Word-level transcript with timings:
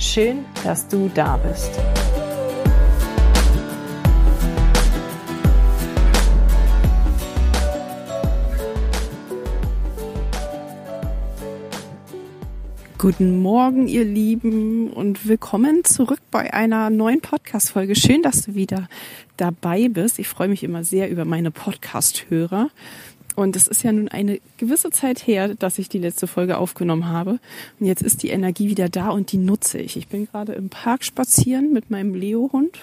Schön, 0.00 0.46
dass 0.64 0.88
du 0.88 1.10
da 1.14 1.36
bist. 1.36 1.78
Guten 12.96 13.42
Morgen, 13.42 13.88
ihr 13.88 14.06
Lieben, 14.06 14.90
und 14.90 15.28
willkommen 15.28 15.84
zurück 15.84 16.20
bei 16.30 16.54
einer 16.54 16.88
neuen 16.88 17.20
Podcast-Folge. 17.20 17.94
Schön, 17.94 18.22
dass 18.22 18.46
du 18.46 18.54
wieder 18.54 18.88
dabei 19.36 19.88
bist. 19.90 20.18
Ich 20.18 20.28
freue 20.28 20.48
mich 20.48 20.64
immer 20.64 20.82
sehr 20.82 21.10
über 21.10 21.26
meine 21.26 21.50
Podcast-Hörer. 21.50 22.70
Und 23.40 23.56
es 23.56 23.66
ist 23.66 23.82
ja 23.82 23.90
nun 23.90 24.08
eine 24.08 24.38
gewisse 24.58 24.90
Zeit 24.90 25.26
her, 25.26 25.54
dass 25.54 25.78
ich 25.78 25.88
die 25.88 25.98
letzte 25.98 26.26
Folge 26.26 26.58
aufgenommen 26.58 27.08
habe. 27.08 27.40
Und 27.78 27.86
jetzt 27.86 28.02
ist 28.02 28.22
die 28.22 28.28
Energie 28.28 28.68
wieder 28.68 28.88
da 28.88 29.08
und 29.08 29.32
die 29.32 29.38
nutze 29.38 29.78
ich. 29.78 29.96
Ich 29.96 30.08
bin 30.08 30.26
gerade 30.26 30.52
im 30.52 30.68
Park 30.68 31.04
spazieren 31.04 31.72
mit 31.72 31.90
meinem 31.90 32.14
Leo-Hund 32.14 32.78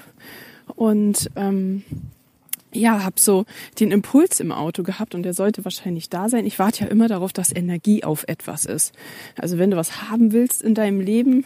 und 0.75 1.29
ähm, 1.35 1.83
ja, 2.73 3.03
habe 3.03 3.19
so 3.19 3.45
den 3.79 3.91
Impuls 3.91 4.39
im 4.39 4.51
Auto 4.51 4.81
gehabt 4.81 5.13
und 5.13 5.23
der 5.23 5.33
sollte 5.33 5.63
wahrscheinlich 5.63 6.09
da 6.09 6.27
sein. 6.27 6.45
Ich 6.45 6.59
warte 6.59 6.85
ja 6.85 6.89
immer 6.89 7.07
darauf, 7.07 7.33
dass 7.33 7.55
Energie 7.55 8.03
auf 8.03 8.25
etwas 8.27 8.65
ist. 8.65 8.93
Also 9.39 9.59
wenn 9.59 9.71
du 9.71 9.77
was 9.77 10.09
haben 10.09 10.33
willst 10.33 10.63
in 10.63 10.73
deinem 10.73 11.01
Leben, 11.01 11.45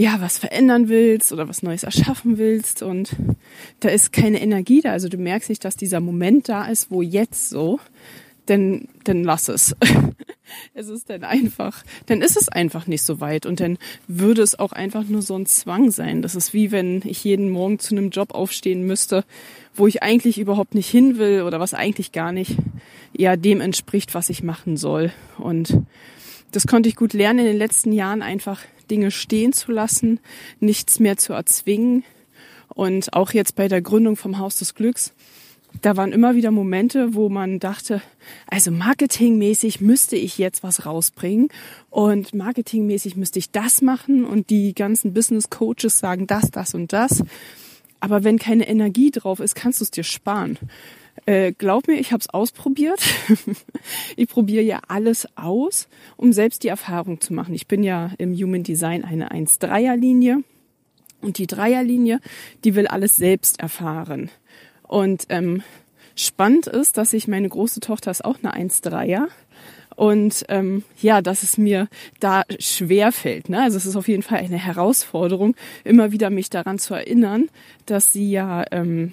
ja, 0.00 0.18
was 0.22 0.38
verändern 0.38 0.88
willst 0.88 1.30
oder 1.30 1.46
was 1.46 1.62
Neues 1.62 1.82
erschaffen 1.82 2.38
willst 2.38 2.82
und 2.82 3.14
da 3.80 3.90
ist 3.90 4.14
keine 4.14 4.40
Energie 4.40 4.80
da. 4.80 4.92
Also 4.92 5.10
du 5.10 5.18
merkst 5.18 5.50
nicht, 5.50 5.62
dass 5.62 5.76
dieser 5.76 6.00
Moment 6.00 6.48
da 6.48 6.64
ist, 6.64 6.90
wo 6.90 7.02
jetzt 7.02 7.50
so, 7.50 7.78
denn, 8.48 8.88
dann 9.04 9.24
lass 9.24 9.48
es. 9.48 9.76
es 10.74 10.88
ist 10.88 11.10
dann 11.10 11.22
einfach, 11.22 11.84
dann 12.06 12.22
ist 12.22 12.38
es 12.38 12.48
einfach 12.48 12.86
nicht 12.86 13.02
so 13.02 13.20
weit 13.20 13.44
und 13.44 13.60
dann 13.60 13.76
würde 14.08 14.40
es 14.40 14.58
auch 14.58 14.72
einfach 14.72 15.04
nur 15.04 15.20
so 15.20 15.36
ein 15.36 15.44
Zwang 15.44 15.90
sein. 15.90 16.22
Das 16.22 16.34
ist 16.34 16.54
wie 16.54 16.72
wenn 16.72 17.02
ich 17.04 17.22
jeden 17.22 17.50
Morgen 17.50 17.78
zu 17.78 17.94
einem 17.94 18.08
Job 18.08 18.34
aufstehen 18.34 18.86
müsste, 18.86 19.22
wo 19.74 19.86
ich 19.86 20.02
eigentlich 20.02 20.38
überhaupt 20.38 20.74
nicht 20.74 20.88
hin 20.88 21.18
will 21.18 21.42
oder 21.42 21.60
was 21.60 21.74
eigentlich 21.74 22.10
gar 22.10 22.32
nicht 22.32 22.56
ja 23.14 23.36
dem 23.36 23.60
entspricht, 23.60 24.14
was 24.14 24.30
ich 24.30 24.42
machen 24.42 24.78
soll. 24.78 25.12
Und 25.36 25.76
das 26.52 26.66
konnte 26.66 26.88
ich 26.88 26.96
gut 26.96 27.12
lernen 27.12 27.40
in 27.40 27.46
den 27.46 27.56
letzten 27.56 27.92
Jahren 27.92 28.22
einfach 28.22 28.60
Dinge 28.90 29.10
stehen 29.10 29.52
zu 29.52 29.72
lassen, 29.72 30.20
nichts 30.58 31.00
mehr 31.00 31.16
zu 31.16 31.32
erzwingen. 31.32 32.04
Und 32.68 33.12
auch 33.12 33.32
jetzt 33.32 33.56
bei 33.56 33.68
der 33.68 33.82
Gründung 33.82 34.16
vom 34.16 34.38
Haus 34.38 34.56
des 34.56 34.74
Glücks, 34.74 35.12
da 35.82 35.96
waren 35.96 36.12
immer 36.12 36.34
wieder 36.34 36.50
Momente, 36.50 37.14
wo 37.14 37.28
man 37.28 37.60
dachte, 37.60 38.02
also 38.48 38.70
marketingmäßig 38.70 39.80
müsste 39.80 40.16
ich 40.16 40.36
jetzt 40.36 40.62
was 40.62 40.84
rausbringen 40.84 41.48
und 41.90 42.34
marketingmäßig 42.34 43.16
müsste 43.16 43.38
ich 43.38 43.50
das 43.50 43.80
machen 43.80 44.24
und 44.24 44.50
die 44.50 44.74
ganzen 44.74 45.14
Business 45.14 45.48
Coaches 45.48 45.98
sagen 45.98 46.26
das, 46.26 46.50
das 46.50 46.74
und 46.74 46.92
das. 46.92 47.22
Aber 48.00 48.24
wenn 48.24 48.38
keine 48.38 48.68
Energie 48.68 49.10
drauf 49.10 49.40
ist, 49.40 49.54
kannst 49.54 49.80
du 49.80 49.84
es 49.84 49.90
dir 49.90 50.04
sparen. 50.04 50.58
Äh, 51.30 51.52
glaub 51.52 51.86
mir, 51.86 51.94
ich 51.94 52.10
habe 52.10 52.22
es 52.22 52.28
ausprobiert. 52.28 53.00
ich 54.16 54.28
probiere 54.28 54.64
ja 54.64 54.80
alles 54.88 55.28
aus, 55.36 55.86
um 56.16 56.32
selbst 56.32 56.64
die 56.64 56.68
Erfahrung 56.68 57.20
zu 57.20 57.32
machen. 57.34 57.54
Ich 57.54 57.68
bin 57.68 57.84
ja 57.84 58.10
im 58.18 58.34
Human 58.34 58.64
Design 58.64 59.04
eine 59.04 59.30
1-3er-Linie 59.30 60.42
und 61.20 61.38
die 61.38 61.46
Dreierlinie, 61.46 62.18
die 62.64 62.74
will 62.74 62.88
alles 62.88 63.14
selbst 63.14 63.60
erfahren. 63.60 64.28
Und 64.82 65.26
ähm, 65.28 65.62
spannend 66.16 66.66
ist, 66.66 66.96
dass 66.96 67.12
ich 67.12 67.28
meine 67.28 67.48
große 67.48 67.78
Tochter 67.78 68.10
ist 68.10 68.24
auch 68.24 68.38
eine 68.42 68.68
1-3er. 68.68 69.28
Und 69.94 70.46
ähm, 70.48 70.82
ja, 71.00 71.22
dass 71.22 71.44
es 71.44 71.56
mir 71.56 71.86
da 72.18 72.42
schwer 72.58 73.12
fällt. 73.12 73.48
Ne? 73.50 73.62
Also 73.62 73.76
es 73.76 73.86
ist 73.86 73.94
auf 73.94 74.08
jeden 74.08 74.24
Fall 74.24 74.38
eine 74.38 74.58
Herausforderung, 74.58 75.54
immer 75.84 76.10
wieder 76.10 76.28
mich 76.28 76.50
daran 76.50 76.80
zu 76.80 76.94
erinnern, 76.94 77.50
dass 77.86 78.12
sie 78.12 78.32
ja 78.32 78.64
ähm, 78.72 79.12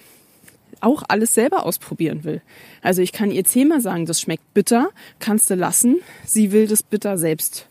auch 0.82 1.04
alles 1.08 1.34
selber 1.34 1.66
ausprobieren 1.66 2.24
will. 2.24 2.42
Also 2.82 3.02
ich 3.02 3.12
kann 3.12 3.32
ihr 3.32 3.44
zehnmal 3.44 3.82
sagen, 3.82 4.06
das 4.06 4.22
schmeckt 4.22 4.54
bitter, 4.54 4.90
kannst 5.20 5.50
du 5.50 5.56
lassen. 5.56 5.98
Sie 6.26 6.52
will 6.52 6.68
das 6.68 6.84
bitter 6.84 7.18
selbst 7.18 7.68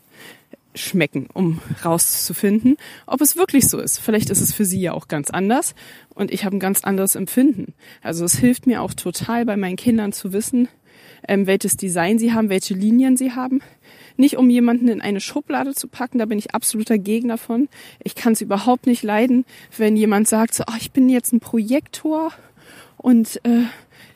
schmecken, 0.77 1.27
um 1.33 1.59
rauszufinden, 1.83 2.77
ob 3.05 3.21
es 3.21 3.35
wirklich 3.35 3.67
so 3.67 3.79
ist. 3.79 3.99
Vielleicht 3.99 4.29
ist 4.29 4.41
es 4.41 4.53
für 4.53 4.65
sie 4.65 4.79
ja 4.79 4.93
auch 4.93 5.07
ganz 5.07 5.29
anders 5.29 5.75
und 6.13 6.31
ich 6.31 6.45
habe 6.45 6.55
ein 6.55 6.59
ganz 6.59 6.83
anderes 6.83 7.15
Empfinden. 7.15 7.73
Also 8.01 8.25
es 8.25 8.37
hilft 8.37 8.67
mir 8.67 8.81
auch 8.81 8.93
total 8.93 9.45
bei 9.45 9.57
meinen 9.57 9.75
Kindern 9.75 10.13
zu 10.13 10.33
wissen, 10.33 10.67
ähm, 11.27 11.47
welches 11.47 11.77
Design 11.77 12.19
sie 12.19 12.33
haben, 12.33 12.49
welche 12.49 12.73
Linien 12.73 13.17
sie 13.17 13.31
haben. 13.31 13.61
Nicht 14.17 14.37
um 14.37 14.49
jemanden 14.49 14.87
in 14.87 15.01
eine 15.01 15.19
Schublade 15.19 15.73
zu 15.73 15.87
packen, 15.87 16.17
da 16.17 16.25
bin 16.25 16.39
ich 16.39 16.55
absoluter 16.55 16.97
Gegner 16.97 17.37
von. 17.37 17.69
Ich 18.03 18.15
kann 18.15 18.33
es 18.33 18.41
überhaupt 18.41 18.87
nicht 18.87 19.03
leiden, 19.03 19.45
wenn 19.77 19.95
jemand 19.95 20.27
sagt, 20.27 20.55
so, 20.55 20.63
oh, 20.67 20.75
ich 20.79 20.91
bin 20.91 21.09
jetzt 21.09 21.33
ein 21.33 21.39
Projektor 21.39 22.31
und 22.97 23.39
äh, 23.45 23.63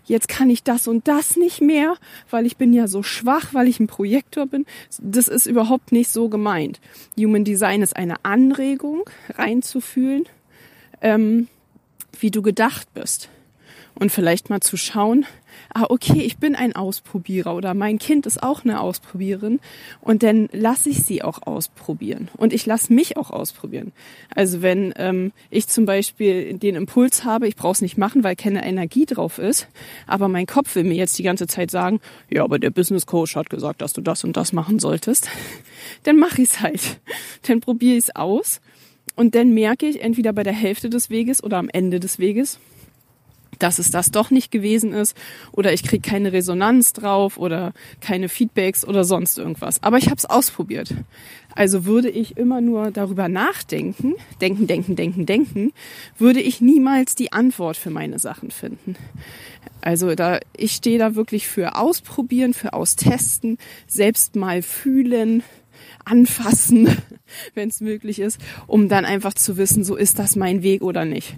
jetzt 0.06 0.28
kann 0.28 0.50
ich 0.50 0.64
das 0.64 0.88
und 0.88 1.08
das 1.08 1.38
nicht 1.38 1.62
mehr, 1.62 1.96
weil 2.30 2.46
ich 2.46 2.58
bin 2.58 2.74
ja 2.74 2.88
so 2.88 3.04
schwach, 3.04 3.54
weil 3.54 3.68
ich 3.68 3.80
ein 3.80 3.88
Projektor 3.88 4.46
bin. 4.46 4.66
Das 5.00 5.28
ist 5.28 5.46
überhaupt 5.46 5.92
nicht 5.92 6.12
so 6.12 6.30
gemeint. 6.30 6.80
Human 7.18 7.46
Design 7.46 7.82
ist 7.82 7.96
eine 7.96 8.24
Anregung, 8.24 9.10
reinzufühlen, 9.30 10.26
ähm, 11.02 11.48
wie 12.20 12.32
du 12.32 12.42
gedacht 12.42 12.94
bist. 12.94 13.30
Und 14.02 14.12
vielleicht 14.12 14.50
mal 14.50 14.62
zu 14.62 14.78
schauen, 14.78 15.28
ah, 15.76 15.86
okay, 15.90 16.24
ich 16.24 16.38
bin 16.38 16.56
ein 16.56 16.76
Ausprobierer 16.76 17.56
oder 17.56 17.76
mein 17.76 18.00
Kind 18.00 18.26
ist 18.26 18.42
auch 18.42 18.64
eine 18.64 18.82
Ausprobierin 18.82 19.60
und 20.02 20.24
dann 20.24 20.50
lasse 20.52 20.90
ich 20.90 21.04
sie 21.04 21.22
auch 21.22 21.44
ausprobieren 21.44 22.28
und 22.36 22.52
ich 22.52 22.66
lasse 22.66 22.92
mich 22.92 23.16
auch 23.16 23.30
ausprobieren. 23.30 23.92
Also 24.34 24.64
wenn 24.64 24.92
ähm, 24.98 25.34
ich 25.52 25.68
zum 25.68 25.86
Beispiel 25.86 26.58
den 26.58 26.74
Impuls 26.74 27.26
habe, 27.26 27.48
ich 27.48 27.56
brauche 27.56 27.74
es 27.74 27.82
nicht 27.84 28.00
machen, 28.00 28.24
weil 28.24 28.36
keine 28.36 28.66
Energie 28.66 29.06
drauf 29.06 29.38
ist, 29.38 29.68
aber 30.08 30.28
mein 30.30 30.48
Kopf 30.48 30.74
will 30.74 30.84
mir 30.84 30.96
jetzt 30.96 31.20
die 31.20 31.24
ganze 31.24 31.46
Zeit 31.46 31.70
sagen, 31.70 32.00
ja, 32.28 32.44
aber 32.44 32.58
der 32.58 32.72
Business 32.72 33.06
Coach 33.06 33.36
hat 33.36 33.52
gesagt, 33.52 33.84
dass 33.84 33.94
du 33.94 34.02
das 34.02 34.24
und 34.24 34.36
das 34.36 34.52
machen 34.52 34.80
solltest, 34.80 35.30
dann 36.06 36.18
mache 36.18 36.42
ich 36.42 36.50
es 36.50 36.62
halt. 36.62 37.00
Dann 37.44 37.60
probiere 37.60 37.98
ich 37.98 38.06
es 38.06 38.16
aus 38.16 38.62
und 39.16 39.36
dann 39.36 39.54
merke 39.54 39.86
ich 39.86 40.02
entweder 40.02 40.34
bei 40.34 40.42
der 40.42 40.54
Hälfte 40.54 40.90
des 40.90 41.12
Weges 41.12 41.44
oder 41.44 41.58
am 41.58 41.70
Ende 41.70 42.00
des 42.00 42.18
Weges, 42.18 42.60
dass 43.62 43.80
es 43.80 43.92
das 43.92 44.12
doch 44.12 44.32
nicht 44.32 44.52
gewesen 44.52 44.94
ist 44.94 45.16
oder 45.52 45.74
ich 45.74 45.84
kriege 45.84 46.08
keine 46.08 46.34
Resonanz 46.34 46.94
drauf 46.94 47.38
oder 47.38 47.74
keine 48.00 48.30
Feedbacks 48.30 48.86
oder 48.86 49.04
sonst 49.04 49.38
irgendwas. 49.38 49.84
Aber 49.84 49.98
ich 49.98 50.06
habe 50.06 50.18
es 50.18 50.26
ausprobiert. 50.26 50.94
Also 51.54 51.86
würde 51.86 52.10
ich 52.10 52.38
immer 52.38 52.62
nur 52.62 52.92
darüber 52.92 53.28
nachdenken, 53.28 54.16
denken, 54.40 54.68
denken, 54.68 54.96
denken, 54.96 55.26
denken, 55.26 55.74
würde 56.18 56.40
ich 56.40 56.62
niemals 56.62 57.16
die 57.16 57.34
Antwort 57.34 57.78
für 57.78 57.90
meine 57.90 58.20
Sachen 58.20 58.52
finden. 58.52 58.96
Also 59.82 60.16
da, 60.16 60.40
ich 60.56 60.74
stehe 60.74 61.00
da 61.00 61.16
wirklich 61.16 61.48
für 61.48 61.76
ausprobieren, 61.76 62.54
für 62.54 62.74
austesten, 62.74 63.58
selbst 63.86 64.36
mal 64.36 64.62
fühlen, 64.62 65.44
anfassen, 66.06 66.96
wenn 67.54 67.70
es 67.70 67.82
möglich 67.82 68.20
ist, 68.20 68.40
um 68.68 68.88
dann 68.88 69.06
einfach 69.06 69.34
zu 69.34 69.58
wissen, 69.58 69.84
so 69.84 69.96
ist 69.96 70.20
das 70.20 70.36
mein 70.36 70.64
Weg 70.64 70.82
oder 70.82 71.06
nicht 71.06 71.36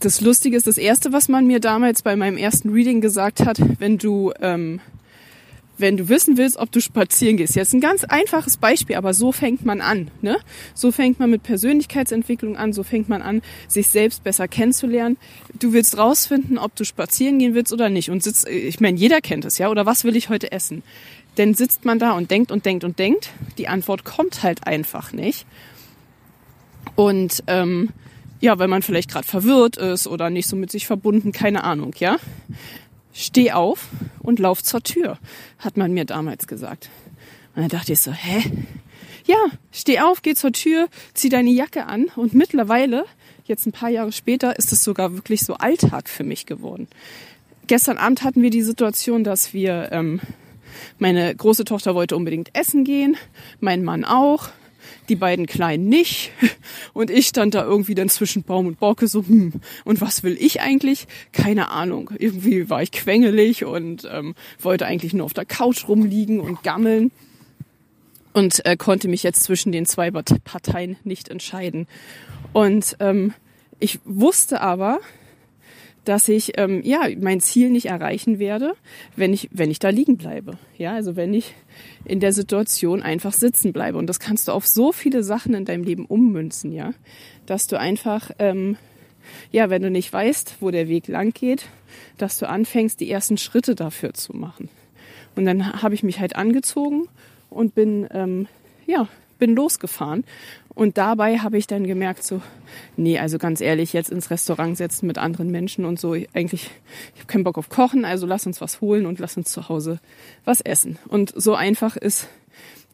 das 0.00 0.20
Lustige 0.20 0.56
ist, 0.56 0.66
das 0.66 0.78
Erste, 0.78 1.12
was 1.12 1.28
man 1.28 1.46
mir 1.46 1.60
damals 1.60 2.02
bei 2.02 2.14
meinem 2.16 2.36
ersten 2.36 2.70
Reading 2.70 3.00
gesagt 3.00 3.44
hat, 3.44 3.58
wenn 3.80 3.98
du, 3.98 4.32
ähm, 4.40 4.80
wenn 5.76 5.96
du 5.96 6.08
wissen 6.08 6.36
willst, 6.36 6.56
ob 6.56 6.70
du 6.72 6.80
spazieren 6.80 7.36
gehst. 7.36 7.56
Jetzt 7.56 7.72
ein 7.72 7.80
ganz 7.80 8.04
einfaches 8.04 8.56
Beispiel, 8.56 8.96
aber 8.96 9.14
so 9.14 9.32
fängt 9.32 9.64
man 9.64 9.80
an. 9.80 10.10
Ne? 10.22 10.38
So 10.74 10.92
fängt 10.92 11.18
man 11.18 11.30
mit 11.30 11.42
Persönlichkeitsentwicklung 11.42 12.56
an, 12.56 12.72
so 12.72 12.82
fängt 12.82 13.08
man 13.08 13.22
an, 13.22 13.42
sich 13.66 13.88
selbst 13.88 14.24
besser 14.24 14.48
kennenzulernen. 14.48 15.16
Du 15.58 15.72
willst 15.72 15.98
rausfinden, 15.98 16.58
ob 16.58 16.74
du 16.76 16.84
spazieren 16.84 17.38
gehen 17.38 17.54
willst 17.54 17.72
oder 17.72 17.88
nicht. 17.88 18.10
Und 18.10 18.22
sitzt, 18.22 18.48
ich 18.48 18.80
meine, 18.80 18.98
jeder 18.98 19.20
kennt 19.20 19.44
es, 19.44 19.58
ja, 19.58 19.68
oder 19.68 19.86
was 19.86 20.04
will 20.04 20.16
ich 20.16 20.28
heute 20.28 20.52
essen? 20.52 20.82
Denn 21.36 21.54
sitzt 21.54 21.84
man 21.84 22.00
da 22.00 22.12
und 22.12 22.30
denkt 22.30 22.50
und 22.50 22.66
denkt 22.66 22.82
und 22.82 22.98
denkt, 22.98 23.30
die 23.58 23.68
Antwort 23.68 24.04
kommt 24.04 24.42
halt 24.42 24.66
einfach 24.66 25.12
nicht. 25.12 25.46
Und 26.96 27.44
ähm, 27.46 27.90
ja, 28.40 28.58
weil 28.58 28.68
man 28.68 28.82
vielleicht 28.82 29.10
gerade 29.10 29.26
verwirrt 29.26 29.76
ist 29.76 30.06
oder 30.06 30.30
nicht 30.30 30.48
so 30.48 30.56
mit 30.56 30.70
sich 30.70 30.86
verbunden, 30.86 31.32
keine 31.32 31.64
Ahnung, 31.64 31.94
ja. 31.98 32.16
Steh 33.12 33.52
auf 33.52 33.88
und 34.20 34.38
lauf 34.38 34.62
zur 34.62 34.82
Tür, 34.82 35.18
hat 35.58 35.76
man 35.76 35.92
mir 35.92 36.04
damals 36.04 36.46
gesagt. 36.46 36.88
Und 37.56 37.62
dann 37.62 37.68
dachte 37.68 37.92
ich 37.92 38.00
so, 38.00 38.12
hä? 38.12 38.44
ja, 39.28 39.36
steh 39.72 40.00
auf, 40.00 40.22
geh 40.22 40.34
zur 40.34 40.52
Tür, 40.52 40.88
zieh 41.14 41.28
deine 41.28 41.50
Jacke 41.50 41.86
an 41.86 42.06
und 42.16 42.34
mittlerweile, 42.34 43.04
jetzt 43.44 43.66
ein 43.66 43.72
paar 43.72 43.90
Jahre 43.90 44.10
später, 44.10 44.58
ist 44.58 44.72
es 44.72 44.82
sogar 44.82 45.14
wirklich 45.14 45.42
so 45.44 45.54
Alltag 45.54 46.08
für 46.08 46.24
mich 46.24 46.46
geworden. 46.46 46.88
Gestern 47.66 47.98
Abend 47.98 48.24
hatten 48.24 48.42
wir 48.42 48.50
die 48.50 48.62
Situation, 48.62 49.24
dass 49.24 49.52
wir, 49.52 49.90
ähm, 49.92 50.20
meine 50.98 51.34
große 51.34 51.64
Tochter 51.64 51.94
wollte 51.94 52.16
unbedingt 52.16 52.54
essen 52.54 52.84
gehen, 52.84 53.16
mein 53.60 53.84
Mann 53.84 54.04
auch, 54.04 54.48
die 55.08 55.16
beiden 55.16 55.46
Kleinen 55.46 55.88
nicht. 55.88 56.32
Und 56.92 57.10
ich 57.10 57.26
stand 57.26 57.54
da 57.54 57.64
irgendwie 57.64 57.94
dann 57.94 58.08
zwischen 58.08 58.42
Baum 58.42 58.66
und 58.66 58.78
Borke 58.78 59.08
so, 59.08 59.26
hm, 59.26 59.54
und 59.84 60.00
was 60.00 60.22
will 60.22 60.36
ich 60.38 60.60
eigentlich? 60.60 61.06
Keine 61.32 61.70
Ahnung. 61.70 62.10
Irgendwie 62.18 62.68
war 62.70 62.82
ich 62.82 62.92
quengelig 62.92 63.64
und 63.64 64.08
ähm, 64.10 64.34
wollte 64.60 64.86
eigentlich 64.86 65.12
nur 65.12 65.24
auf 65.24 65.34
der 65.34 65.44
Couch 65.44 65.88
rumliegen 65.88 66.40
und 66.40 66.62
gammeln 66.62 67.10
und 68.32 68.64
äh, 68.66 68.76
konnte 68.76 69.08
mich 69.08 69.22
jetzt 69.22 69.42
zwischen 69.42 69.72
den 69.72 69.86
zwei 69.86 70.10
Parteien 70.10 70.96
nicht 71.04 71.28
entscheiden. 71.28 71.86
Und 72.52 72.96
ähm, 73.00 73.34
ich 73.80 74.00
wusste 74.04 74.60
aber, 74.60 75.00
dass 76.08 76.28
ich 76.28 76.58
ähm, 76.58 76.82
ja 76.84 77.06
mein 77.20 77.40
Ziel 77.40 77.70
nicht 77.70 77.86
erreichen 77.86 78.38
werde, 78.38 78.74
wenn 79.16 79.32
ich 79.32 79.48
wenn 79.52 79.70
ich 79.70 79.78
da 79.78 79.90
liegen 79.90 80.16
bleibe. 80.16 80.58
Ja, 80.76 80.94
also 80.94 81.16
wenn 81.16 81.34
ich 81.34 81.54
in 82.04 82.20
der 82.20 82.32
Situation 82.32 83.02
einfach 83.02 83.32
sitzen 83.32 83.72
bleibe. 83.72 83.98
Und 83.98 84.06
das 84.06 84.20
kannst 84.20 84.48
du 84.48 84.52
auf 84.52 84.66
so 84.66 84.92
viele 84.92 85.22
Sachen 85.22 85.54
in 85.54 85.64
deinem 85.64 85.84
Leben 85.84 86.06
ummünzen, 86.06 86.72
ja, 86.72 86.92
dass 87.46 87.66
du 87.66 87.78
einfach 87.78 88.30
ähm, 88.38 88.76
ja, 89.50 89.70
wenn 89.70 89.82
du 89.82 89.90
nicht 89.90 90.12
weißt, 90.12 90.56
wo 90.60 90.70
der 90.70 90.88
Weg 90.88 91.08
lang 91.08 91.32
geht, 91.32 91.66
dass 92.16 92.38
du 92.38 92.48
anfängst, 92.48 93.00
die 93.00 93.10
ersten 93.10 93.38
Schritte 93.38 93.74
dafür 93.74 94.14
zu 94.14 94.34
machen. 94.34 94.68
Und 95.36 95.44
dann 95.44 95.82
habe 95.82 95.94
ich 95.94 96.02
mich 96.02 96.20
halt 96.20 96.36
angezogen 96.36 97.08
und 97.50 97.74
bin, 97.74 98.08
ähm, 98.12 98.46
ja, 98.86 99.08
bin 99.38 99.54
losgefahren. 99.54 100.24
Und 100.78 100.96
dabei 100.96 101.38
habe 101.38 101.58
ich 101.58 101.66
dann 101.66 101.88
gemerkt, 101.88 102.22
so, 102.22 102.40
nee, 102.96 103.18
also 103.18 103.38
ganz 103.38 103.60
ehrlich, 103.60 103.92
jetzt 103.92 104.10
ins 104.10 104.30
Restaurant 104.30 104.76
setzen 104.76 105.08
mit 105.08 105.18
anderen 105.18 105.50
Menschen 105.50 105.84
und 105.84 105.98
so, 105.98 106.12
eigentlich, 106.12 106.70
ich 107.14 107.20
habe 107.20 107.26
keinen 107.26 107.42
Bock 107.42 107.58
auf 107.58 107.68
Kochen, 107.68 108.04
also 108.04 108.28
lass 108.28 108.46
uns 108.46 108.60
was 108.60 108.80
holen 108.80 109.04
und 109.04 109.18
lass 109.18 109.36
uns 109.36 109.50
zu 109.50 109.68
Hause 109.68 109.98
was 110.44 110.60
essen. 110.60 110.96
Und 111.08 111.32
so 111.34 111.56
einfach 111.56 111.96
ist 111.96 112.28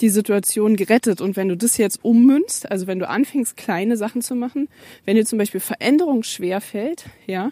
die 0.01 0.09
Situation 0.09 0.77
gerettet. 0.77 1.21
Und 1.21 1.37
wenn 1.37 1.51
du 1.51 1.59
das 1.59 1.77
jetzt 1.77 2.03
ummünzt, 2.03 2.71
also 2.71 2.87
wenn 2.87 3.01
du 3.01 3.07
anfängst, 3.07 3.59
kleine 3.59 3.99
Sachen 3.99 4.23
zu 4.23 4.35
machen, 4.35 4.69
wenn 5.05 5.17
dir 5.17 5.27
zum 5.27 5.39
Beispiel 5.39 5.61
Veränderung 5.61 6.23
schwer 6.23 6.63
fällt, 6.63 7.05
ja, 7.27 7.51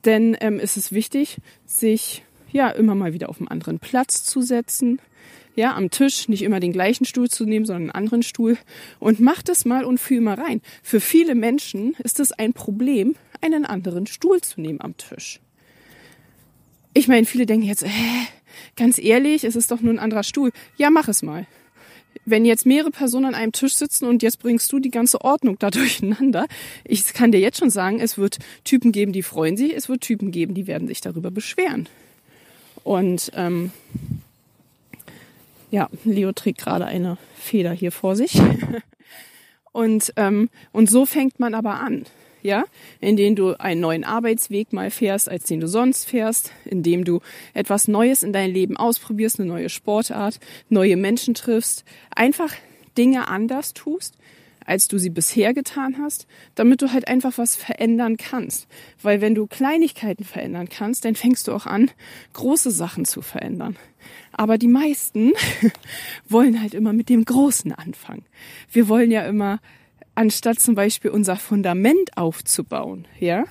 dann 0.00 0.34
ähm, 0.40 0.60
ist 0.60 0.78
es 0.78 0.92
wichtig, 0.92 1.36
sich 1.66 2.24
ja 2.52 2.70
immer 2.70 2.94
mal 2.94 3.12
wieder 3.12 3.28
auf 3.28 3.38
einen 3.38 3.48
anderen 3.48 3.80
Platz 3.80 4.24
zu 4.24 4.40
setzen, 4.40 4.98
ja, 5.54 5.74
am 5.74 5.90
Tisch 5.90 6.28
nicht 6.28 6.42
immer 6.42 6.60
den 6.60 6.72
gleichen 6.72 7.04
Stuhl 7.04 7.28
zu 7.28 7.44
nehmen, 7.44 7.66
sondern 7.66 7.82
einen 7.82 8.04
anderen 8.04 8.22
Stuhl 8.22 8.56
und 8.98 9.20
mach 9.20 9.42
das 9.42 9.64
mal 9.64 9.84
und 9.84 9.98
fühl 9.98 10.20
mal 10.20 10.34
rein. 10.34 10.60
Für 10.82 11.00
viele 11.00 11.34
Menschen 11.34 11.94
ist 12.02 12.20
es 12.20 12.32
ein 12.32 12.52
Problem, 12.52 13.14
einen 13.40 13.66
anderen 13.66 14.06
Stuhl 14.06 14.40
zu 14.40 14.60
nehmen 14.60 14.80
am 14.80 14.96
Tisch. 14.96 15.40
Ich 16.94 17.08
meine, 17.08 17.26
viele 17.26 17.46
denken 17.46 17.66
jetzt, 17.66 17.82
äh, 17.82 17.88
ganz 18.76 18.98
ehrlich, 18.98 19.44
es 19.44 19.56
ist 19.56 19.70
doch 19.70 19.80
nur 19.80 19.92
ein 19.92 19.98
anderer 19.98 20.22
Stuhl. 20.22 20.52
Ja, 20.76 20.90
mach 20.90 21.08
es 21.08 21.22
mal. 21.22 21.46
Wenn 22.24 22.44
jetzt 22.44 22.66
mehrere 22.66 22.90
Personen 22.90 23.26
an 23.26 23.34
einem 23.34 23.52
Tisch 23.52 23.74
sitzen 23.74 24.06
und 24.06 24.22
jetzt 24.22 24.38
bringst 24.38 24.70
du 24.70 24.78
die 24.78 24.90
ganze 24.90 25.22
Ordnung 25.22 25.58
da 25.58 25.70
durcheinander, 25.70 26.46
ich 26.84 27.12
kann 27.14 27.32
dir 27.32 27.40
jetzt 27.40 27.58
schon 27.58 27.70
sagen, 27.70 28.00
es 28.00 28.18
wird 28.18 28.38
Typen 28.64 28.92
geben, 28.92 29.12
die 29.12 29.22
freuen 29.22 29.56
sich, 29.56 29.74
es 29.74 29.88
wird 29.88 30.02
Typen 30.02 30.30
geben, 30.30 30.54
die 30.54 30.66
werden 30.66 30.86
sich 30.86 31.00
darüber 31.00 31.30
beschweren. 31.30 31.88
Und 32.84 33.30
ähm, 33.34 33.70
ja, 35.72 35.88
Leo 36.04 36.32
trägt 36.32 36.58
gerade 36.58 36.84
eine 36.84 37.16
Feder 37.34 37.72
hier 37.72 37.92
vor 37.92 38.14
sich. 38.14 38.40
und, 39.72 40.12
ähm, 40.16 40.50
und 40.70 40.88
so 40.88 41.06
fängt 41.06 41.40
man 41.40 41.54
aber 41.54 41.80
an. 41.80 42.04
Ja, 42.42 42.64
indem 43.00 43.36
du 43.36 43.58
einen 43.60 43.80
neuen 43.80 44.02
Arbeitsweg 44.02 44.72
mal 44.72 44.90
fährst, 44.90 45.28
als 45.28 45.44
den 45.44 45.60
du 45.60 45.68
sonst 45.68 46.06
fährst, 46.06 46.50
indem 46.64 47.04
du 47.04 47.20
etwas 47.54 47.86
Neues 47.86 48.24
in 48.24 48.32
dein 48.32 48.50
Leben 48.50 48.76
ausprobierst, 48.76 49.38
eine 49.38 49.48
neue 49.48 49.68
Sportart, 49.68 50.40
neue 50.68 50.96
Menschen 50.96 51.34
triffst, 51.34 51.84
einfach 52.10 52.52
Dinge 52.98 53.28
anders 53.28 53.74
tust, 53.74 54.18
als 54.66 54.88
du 54.88 54.98
sie 54.98 55.10
bisher 55.10 55.54
getan 55.54 55.98
hast, 55.98 56.26
damit 56.56 56.82
du 56.82 56.92
halt 56.92 57.06
einfach 57.06 57.38
was 57.38 57.54
verändern 57.54 58.16
kannst. 58.16 58.66
Weil 59.00 59.20
wenn 59.20 59.36
du 59.36 59.46
Kleinigkeiten 59.46 60.24
verändern 60.24 60.68
kannst, 60.68 61.04
dann 61.04 61.14
fängst 61.14 61.46
du 61.46 61.52
auch 61.52 61.66
an, 61.66 61.92
große 62.32 62.72
Sachen 62.72 63.04
zu 63.04 63.22
verändern. 63.22 63.76
Aber 64.32 64.58
die 64.58 64.68
meisten 64.68 65.32
wollen 66.28 66.60
halt 66.60 66.74
immer 66.74 66.92
mit 66.92 67.08
dem 67.08 67.24
Großen 67.24 67.72
anfangen. 67.72 68.24
Wir 68.70 68.88
wollen 68.88 69.10
ja 69.10 69.22
immer, 69.22 69.60
anstatt 70.14 70.60
zum 70.60 70.74
Beispiel 70.74 71.10
unser 71.10 71.36
Fundament 71.36 72.16
aufzubauen, 72.16 73.06
ja, 73.18 73.44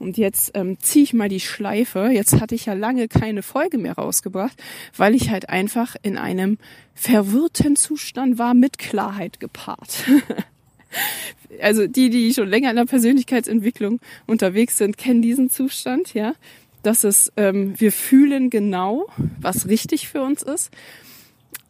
und 0.00 0.16
jetzt 0.16 0.52
ähm, 0.54 0.78
ziehe 0.80 1.04
ich 1.04 1.12
mal 1.12 1.28
die 1.28 1.40
Schleife. 1.40 2.08
Jetzt 2.10 2.40
hatte 2.40 2.54
ich 2.54 2.64
ja 2.64 2.72
lange 2.72 3.06
keine 3.06 3.42
Folge 3.42 3.76
mehr 3.76 3.92
rausgebracht, 3.92 4.56
weil 4.96 5.14
ich 5.14 5.28
halt 5.28 5.50
einfach 5.50 5.94
in 6.00 6.16
einem 6.16 6.56
verwirrten 6.94 7.76
Zustand 7.76 8.38
war 8.38 8.54
mit 8.54 8.78
Klarheit 8.78 9.40
gepaart. 9.40 10.04
also 11.60 11.86
die, 11.86 12.08
die 12.08 12.32
schon 12.32 12.48
länger 12.48 12.70
in 12.70 12.76
der 12.76 12.86
Persönlichkeitsentwicklung 12.86 14.00
unterwegs 14.26 14.78
sind, 14.78 14.96
kennen 14.96 15.20
diesen 15.20 15.50
Zustand, 15.50 16.14
ja. 16.14 16.32
Dass 16.82 17.04
es, 17.04 17.32
ähm, 17.36 17.78
wir 17.78 17.92
fühlen 17.92 18.50
genau, 18.50 19.06
was 19.38 19.68
richtig 19.68 20.08
für 20.08 20.22
uns 20.22 20.42
ist 20.42 20.70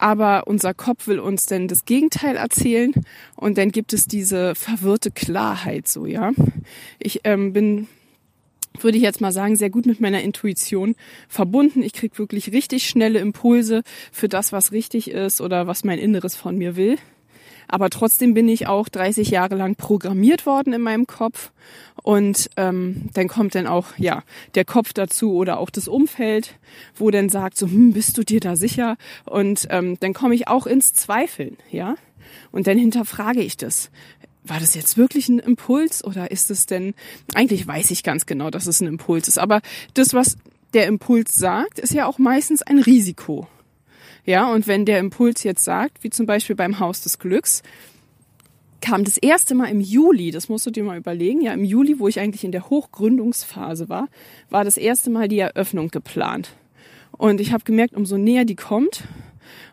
aber 0.01 0.47
unser 0.47 0.73
Kopf 0.73 1.07
will 1.07 1.21
uns 1.21 1.47
denn 1.47 1.69
das 1.69 1.85
Gegenteil 1.85 2.37
erzählen 2.37 2.93
und 3.37 3.59
dann 3.59 3.71
gibt 3.71 3.93
es 3.93 4.07
diese 4.07 4.55
verwirrte 4.55 5.11
Klarheit 5.11 5.87
so, 5.89 6.07
ja. 6.07 6.33
Ich 6.99 7.21
ähm, 7.25 7.53
bin 7.53 7.87
würde 8.79 8.97
ich 8.97 9.03
jetzt 9.03 9.21
mal 9.21 9.33
sagen, 9.33 9.57
sehr 9.57 9.69
gut 9.69 9.85
mit 9.85 10.01
meiner 10.01 10.23
Intuition 10.23 10.95
verbunden. 11.29 11.83
Ich 11.83 11.93
kriege 11.93 12.17
wirklich 12.19 12.53
richtig 12.53 12.87
schnelle 12.87 13.19
Impulse 13.19 13.83
für 14.13 14.29
das, 14.29 14.53
was 14.53 14.73
richtig 14.73 15.11
ist 15.11 15.41
oder 15.41 15.67
was 15.67 15.85
mein 15.85 15.99
Inneres 15.99 16.37
von 16.37 16.57
mir 16.57 16.77
will. 16.77 16.97
Aber 17.69 17.91
trotzdem 17.91 18.35
bin 18.35 18.49
ich 18.49 18.67
auch 18.67 18.89
30 18.89 19.31
Jahre 19.31 19.57
lang 19.57 19.77
programmiert 19.77 20.47
worden 20.47 20.73
in 20.73 20.83
meinem 20.83 21.07
Kopf. 21.07 21.53
Und 22.03 22.51
ähm, 22.57 23.09
dann 23.15 23.29
kommt 23.29 23.55
dann 23.55 23.67
auch 23.67 23.89
ja 23.99 24.23
der 24.55 24.65
Kopf 24.65 24.93
dazu 24.93 25.35
oder 25.35 25.59
auch 25.59 25.71
das 25.71 25.89
Umfeld, 25.89 26.59
wo 26.97 27.11
dann 27.11 27.29
sagt 27.29 27.57
so, 27.57 27.67
hm, 27.67 27.93
bist 27.93 28.17
du 28.17 28.23
dir 28.23 28.41
da 28.41 28.57
sicher? 28.57 28.97
Und 29.27 29.67
ähm, 29.71 29.99
dann 30.01 30.15
komme 30.15 30.35
ich 30.35 30.49
auch 30.49 30.67
ins 30.67 30.93
Zweifeln, 30.93 31.57
ja. 31.71 31.97
Und 32.53 32.67
dann 32.67 32.79
hinterfrage 32.79 33.43
ich 33.43 33.57
das 33.57 33.91
war 34.43 34.59
das 34.59 34.75
jetzt 34.75 34.97
wirklich 34.97 35.29
ein 35.29 35.39
Impuls 35.39 36.03
oder 36.05 36.31
ist 36.31 36.51
es 36.51 36.67
denn, 36.67 36.95
eigentlich 37.35 37.67
weiß 37.67 37.91
ich 37.91 38.03
ganz 38.03 38.27
genau, 38.27 38.51
dass 38.51 38.67
es 38.67 38.81
ein 38.81 38.87
Impuls 38.87 39.29
ist, 39.29 39.39
aber 39.39 39.61
das, 39.95 40.15
was 40.15 40.39
der 40.73 40.87
Impuls 40.87 41.37
sagt, 41.37 41.79
ist 41.79 41.93
ja 41.93 42.07
auch 42.07 42.19
meistens 42.19 42.63
ein 42.63 42.79
Risiko. 42.79 43.47
Ja, 44.25 44.53
und 44.53 44.67
wenn 44.67 44.85
der 44.85 44.99
Impuls 44.99 45.43
jetzt 45.43 45.65
sagt, 45.65 46.03
wie 46.03 46.11
zum 46.11 46.27
Beispiel 46.27 46.57
beim 46.57 46.79
Haus 46.79 47.01
des 47.01 47.19
Glücks, 47.19 47.63
kam 48.81 49.05
das 49.05 49.19
erste 49.19 49.55
Mal 49.55 49.67
im 49.67 49.81
Juli, 49.81 50.31
das 50.31 50.49
musst 50.49 50.67
du 50.67 50.71
dir 50.71 50.85
mal 50.85 50.97
überlegen, 50.97 51.43
ja, 51.43 51.53
im 51.53 51.65
Juli, 51.65 51.99
wo 51.99 52.09
ich 52.09 52.19
eigentlich 52.19 52.45
in 52.45 52.53
der 52.53 52.71
Hochgründungsphase 52.71 53.89
war, 53.89 54.09
war 54.49 54.65
das 54.65 54.77
erste 54.77 55.11
Mal 55.11 55.29
die 55.29 55.39
Eröffnung 55.39 55.89
geplant. 55.89 56.51
Und 57.13 57.41
ich 57.41 57.53
habe 57.53 57.65
gemerkt, 57.65 57.95
umso 57.95 58.17
näher 58.17 58.45
die 58.45 58.57
kommt, 58.57 59.05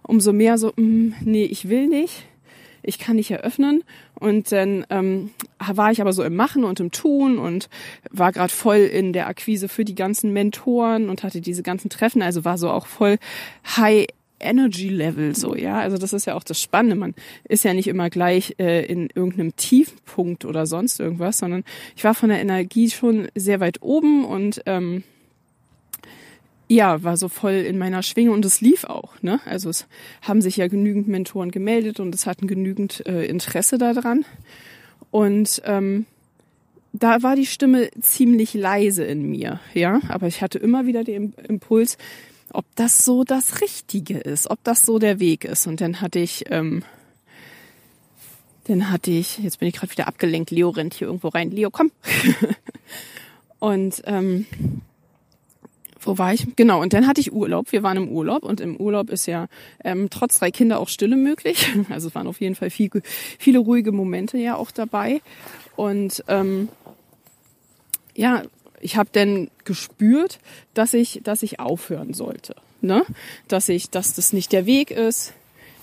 umso 0.03 0.33
mehr 0.33 0.57
so, 0.57 0.73
mm, 0.75 1.13
nee, 1.21 1.45
ich 1.45 1.69
will 1.69 1.87
nicht 1.87 2.25
ich 2.87 2.99
kann 2.99 3.17
nicht 3.17 3.29
eröffnen. 3.29 3.83
Und 4.15 4.51
dann 4.51 4.85
ähm, 4.89 5.31
war 5.59 5.91
ich 5.91 6.01
aber 6.01 6.13
so 6.13 6.23
im 6.23 6.35
Machen 6.35 6.63
und 6.63 6.79
im 6.79 6.91
Tun 6.91 7.37
und 7.37 7.69
war 8.09 8.31
gerade 8.31 8.51
voll 8.51 8.77
in 8.77 9.13
der 9.13 9.27
Akquise 9.27 9.67
für 9.67 9.85
die 9.85 9.93
ganzen 9.93 10.33
Mentoren 10.33 11.09
und 11.09 11.23
hatte 11.23 11.41
diese 11.41 11.63
ganzen 11.63 11.89
Treffen, 11.89 12.21
also 12.21 12.45
war 12.45 12.57
so 12.57 12.71
auch 12.71 12.87
voll 12.87 13.17
high 13.75 14.07
Energy 14.39 14.89
Level 14.89 15.35
so, 15.35 15.55
ja. 15.55 15.79
Also 15.79 15.97
das 15.97 16.13
ist 16.13 16.25
ja 16.25 16.35
auch 16.35 16.43
das 16.43 16.61
Spannende. 16.61 16.95
Man 16.95 17.15
ist 17.43 17.63
ja 17.63 17.73
nicht 17.73 17.87
immer 17.87 18.09
gleich 18.09 18.55
äh, 18.59 18.85
in 18.85 19.09
irgendeinem 19.13 19.55
Tiefpunkt 19.55 20.45
oder 20.45 20.65
sonst 20.65 20.99
irgendwas, 20.99 21.39
sondern 21.39 21.63
ich 21.95 22.03
war 22.03 22.13
von 22.13 22.29
der 22.29 22.39
Energie 22.39 22.89
schon 22.89 23.27
sehr 23.35 23.59
weit 23.59 23.81
oben 23.81 24.25
und 24.25 24.61
ähm, 24.65 25.03
ja, 26.67 27.01
war 27.03 27.15
so 27.15 27.29
voll 27.29 27.53
in 27.53 27.77
meiner 27.77 28.03
Schwingung 28.03 28.35
und 28.35 28.45
es 28.45 28.61
lief 28.61 28.83
auch. 28.83 29.21
Ne? 29.21 29.39
Also 29.45 29.69
es 29.69 29.87
haben 30.21 30.41
sich 30.41 30.57
ja 30.57 30.67
genügend 30.67 31.07
Mentoren 31.07 31.51
gemeldet 31.51 31.99
und 31.99 32.13
es 32.13 32.25
hatten 32.25 32.47
genügend 32.47 33.05
äh, 33.05 33.25
Interesse 33.25 33.77
daran. 33.77 34.25
Und 35.09 35.61
ähm, 35.65 36.05
da 36.91 37.23
war 37.23 37.35
die 37.35 37.45
Stimme 37.45 37.89
ziemlich 38.01 38.53
leise 38.53 39.05
in 39.05 39.29
mir, 39.29 39.59
ja. 39.73 40.01
Aber 40.09 40.27
ich 40.27 40.41
hatte 40.41 40.57
immer 40.57 40.85
wieder 40.85 41.03
den 41.03 41.33
Impuls, 41.47 41.97
ob 42.53 42.65
das 42.75 43.03
so 43.03 43.23
das 43.23 43.61
Richtige 43.61 44.17
ist, 44.17 44.49
ob 44.49 44.63
das 44.63 44.81
so 44.81 44.99
der 44.99 45.19
Weg 45.19 45.45
ist. 45.45 45.67
Und 45.67 45.81
dann 45.81 46.01
hatte 46.01 46.19
ich, 46.19 46.45
ähm, 46.49 46.83
dann 48.65 48.91
hatte 48.91 49.11
ich, 49.11 49.39
jetzt 49.39 49.59
bin 49.59 49.67
ich 49.67 49.75
gerade 49.75 49.91
wieder 49.91 50.07
abgelenkt, 50.07 50.51
Leo 50.51 50.69
rennt 50.69 50.93
hier 50.93 51.07
irgendwo 51.07 51.29
rein. 51.29 51.51
Leo, 51.51 51.69
komm. 51.69 51.91
und 53.59 54.01
ähm, 54.05 54.45
wo 55.99 56.17
war 56.17 56.33
ich? 56.33 56.55
Genau, 56.55 56.81
und 56.81 56.93
dann 56.93 57.05
hatte 57.05 57.21
ich 57.21 57.33
Urlaub. 57.33 57.71
Wir 57.71 57.83
waren 57.83 57.97
im 57.97 58.09
Urlaub 58.09 58.43
und 58.43 58.61
im 58.61 58.77
Urlaub 58.77 59.09
ist 59.09 59.25
ja 59.25 59.47
ähm, 59.83 60.09
trotz 60.09 60.39
drei 60.39 60.51
Kinder 60.51 60.79
auch 60.79 60.89
Stille 60.89 61.15
möglich. 61.15 61.67
Also 61.89 62.07
es 62.09 62.15
waren 62.15 62.27
auf 62.27 62.41
jeden 62.41 62.55
Fall 62.55 62.69
viel, 62.69 62.89
viele 63.03 63.59
ruhige 63.59 63.91
Momente 63.91 64.37
ja 64.37 64.55
auch 64.55 64.71
dabei. 64.71 65.21
Und 65.75 66.23
ähm, 66.27 66.69
ja, 68.15 68.43
ich 68.79 68.97
habe 68.97 69.09
dann 69.11 69.49
gespürt, 69.63 70.39
dass 70.73 70.93
ich, 70.93 71.21
dass 71.23 71.43
ich 71.43 71.59
aufhören 71.59 72.13
sollte. 72.13 72.55
Ne? 72.81 73.03
Dass 73.47 73.69
ich, 73.69 73.89
dass 73.89 74.13
das 74.13 74.33
nicht 74.33 74.51
der 74.51 74.65
Weg 74.65 74.91
ist, 74.91 75.33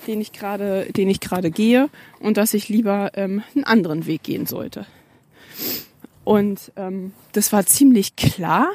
den 0.07 0.21
ich 0.21 0.33
gerade, 0.33 0.87
den 0.93 1.09
ich 1.09 1.21
gerade 1.21 1.51
gehe 1.51 1.89
und 2.21 2.37
dass 2.37 2.55
ich 2.55 2.69
lieber 2.69 3.13
ähm, 3.15 3.43
einen 3.55 3.65
anderen 3.65 4.07
Weg 4.07 4.23
gehen 4.23 4.47
sollte. 4.47 4.87
Und 6.25 6.73
ähm, 6.77 7.13
das 7.33 7.53
war 7.53 7.67
ziemlich 7.67 8.17
klar, 8.17 8.69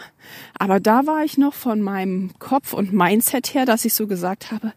aber 0.58 0.80
da 0.80 1.08
war 1.08 1.24
ich 1.24 1.38
noch 1.38 1.54
von 1.54 1.82
meinem 1.82 2.32
Kopf 2.38 2.74
und 2.74 2.94
Mindset 2.94 3.54
her, 3.56 3.66
dass 3.66 3.86
ich 3.86 3.96
so 3.96 4.06
gesagt 4.06 4.52
habe, 4.52 4.74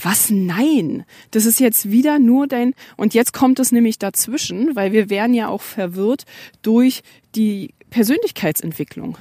was 0.00 0.30
nein, 0.30 1.04
das 1.30 1.46
ist 1.46 1.58
jetzt 1.58 1.90
wieder 1.90 2.18
nur 2.18 2.46
dein 2.46 2.74
und 2.96 3.14
jetzt 3.14 3.32
kommt 3.32 3.58
es 3.58 3.72
nämlich 3.72 3.98
dazwischen, 3.98 4.76
weil 4.76 4.92
wir 4.92 5.10
werden 5.10 5.34
ja 5.34 5.48
auch 5.48 5.62
verwirrt 5.62 6.24
durch 6.62 7.02
die 7.34 7.70
Persönlichkeitsentwicklung. 7.90 9.18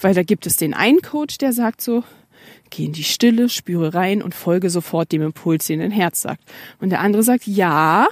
Weil 0.00 0.14
da 0.14 0.22
gibt 0.22 0.46
es 0.46 0.56
den 0.56 0.74
einen 0.74 1.02
Coach, 1.02 1.38
der 1.38 1.52
sagt 1.52 1.80
so, 1.80 2.04
geh 2.70 2.84
in 2.84 2.92
die 2.92 3.04
Stille, 3.04 3.48
spüre 3.48 3.94
rein 3.94 4.22
und 4.22 4.34
folge 4.34 4.70
sofort 4.70 5.12
dem 5.12 5.22
Impuls, 5.22 5.66
den 5.66 5.80
dein 5.80 5.90
Herz 5.90 6.22
sagt. 6.22 6.42
Und 6.80 6.90
der 6.90 7.00
andere 7.00 7.22
sagt, 7.22 7.46
ja, 7.46 8.08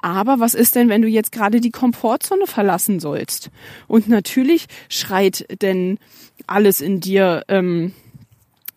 aber 0.00 0.40
was 0.40 0.54
ist 0.54 0.74
denn, 0.74 0.88
wenn 0.88 1.02
du 1.02 1.08
jetzt 1.08 1.32
gerade 1.32 1.60
die 1.60 1.70
Komfortzone 1.70 2.46
verlassen 2.46 3.00
sollst? 3.00 3.50
Und 3.88 4.08
natürlich 4.08 4.66
schreit 4.88 5.46
denn 5.62 5.98
alles 6.46 6.80
in 6.80 7.00
dir, 7.00 7.44
ähm, 7.48 7.92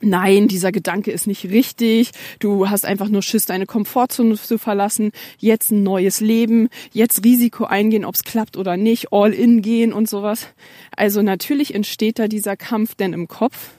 nein, 0.01 0.47
dieser 0.47 0.71
Gedanke 0.71 1.11
ist 1.11 1.27
nicht 1.27 1.45
richtig, 1.45 2.11
du 2.39 2.69
hast 2.69 2.85
einfach 2.85 3.09
nur 3.09 3.21
Schiss, 3.21 3.45
deine 3.45 3.65
Komfortzone 3.65 4.35
zu 4.35 4.57
verlassen, 4.57 5.11
jetzt 5.37 5.71
ein 5.71 5.83
neues 5.83 6.21
Leben, 6.21 6.69
jetzt 6.91 7.23
Risiko 7.23 7.65
eingehen, 7.65 8.05
ob 8.05 8.15
es 8.15 8.23
klappt 8.23 8.57
oder 8.57 8.77
nicht, 8.77 9.11
all 9.11 9.33
in 9.33 9.61
gehen 9.61 9.93
und 9.93 10.09
sowas. 10.09 10.47
Also 10.95 11.21
natürlich 11.21 11.75
entsteht 11.75 12.19
da 12.19 12.27
dieser 12.27 12.57
Kampf 12.57 12.95
denn 12.95 13.13
im 13.13 13.27
Kopf. 13.27 13.71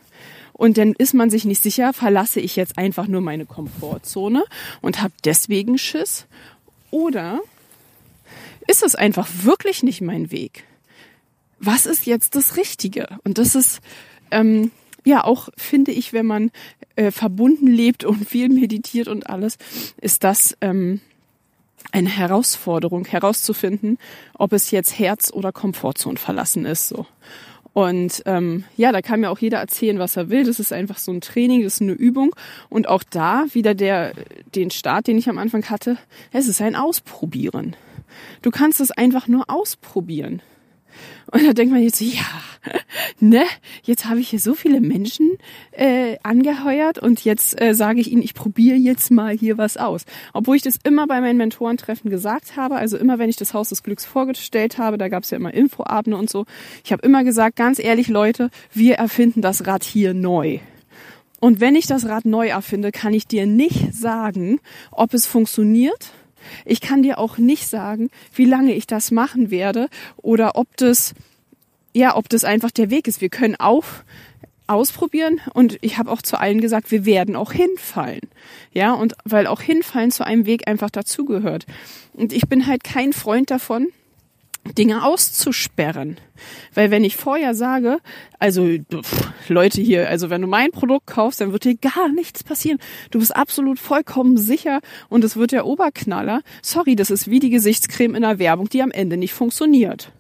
Und 0.53 0.77
dann 0.77 0.93
ist 0.93 1.15
man 1.15 1.31
sich 1.31 1.47
nicht 1.47 1.63
sicher, 1.63 1.95
verlasse 1.95 2.39
ich 2.39 2.55
jetzt 2.55 2.77
einfach 2.77 3.07
nur 3.07 3.23
meine 3.23 3.47
Komfortzone 3.47 4.45
und 4.83 5.01
habe 5.01 5.15
deswegen 5.25 5.79
Schiss 5.79 6.27
oder 6.91 7.41
ist 8.67 8.83
es 8.83 8.95
einfach 8.95 9.27
wirklich 9.43 9.83
nicht 9.83 10.03
mein 10.03 10.31
Weg? 10.31 10.65
Was 11.59 11.87
ist 11.87 12.05
jetzt 12.05 12.35
das 12.37 12.57
Richtige? 12.57 13.09
Und 13.25 13.39
das 13.39 13.55
ist 13.55 13.81
ähm, 14.31 14.71
ja 15.05 15.25
auch, 15.25 15.49
finde 15.57 15.93
ich, 15.93 16.13
wenn 16.13 16.27
man 16.27 16.51
äh, 16.97 17.11
verbunden 17.11 17.67
lebt 17.67 18.05
und 18.05 18.29
viel 18.29 18.49
meditiert 18.49 19.09
und 19.09 19.29
alles, 19.29 19.59
ist 20.01 20.25
das 20.25 20.57
ähm, 20.61 21.01
eine 21.93 22.09
Herausforderung 22.09 23.05
herauszufinden, 23.07 23.99
ob 24.35 24.53
es 24.53 24.71
jetzt 24.71 24.99
Herz 24.99 25.33
oder 25.33 25.53
Komfortzone 25.53 26.19
verlassen 26.19 26.65
ist. 26.65 26.89
So. 26.89 27.07
Und 27.73 28.23
ähm, 28.27 28.65
ja, 28.77 28.93
da 28.93 29.01
kann 29.01 29.21
mir 29.21 29.31
auch 29.31 29.39
jeder 29.39 29.59
erzählen, 29.59 29.99
was 29.99 30.17
er 30.17 30.29
will. 30.29 30.45
Das 30.45 30.59
ist 30.59 30.73
einfach 30.73 30.99
so 30.99 31.13
ein 31.13 31.21
Training, 31.21 31.63
das 31.63 31.75
ist 31.75 31.83
eine 31.83 31.93
Übung. 31.93 32.35
Und 32.69 32.89
auch 32.89 33.03
da 33.03 33.47
wieder 33.53 33.75
der, 33.75 34.13
den 34.55 34.71
Start, 34.71 35.07
den 35.07 35.19
ich 35.19 35.29
am 35.29 35.39
Anfang 35.39 35.65
hatte, 35.71 35.97
es 36.33 36.49
ist 36.49 36.61
ein 36.61 36.77
Ausprobieren. 36.77 37.77
Du 38.43 38.51
kannst 38.51 38.81
es 38.81 38.91
einfach 38.91 39.29
nur 39.29 39.45
ausprobieren. 39.49 40.43
Und 41.31 41.47
da 41.47 41.53
denkt 41.53 41.73
man 41.73 41.83
jetzt, 41.83 42.01
ja, 42.01 42.25
ne, 43.21 43.45
jetzt 43.83 44.07
habe 44.07 44.21
ich 44.21 44.31
hier 44.31 44.41
so 44.41 44.55
viele 44.55 44.81
Menschen 44.81 45.37
äh, 45.73 46.17
angeheuert 46.23 46.99
und 46.99 47.25
jetzt 47.25 47.61
äh, 47.61 47.75
sage 47.75 48.01
ich 48.01 48.11
ihnen, 48.11 48.23
ich 48.23 48.35
probiere 48.35 48.77
jetzt 48.77 49.11
mal 49.11 49.37
hier 49.37 49.59
was 49.59 49.77
aus. 49.77 50.05
Obwohl 50.33 50.57
ich 50.57 50.63
das 50.63 50.79
immer 50.83 51.07
bei 51.07 51.21
meinen 51.21 51.37
Mentorentreffen 51.37 52.11
gesagt 52.11 52.57
habe, 52.57 52.77
also 52.77 52.97
immer 52.97 53.19
wenn 53.19 53.31
ich 53.31 53.37
das 53.37 53.55
Haus 53.55 53.69
des 53.69 53.83
Glücks 53.83 54.05
vorgestellt 54.05 54.79
habe, 54.79 54.99
da 54.99 55.09
gab 55.09 55.23
es 55.23 55.31
ja 55.31 55.37
immer 55.37 55.55
Infoabende 55.55 56.19
und 56.19 56.31
so, 56.31 56.47
ich 56.85 56.93
habe 56.93 57.03
immer 57.03 57.25
gesagt, 57.25 57.57
ganz 57.57 57.79
ehrlich 57.79 58.09
Leute, 58.09 58.51
wir 58.73 58.97
erfinden 58.97 59.43
das 59.43 59.67
Rad 59.67 59.85
hier 59.85 60.15
neu. 60.15 60.61
Und 61.41 61.61
wenn 61.61 61.75
ich 61.75 61.87
das 61.87 62.07
Rad 62.07 62.27
neu 62.27 62.49
erfinde, 62.49 62.93
kann 62.93 63.15
ich 63.15 63.27
dir 63.27 63.47
nicht 63.47 63.95
sagen, 63.95 64.61
ob 64.91 65.15
es 65.15 65.27
funktioniert 65.27 66.13
ich 66.65 66.81
kann 66.81 67.03
dir 67.03 67.19
auch 67.19 67.39
nicht 67.39 67.69
sagen, 67.69 68.11
wie 68.35 68.45
lange 68.45 68.75
ich 68.75 68.87
das 68.87 69.11
machen 69.11 69.51
werde 69.51 69.89
oder 70.17 70.57
ob 70.57 70.77
das, 70.77 71.15
ja, 71.95 72.17
ob 72.17 72.29
das 72.29 72.45
einfach 72.45 72.71
der 72.71 72.91
Weg 72.91 73.09
ist. 73.09 73.21
Wir 73.21 73.29
können 73.29 73.57
auch 73.57 73.85
ausprobieren 74.67 75.41
und 75.53 75.79
ich 75.81 75.99
habe 75.99 76.11
auch 76.11 76.23
zu 76.23 76.39
allen 76.39 76.61
gesagt, 76.61 76.91
wir 76.93 77.05
werden 77.05 77.35
auch 77.35 77.53
hinfallen. 77.53 78.21
Ja, 78.73 78.93
und 78.93 79.15
weil 79.25 79.47
auch 79.47 79.61
hinfallen 79.61 80.13
zu 80.13 80.25
einem 80.25 80.47
Weg 80.47 80.69
einfach 80.69 80.91
dazugehört. 80.91 81.67
Und 82.13 82.33
ich 82.33 82.49
bin 82.49 82.67
halt 82.67 82.85
kein 82.85 83.13
Freund 83.13 83.51
davon, 83.51 83.89
Dinge 84.77 85.05
auszusperren. 85.05 86.19
Weil 86.75 86.91
wenn 86.91 87.05
ich 87.05 87.17
vorher 87.17 87.55
sage, 87.55 87.99
also 88.39 88.67
pff, 88.93 89.33
Leute 89.49 89.81
hier, 89.81 90.09
also 90.09 90.31
wenn 90.31 90.43
du 90.43 90.47
mein 90.47 90.71
Produkt 90.71 91.07
kaufst, 91.07 91.41
dann 91.41 91.53
wird 91.53 91.65
dir 91.65 91.77
gar 91.77 92.09
nichts 92.09 92.45
passieren. 92.45 92.79
Du 93.11 93.19
bist 93.19 93.35
absolut 93.35 93.79
vollkommen 93.79 94.37
sicher 94.37 94.81
und 95.09 95.25
es 95.25 95.37
wird 95.37 95.53
der 95.53 95.67
Oberknaller. 95.67 96.43
Sorry, 96.63 96.97
das 96.97 97.11
ist 97.11 97.31
wie 97.31 97.41
die 97.41 97.51
Gesichtscreme 97.51 98.15
in 98.15 98.23
der 98.23 98.39
Werbung, 98.39 98.69
die 98.69 98.83
am 98.83 98.91
Ende 98.91 99.17
nicht 99.17 99.35
funktioniert. 99.35 100.13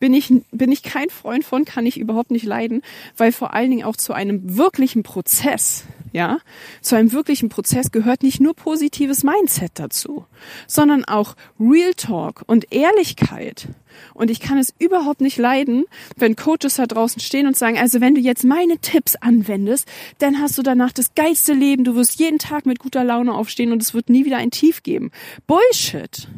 Bin 0.00 0.12
ich, 0.12 0.32
bin 0.50 0.72
ich 0.72 0.82
kein 0.82 1.08
Freund 1.08 1.44
von, 1.44 1.64
kann 1.64 1.86
ich 1.86 1.98
überhaupt 1.98 2.30
nicht 2.30 2.44
leiden, 2.44 2.82
weil 3.16 3.32
vor 3.32 3.54
allen 3.54 3.70
Dingen 3.70 3.84
auch 3.84 3.96
zu 3.96 4.12
einem 4.12 4.56
wirklichen 4.56 5.02
Prozess 5.02 5.84
ja, 6.14 6.38
zu 6.80 6.94
einem 6.94 7.10
wirklichen 7.12 7.48
Prozess 7.48 7.90
gehört 7.90 8.22
nicht 8.22 8.40
nur 8.40 8.54
positives 8.54 9.24
Mindset 9.24 9.72
dazu, 9.74 10.24
sondern 10.68 11.04
auch 11.04 11.34
Real 11.58 11.92
Talk 11.94 12.44
und 12.46 12.72
Ehrlichkeit. 12.72 13.66
Und 14.14 14.30
ich 14.30 14.38
kann 14.38 14.56
es 14.56 14.72
überhaupt 14.78 15.20
nicht 15.20 15.38
leiden, 15.38 15.86
wenn 16.16 16.36
Coaches 16.36 16.76
da 16.76 16.86
draußen 16.86 17.20
stehen 17.20 17.48
und 17.48 17.56
sagen, 17.56 17.78
also 17.78 18.00
wenn 18.00 18.14
du 18.14 18.20
jetzt 18.20 18.44
meine 18.44 18.78
Tipps 18.78 19.16
anwendest, 19.16 19.88
dann 20.18 20.40
hast 20.40 20.56
du 20.56 20.62
danach 20.62 20.92
das 20.92 21.16
geilste 21.16 21.52
Leben, 21.52 21.82
du 21.82 21.96
wirst 21.96 22.20
jeden 22.20 22.38
Tag 22.38 22.64
mit 22.64 22.78
guter 22.78 23.02
Laune 23.02 23.34
aufstehen 23.34 23.72
und 23.72 23.82
es 23.82 23.92
wird 23.92 24.08
nie 24.08 24.24
wieder 24.24 24.36
ein 24.36 24.52
Tief 24.52 24.84
geben. 24.84 25.10
Bullshit. 25.48 26.28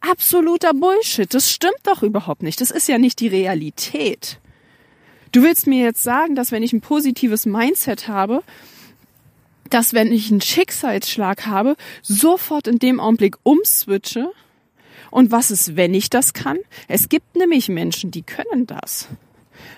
Absoluter 0.00 0.74
Bullshit. 0.74 1.32
Das 1.32 1.52
stimmt 1.52 1.80
doch 1.84 2.02
überhaupt 2.02 2.42
nicht. 2.42 2.60
Das 2.60 2.72
ist 2.72 2.88
ja 2.88 2.98
nicht 2.98 3.20
die 3.20 3.28
Realität. 3.28 4.40
Du 5.30 5.42
willst 5.44 5.68
mir 5.68 5.84
jetzt 5.84 6.02
sagen, 6.02 6.34
dass 6.34 6.50
wenn 6.50 6.64
ich 6.64 6.72
ein 6.72 6.80
positives 6.80 7.46
Mindset 7.46 8.08
habe, 8.08 8.42
dass 9.70 9.94
wenn 9.94 10.12
ich 10.12 10.30
einen 10.30 10.40
Schicksalsschlag 10.40 11.46
habe, 11.46 11.76
sofort 12.02 12.66
in 12.66 12.78
dem 12.78 13.00
Augenblick 13.00 13.36
umswitche. 13.42 14.30
Und 15.10 15.30
was 15.30 15.50
ist, 15.50 15.76
wenn 15.76 15.94
ich 15.94 16.10
das 16.10 16.32
kann? 16.32 16.58
Es 16.86 17.08
gibt 17.08 17.36
nämlich 17.36 17.68
Menschen, 17.68 18.10
die 18.10 18.22
können 18.22 18.66
das. 18.66 19.08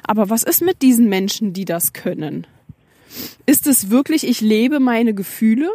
Aber 0.03 0.31
was 0.31 0.43
ist 0.43 0.63
mit 0.63 0.83
diesen 0.83 1.09
Menschen, 1.09 1.53
die 1.53 1.65
das 1.65 1.93
können? 1.93 2.47
Ist 3.47 3.67
es 3.67 3.91
wirklich, 3.91 4.27
ich 4.27 4.41
lebe 4.41 4.81
meine 4.81 5.15
Gefühle 5.15 5.71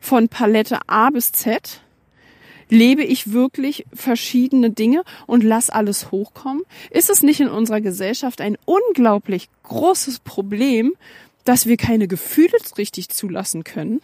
von 0.00 0.28
Palette 0.28 0.78
A 0.86 1.10
bis 1.10 1.32
Z? 1.32 1.80
Lebe 2.68 3.02
ich 3.02 3.32
wirklich 3.32 3.84
verschiedene 3.92 4.70
Dinge 4.70 5.02
und 5.26 5.42
lass 5.42 5.70
alles 5.70 6.10
hochkommen? 6.12 6.62
Ist 6.90 7.10
es 7.10 7.22
nicht 7.22 7.40
in 7.40 7.48
unserer 7.48 7.80
Gesellschaft 7.80 8.40
ein 8.40 8.56
unglaublich 8.64 9.48
großes 9.64 10.20
Problem, 10.20 10.92
dass 11.44 11.66
wir 11.66 11.76
keine 11.76 12.08
Gefühle 12.08 12.56
richtig 12.76 13.08
zulassen 13.08 13.64
können, 13.64 14.00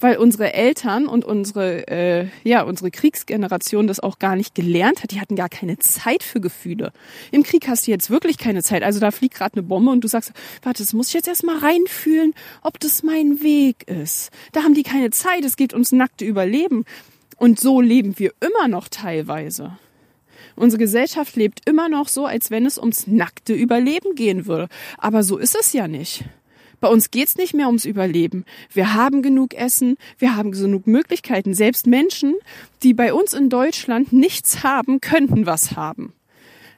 weil 0.00 0.16
unsere 0.16 0.52
Eltern 0.52 1.06
und 1.06 1.24
unsere 1.24 1.88
äh, 1.88 2.26
ja 2.44 2.62
unsere 2.62 2.90
Kriegsgeneration 2.90 3.86
das 3.86 4.00
auch 4.00 4.18
gar 4.18 4.36
nicht 4.36 4.54
gelernt 4.54 5.02
hat. 5.02 5.10
Die 5.10 5.20
hatten 5.20 5.36
gar 5.36 5.48
keine 5.48 5.78
Zeit 5.78 6.22
für 6.22 6.40
Gefühle. 6.40 6.92
Im 7.32 7.42
Krieg 7.42 7.66
hast 7.68 7.86
du 7.86 7.90
jetzt 7.90 8.10
wirklich 8.10 8.38
keine 8.38 8.62
Zeit. 8.62 8.82
Also 8.82 9.00
da 9.00 9.10
fliegt 9.10 9.34
gerade 9.34 9.54
eine 9.54 9.64
Bombe 9.64 9.90
und 9.90 10.02
du 10.02 10.08
sagst, 10.08 10.32
warte, 10.62 10.82
das 10.82 10.92
muss 10.92 11.08
ich 11.08 11.14
jetzt 11.14 11.28
erstmal 11.28 11.58
reinfühlen, 11.58 12.34
ob 12.62 12.78
das 12.80 13.02
mein 13.02 13.42
Weg 13.42 13.88
ist. 13.88 14.30
Da 14.52 14.62
haben 14.62 14.74
die 14.74 14.84
keine 14.84 15.10
Zeit. 15.10 15.44
Es 15.44 15.56
geht 15.56 15.72
ums 15.72 15.92
nackte 15.92 16.24
Überleben. 16.24 16.84
Und 17.36 17.60
so 17.60 17.80
leben 17.80 18.18
wir 18.18 18.32
immer 18.40 18.68
noch 18.68 18.88
teilweise. 18.88 19.78
Unsere 20.56 20.80
Gesellschaft 20.80 21.36
lebt 21.36 21.68
immer 21.68 21.88
noch 21.88 22.08
so, 22.08 22.26
als 22.26 22.50
wenn 22.50 22.66
es 22.66 22.78
ums 22.78 23.06
nackte 23.06 23.52
Überleben 23.52 24.16
gehen 24.16 24.46
würde. 24.46 24.68
Aber 24.96 25.22
so 25.22 25.38
ist 25.38 25.56
es 25.58 25.72
ja 25.72 25.86
nicht. 25.86 26.24
Bei 26.80 26.88
uns 26.88 27.10
geht's 27.10 27.36
nicht 27.36 27.54
mehr 27.54 27.66
ums 27.66 27.84
Überleben. 27.84 28.44
Wir 28.72 28.94
haben 28.94 29.22
genug 29.22 29.54
Essen, 29.54 29.96
wir 30.18 30.36
haben 30.36 30.52
genug 30.52 30.86
Möglichkeiten. 30.86 31.54
Selbst 31.54 31.86
Menschen, 31.86 32.34
die 32.82 32.94
bei 32.94 33.12
uns 33.12 33.32
in 33.32 33.48
Deutschland 33.48 34.12
nichts 34.12 34.62
haben, 34.62 35.00
könnten 35.00 35.46
was 35.46 35.76
haben. 35.76 36.12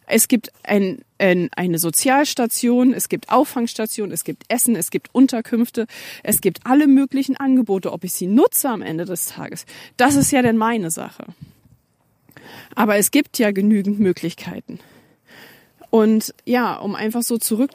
Es 0.06 0.26
gibt 0.26 0.50
ein, 0.64 1.02
ein, 1.18 1.50
eine 1.54 1.78
Sozialstation, 1.78 2.92
es 2.92 3.08
gibt 3.08 3.30
Auffangstationen, 3.30 4.12
es 4.12 4.24
gibt 4.24 4.44
Essen, 4.48 4.74
es 4.74 4.90
gibt 4.90 5.08
Unterkünfte, 5.12 5.86
es 6.22 6.40
gibt 6.40 6.66
alle 6.66 6.88
möglichen 6.88 7.36
Angebote, 7.36 7.92
ob 7.92 8.04
ich 8.04 8.12
sie 8.12 8.26
nutze 8.26 8.68
am 8.68 8.82
Ende 8.82 9.04
des 9.04 9.26
Tages. 9.26 9.66
Das 9.96 10.16
ist 10.16 10.32
ja 10.32 10.42
denn 10.42 10.56
meine 10.56 10.90
Sache. 10.90 11.26
Aber 12.74 12.96
es 12.96 13.10
gibt 13.10 13.38
ja 13.38 13.52
genügend 13.52 14.00
Möglichkeiten. 14.00 14.80
Und 15.90 16.34
ja, 16.44 16.76
um 16.76 16.94
einfach 16.94 17.22
so 17.22 17.38
zurück 17.38 17.70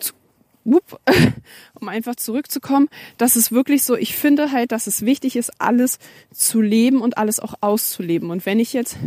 whoop, 0.65 0.99
um 1.79 1.87
einfach 1.87 2.15
zurückzukommen, 2.15 2.89
dass 3.17 3.35
es 3.35 3.51
wirklich 3.51 3.83
so, 3.83 3.95
ich 3.95 4.15
finde 4.15 4.51
halt, 4.51 4.71
dass 4.71 4.87
es 4.87 5.05
wichtig 5.05 5.35
ist, 5.35 5.51
alles 5.59 5.99
zu 6.31 6.61
leben 6.61 7.01
und 7.01 7.17
alles 7.17 7.39
auch 7.39 7.53
auszuleben. 7.61 8.31
Und 8.31 8.45
wenn 8.45 8.59
ich 8.59 8.73
jetzt 8.73 8.97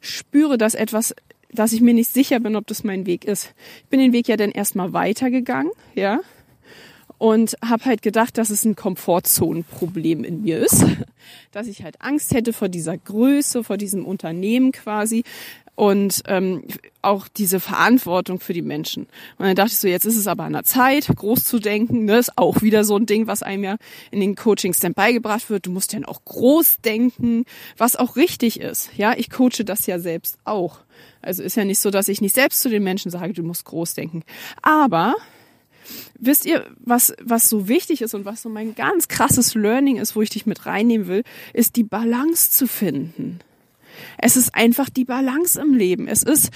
spüre, 0.00 0.56
dass 0.56 0.74
etwas, 0.74 1.14
dass 1.52 1.72
ich 1.72 1.80
mir 1.80 1.94
nicht 1.94 2.10
sicher 2.10 2.40
bin, 2.40 2.56
ob 2.56 2.66
das 2.66 2.84
mein 2.84 3.04
Weg 3.06 3.24
ist, 3.24 3.52
ich 3.82 3.88
bin 3.88 4.00
den 4.00 4.12
Weg 4.12 4.28
ja 4.28 4.36
dann 4.36 4.52
erstmal 4.52 4.92
weitergegangen, 4.92 5.72
ja, 5.94 6.20
und 7.18 7.54
habe 7.62 7.84
halt 7.84 8.00
gedacht, 8.00 8.38
dass 8.38 8.48
es 8.48 8.64
ein 8.64 8.76
Komfortzonenproblem 8.76 10.24
in 10.24 10.40
mir 10.40 10.58
ist, 10.58 10.86
dass 11.52 11.66
ich 11.66 11.82
halt 11.82 12.00
Angst 12.00 12.32
hätte 12.32 12.54
vor 12.54 12.70
dieser 12.70 12.96
Größe, 12.96 13.62
vor 13.62 13.76
diesem 13.76 14.06
Unternehmen 14.06 14.72
quasi 14.72 15.24
und 15.80 16.24
ähm, 16.26 16.64
auch 17.00 17.26
diese 17.26 17.58
Verantwortung 17.58 18.38
für 18.38 18.52
die 18.52 18.60
Menschen. 18.60 19.04
Und 19.38 19.46
dann 19.46 19.56
dachte 19.56 19.70
ich 19.72 19.78
so, 19.78 19.88
jetzt 19.88 20.04
ist 20.04 20.18
es 20.18 20.26
aber 20.26 20.44
an 20.44 20.52
der 20.52 20.64
Zeit, 20.64 21.06
groß 21.06 21.42
zu 21.42 21.58
denken. 21.58 22.04
Ne? 22.04 22.18
Ist 22.18 22.36
auch 22.36 22.60
wieder 22.60 22.84
so 22.84 22.96
ein 22.98 23.06
Ding, 23.06 23.26
was 23.26 23.42
einem 23.42 23.64
ja 23.64 23.76
in 24.10 24.20
den 24.20 24.34
Coachings 24.34 24.80
dann 24.80 24.92
beigebracht 24.92 25.48
wird. 25.48 25.64
Du 25.64 25.70
musst 25.70 25.94
ja 25.94 26.00
auch 26.04 26.22
groß 26.26 26.82
denken, 26.84 27.46
was 27.78 27.96
auch 27.96 28.16
richtig 28.16 28.60
ist. 28.60 28.90
Ja, 28.98 29.14
ich 29.16 29.30
coache 29.30 29.64
das 29.64 29.86
ja 29.86 29.98
selbst 29.98 30.36
auch. 30.44 30.80
Also 31.22 31.42
ist 31.42 31.56
ja 31.56 31.64
nicht 31.64 31.78
so, 31.78 31.90
dass 31.90 32.08
ich 32.08 32.20
nicht 32.20 32.34
selbst 32.34 32.60
zu 32.60 32.68
den 32.68 32.82
Menschen 32.82 33.10
sage, 33.10 33.32
du 33.32 33.42
musst 33.42 33.64
groß 33.64 33.94
denken. 33.94 34.22
Aber 34.60 35.14
wisst 36.18 36.44
ihr, 36.44 36.66
was, 36.78 37.14
was 37.22 37.48
so 37.48 37.68
wichtig 37.68 38.02
ist 38.02 38.12
und 38.12 38.26
was 38.26 38.42
so 38.42 38.50
mein 38.50 38.74
ganz 38.74 39.08
krasses 39.08 39.54
Learning 39.54 39.96
ist, 39.96 40.14
wo 40.14 40.20
ich 40.20 40.28
dich 40.28 40.44
mit 40.44 40.66
reinnehmen 40.66 41.06
will, 41.06 41.22
ist 41.54 41.76
die 41.76 41.84
Balance 41.84 42.50
zu 42.50 42.66
finden. 42.66 43.40
Es 44.18 44.36
ist 44.36 44.54
einfach 44.54 44.90
die 44.90 45.04
Balance 45.04 45.60
im 45.60 45.74
Leben. 45.74 46.08
Es 46.08 46.22
ist, 46.22 46.50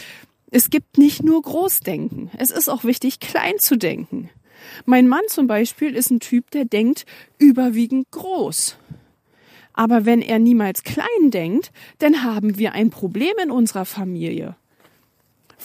es 0.51 0.71
gibt 0.71 0.99
nicht 0.99 1.23
nur 1.23 1.43
Großdenken. 1.43 2.31
Es 2.39 2.51
ist 2.51 2.69
auch 2.69 2.85
wichtig, 2.85 3.21
klein 3.21 3.59
zu 3.59 3.77
denken. 3.77 4.31
Mein 4.87 5.09
Mann 5.09 5.23
zum 5.29 5.47
Beispiel 5.47 5.95
ist 5.95 6.11
ein 6.11 6.21
Typ, 6.21 6.51
der 6.51 6.65
denkt 6.65 7.05
überwiegend 7.39 8.11
groß. 8.11 8.77
Aber 9.73 10.07
wenn 10.07 10.23
er 10.23 10.39
niemals 10.39 10.85
klein 10.85 11.31
denkt, 11.31 11.73
dann 11.99 12.23
haben 12.23 12.59
wir 12.59 12.73
ein 12.73 12.91
Problem 12.91 13.35
in 13.43 13.51
unserer 13.51 13.85
Familie 13.85 14.57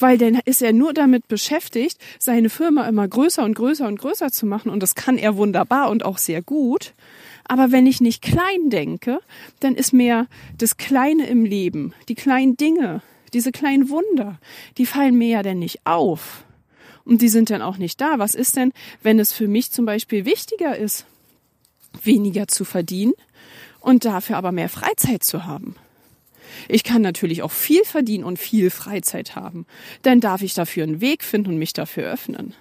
weil 0.01 0.17
dann 0.17 0.39
ist 0.45 0.61
er 0.61 0.73
nur 0.73 0.93
damit 0.93 1.27
beschäftigt, 1.27 1.97
seine 2.17 2.49
Firma 2.49 2.87
immer 2.87 3.07
größer 3.07 3.43
und 3.43 3.55
größer 3.55 3.87
und 3.87 3.99
größer 3.99 4.31
zu 4.31 4.45
machen 4.45 4.71
und 4.71 4.81
das 4.81 4.95
kann 4.95 5.17
er 5.17 5.37
wunderbar 5.37 5.89
und 5.89 6.05
auch 6.05 6.17
sehr 6.17 6.41
gut. 6.41 6.93
Aber 7.49 7.71
wenn 7.71 7.87
ich 7.87 7.99
nicht 7.99 8.21
klein 8.21 8.69
denke, 8.69 9.19
dann 9.59 9.73
ist 9.73 9.91
mehr 9.91 10.27
das 10.59 10.77
Kleine 10.77 11.25
im 11.27 11.45
Leben, 11.45 11.95
die 12.07 12.13
kleinen 12.13 12.55
Dinge, 12.57 13.01
diese 13.33 13.51
kleinen 13.51 13.89
Wunder, 13.89 14.39
die 14.77 14.85
fallen 14.85 15.17
mir 15.17 15.29
ja 15.29 15.43
dann 15.43 15.57
nicht 15.57 15.79
auf. 15.83 16.45
Und 17.05 17.23
die 17.23 17.27
sind 17.27 17.49
dann 17.49 17.63
auch 17.63 17.77
nicht 17.77 17.99
da. 17.99 18.19
Was 18.19 18.35
ist 18.35 18.55
denn, 18.55 18.71
wenn 19.01 19.19
es 19.19 19.33
für 19.33 19.47
mich 19.47 19.71
zum 19.71 19.87
Beispiel 19.87 20.25
wichtiger 20.25 20.77
ist, 20.77 21.07
weniger 22.03 22.47
zu 22.47 22.65
verdienen 22.65 23.13
und 23.79 24.05
dafür 24.05 24.37
aber 24.37 24.51
mehr 24.51 24.69
Freizeit 24.69 25.23
zu 25.23 25.47
haben? 25.47 25.75
Ich 26.67 26.83
kann 26.83 27.01
natürlich 27.01 27.41
auch 27.41 27.51
viel 27.51 27.83
verdienen 27.83 28.25
und 28.25 28.37
viel 28.37 28.69
Freizeit 28.69 29.35
haben. 29.35 29.65
Dann 30.03 30.19
darf 30.19 30.43
ich 30.43 30.53
dafür 30.53 30.83
einen 30.83 31.01
Weg 31.01 31.23
finden 31.23 31.49
und 31.49 31.57
mich 31.57 31.73
dafür 31.73 32.11
öffnen. 32.11 32.53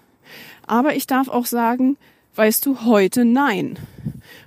Aber 0.67 0.97
ich 0.97 1.07
darf 1.07 1.29
auch 1.29 1.45
sagen, 1.45 1.99
weißt 2.37 2.65
du, 2.65 2.85
heute 2.87 3.27
nein. 3.27 3.79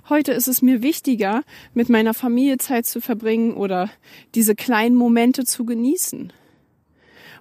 Heute 0.08 0.32
ist 0.32 0.48
es 0.48 0.62
mir 0.62 0.82
wichtiger, 0.82 1.44
mit 1.74 1.88
meiner 1.88 2.12
Familie 2.12 2.58
Zeit 2.58 2.86
zu 2.86 3.00
verbringen 3.00 3.54
oder 3.54 3.88
diese 4.34 4.56
kleinen 4.56 4.96
Momente 4.96 5.44
zu 5.44 5.64
genießen. 5.64 6.32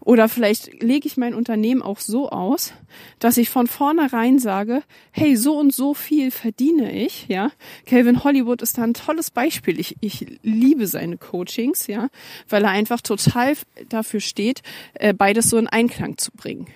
Oder 0.03 0.27
vielleicht 0.30 0.82
lege 0.82 1.08
ich 1.08 1.15
mein 1.15 1.36
Unternehmen 1.36 1.82
auch 1.84 2.00
so 2.00 2.30
aus, 2.30 2.74
dass 3.20 3.38
ich 3.38 3.50
von 3.50 3.68
vornherein 3.68 4.39
sage, 4.39 4.84
hey, 5.12 5.36
so 5.36 5.58
und 5.58 5.74
so 5.74 5.94
viel 5.94 6.32
verdiene 6.32 6.91
ich, 6.91 7.27
ja. 7.27 7.51
Calvin 7.86 8.24
Hollywood 8.24 8.63
ist 8.63 8.80
da 8.80 8.84
ein 8.84 8.96
tolles 8.96 9.30
Beispiel. 9.30 9.80
Ich, 9.80 9.98
ich 10.01 10.40
liebe 10.42 10.88
seine 10.88 11.18
Coachings, 11.18 11.86
ja, 11.86 12.09
weil 12.50 12.64
er 12.64 12.72
einfach 12.72 13.01
total 13.01 13.53
dafür 13.90 14.22
steht, 14.22 14.64
äh, 14.96 15.14
beides 15.14 15.50
so 15.51 15.57
in 15.57 15.68
Einklang 15.68 16.18
zu 16.18 16.31
bringen. 16.31 16.68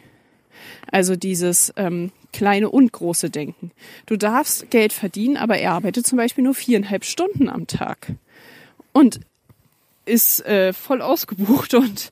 Also 0.92 1.16
dieses 1.16 1.74
ähm, 1.76 2.12
kleine 2.34 2.70
und 2.70 2.92
große 2.92 3.30
Denken. 3.30 3.72
Du 4.06 4.18
darfst 4.18 4.70
Geld 4.70 4.94
verdienen, 4.94 5.38
aber 5.38 5.58
er 5.58 5.72
arbeitet 5.72 6.06
zum 6.06 6.18
Beispiel 6.18 6.44
nur 6.44 6.54
viereinhalb 6.54 7.06
Stunden 7.06 7.50
am 7.50 7.68
Tag. 7.68 8.14
Und 8.92 9.20
ist 10.06 10.46
äh, 10.46 10.74
voll 10.74 11.02
ausgebucht 11.02 11.74
und, 11.74 12.12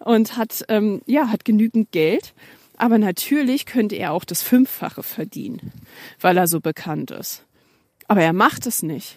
und 0.00 0.36
hat, 0.36 0.64
ähm, 0.68 1.02
ja, 1.06 1.28
hat 1.28 1.44
genügend 1.44 1.92
Geld. 1.92 2.34
Aber 2.76 2.98
natürlich 2.98 3.66
könnte 3.66 3.96
er 3.96 4.12
auch 4.12 4.24
das 4.24 4.42
Fünffache 4.42 5.02
verdienen, 5.02 5.72
weil 6.20 6.36
er 6.36 6.46
so 6.46 6.60
bekannt 6.60 7.10
ist. 7.10 7.44
Aber 8.06 8.22
er 8.22 8.32
macht 8.32 8.66
es 8.66 8.82
nicht. 8.82 9.16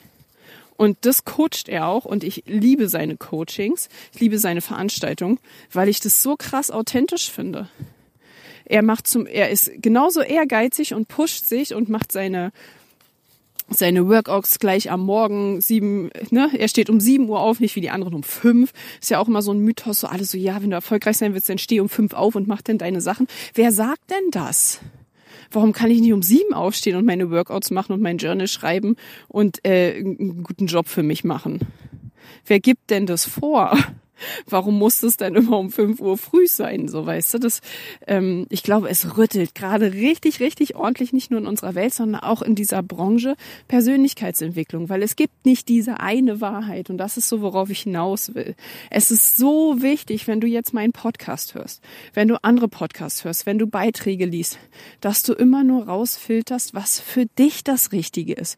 Und 0.78 0.98
das 1.02 1.26
coacht 1.26 1.70
er 1.70 1.88
auch 1.88 2.06
und 2.06 2.24
ich 2.24 2.44
liebe 2.48 2.90
seine 2.90 3.16
Coachings, 3.16 3.88
ich 4.14 4.20
liebe 4.20 4.40
seine 4.40 4.62
Veranstaltungen, 4.62 5.38
weil 5.72 5.90
ich 5.90 6.00
das 6.00 6.24
so 6.24 6.36
krass 6.36 6.72
authentisch 6.72 7.30
finde. 7.30 7.70
Er 8.72 8.84
macht 8.84 9.06
zum, 9.06 9.26
er 9.26 9.50
ist 9.50 9.70
genauso 9.82 10.22
ehrgeizig 10.22 10.94
und 10.94 11.10
pusht 11.10 11.46
sich 11.46 11.76
und 11.76 11.90
macht 11.90 12.14
seine 12.14 12.54
seine 13.70 14.08
Workouts 14.08 14.60
gleich 14.60 14.90
am 14.90 15.02
Morgen 15.02 15.60
sieben, 15.60 16.10
ne, 16.30 16.50
er 16.58 16.68
steht 16.70 16.90
um 16.90 17.02
sieben 17.02 17.28
Uhr 17.28 17.42
auf, 17.42 17.60
nicht 17.60 17.76
wie 17.76 17.82
die 17.82 17.90
anderen 17.90 18.14
um 18.14 18.24
fünf. 18.24 18.72
Ist 19.02 19.12
ja 19.12 19.20
auch 19.20 19.28
immer 19.28 19.42
so 19.42 19.52
ein 19.52 19.60
Mythos, 19.60 20.00
so 20.00 20.08
alle 20.08 20.24
so, 20.24 20.38
ja, 20.38 20.62
wenn 20.62 20.70
du 20.70 20.76
erfolgreich 20.76 21.18
sein 21.18 21.34
willst, 21.34 21.50
dann 21.50 21.58
steh 21.58 21.82
um 21.82 21.90
fünf 21.90 22.14
auf 22.14 22.36
und 22.36 22.48
mach 22.48 22.62
denn 22.62 22.78
deine 22.78 23.02
Sachen. 23.02 23.28
Wer 23.54 23.74
sagt 23.74 24.10
denn 24.10 24.32
das? 24.32 24.80
Warum 25.52 25.74
kann 25.74 25.92
ich 25.92 26.00
nicht 26.00 26.14
um 26.14 26.24
sieben 26.24 26.54
aufstehen 26.54 26.96
und 26.96 27.06
meine 27.06 27.30
Workouts 27.30 27.72
machen 27.72 27.92
und 27.92 28.02
mein 28.02 28.20
Journal 28.20 28.48
schreiben 28.48 28.96
und 29.28 29.66
äh, 29.66 29.98
einen 29.98 30.44
guten 30.44 30.68
Job 30.68 30.88
für 30.88 31.04
mich 31.04 31.26
machen? 31.26 31.60
Wer 32.46 32.62
gibt 32.62 32.90
denn 32.90 33.06
das 33.06 33.26
vor? 33.26 33.78
Warum 34.48 34.78
muss 34.78 35.04
es 35.04 35.18
dann 35.18 35.36
immer 35.36 35.58
um 35.58 35.72
5 35.72 36.00
Uhr 36.00 36.18
früh 36.18 36.48
sein? 36.48 36.88
So 36.88 37.06
weißt 37.06 37.34
du, 37.34 37.40
das, 37.40 37.62
ähm, 38.08 38.46
ich 38.50 38.64
glaube, 38.64 38.90
es 38.90 39.18
rüttelt 39.18 39.56
gerade 39.56 39.94
richtig, 39.94 40.40
richtig 40.40 40.76
ordentlich, 40.76 41.14
nicht 41.14 41.32
nur 41.32 41.40
in 41.40 41.48
unserer 41.48 41.76
Welt, 41.76 41.94
sondern 41.94 42.22
auch 42.22 42.42
in 42.42 42.56
dieser 42.56 42.84
Branche 42.84 43.36
Persönlichkeitsentwicklung, 43.68 44.90
weil 44.90 45.04
es 45.04 45.16
gibt 45.16 45.46
nicht 45.46 45.70
diese 45.70 46.00
eine 46.00 46.42
Wahrheit 46.42 46.90
und 46.90 46.98
das 46.98 47.18
ist 47.18 47.30
so, 47.30 47.42
worauf 47.42 47.70
ich 47.70 47.82
hinaus 47.82 48.36
will. 48.36 48.56
Es 48.90 49.12
ist 49.12 49.38
so 49.38 49.82
wichtig, 49.82 50.28
wenn 50.28 50.42
du 50.42 50.48
jetzt 50.48 50.74
meinen 50.74 50.94
Podcast 50.94 51.56
hörst, 51.56 51.82
wenn 52.14 52.28
du 52.28 52.44
andere 52.44 52.68
Podcasts 52.68 53.24
hörst, 53.24 53.46
wenn 53.46 53.60
du 53.60 53.68
Beiträge 53.68 54.26
liest, 54.26 54.58
dass 55.00 55.24
du 55.24 55.34
immer 55.34 55.64
nur 55.64 55.88
rausfilterst, 55.88 56.74
was 56.74 57.00
für 57.00 57.26
dich 57.26 57.64
das 57.64 57.92
Richtige 57.92 58.34
ist. 58.34 58.58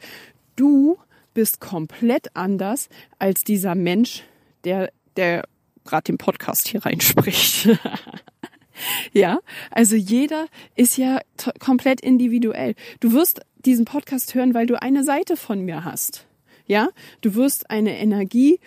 Du 0.56 0.98
bist 1.34 1.60
komplett 1.60 2.36
anders 2.36 2.90
als 3.20 3.44
dieser 3.44 3.76
Mensch, 3.76 4.24
der 4.64 4.92
der 5.16 5.44
gerade 5.86 6.04
den 6.04 6.18
Podcast 6.18 6.68
hier 6.68 6.86
reinspricht. 6.86 7.70
ja, 9.14 9.40
also 9.72 9.96
jeder 9.96 10.48
ist 10.76 10.98
ja 10.98 11.20
komplett 11.60 12.02
individuell. 12.02 12.76
Du 13.00 13.14
wirst 13.14 13.42
diesen 13.66 13.86
Podcast 13.86 14.36
hören, 14.36 14.54
weil 14.54 14.66
du 14.66 14.82
eine 14.82 15.04
Seite 15.04 15.38
von 15.38 15.62
mir 15.62 15.84
hast. 15.84 16.26
Ja, 16.66 16.90
du 17.22 17.36
wirst 17.36 17.70
eine 17.70 17.98
Energie 17.98 18.60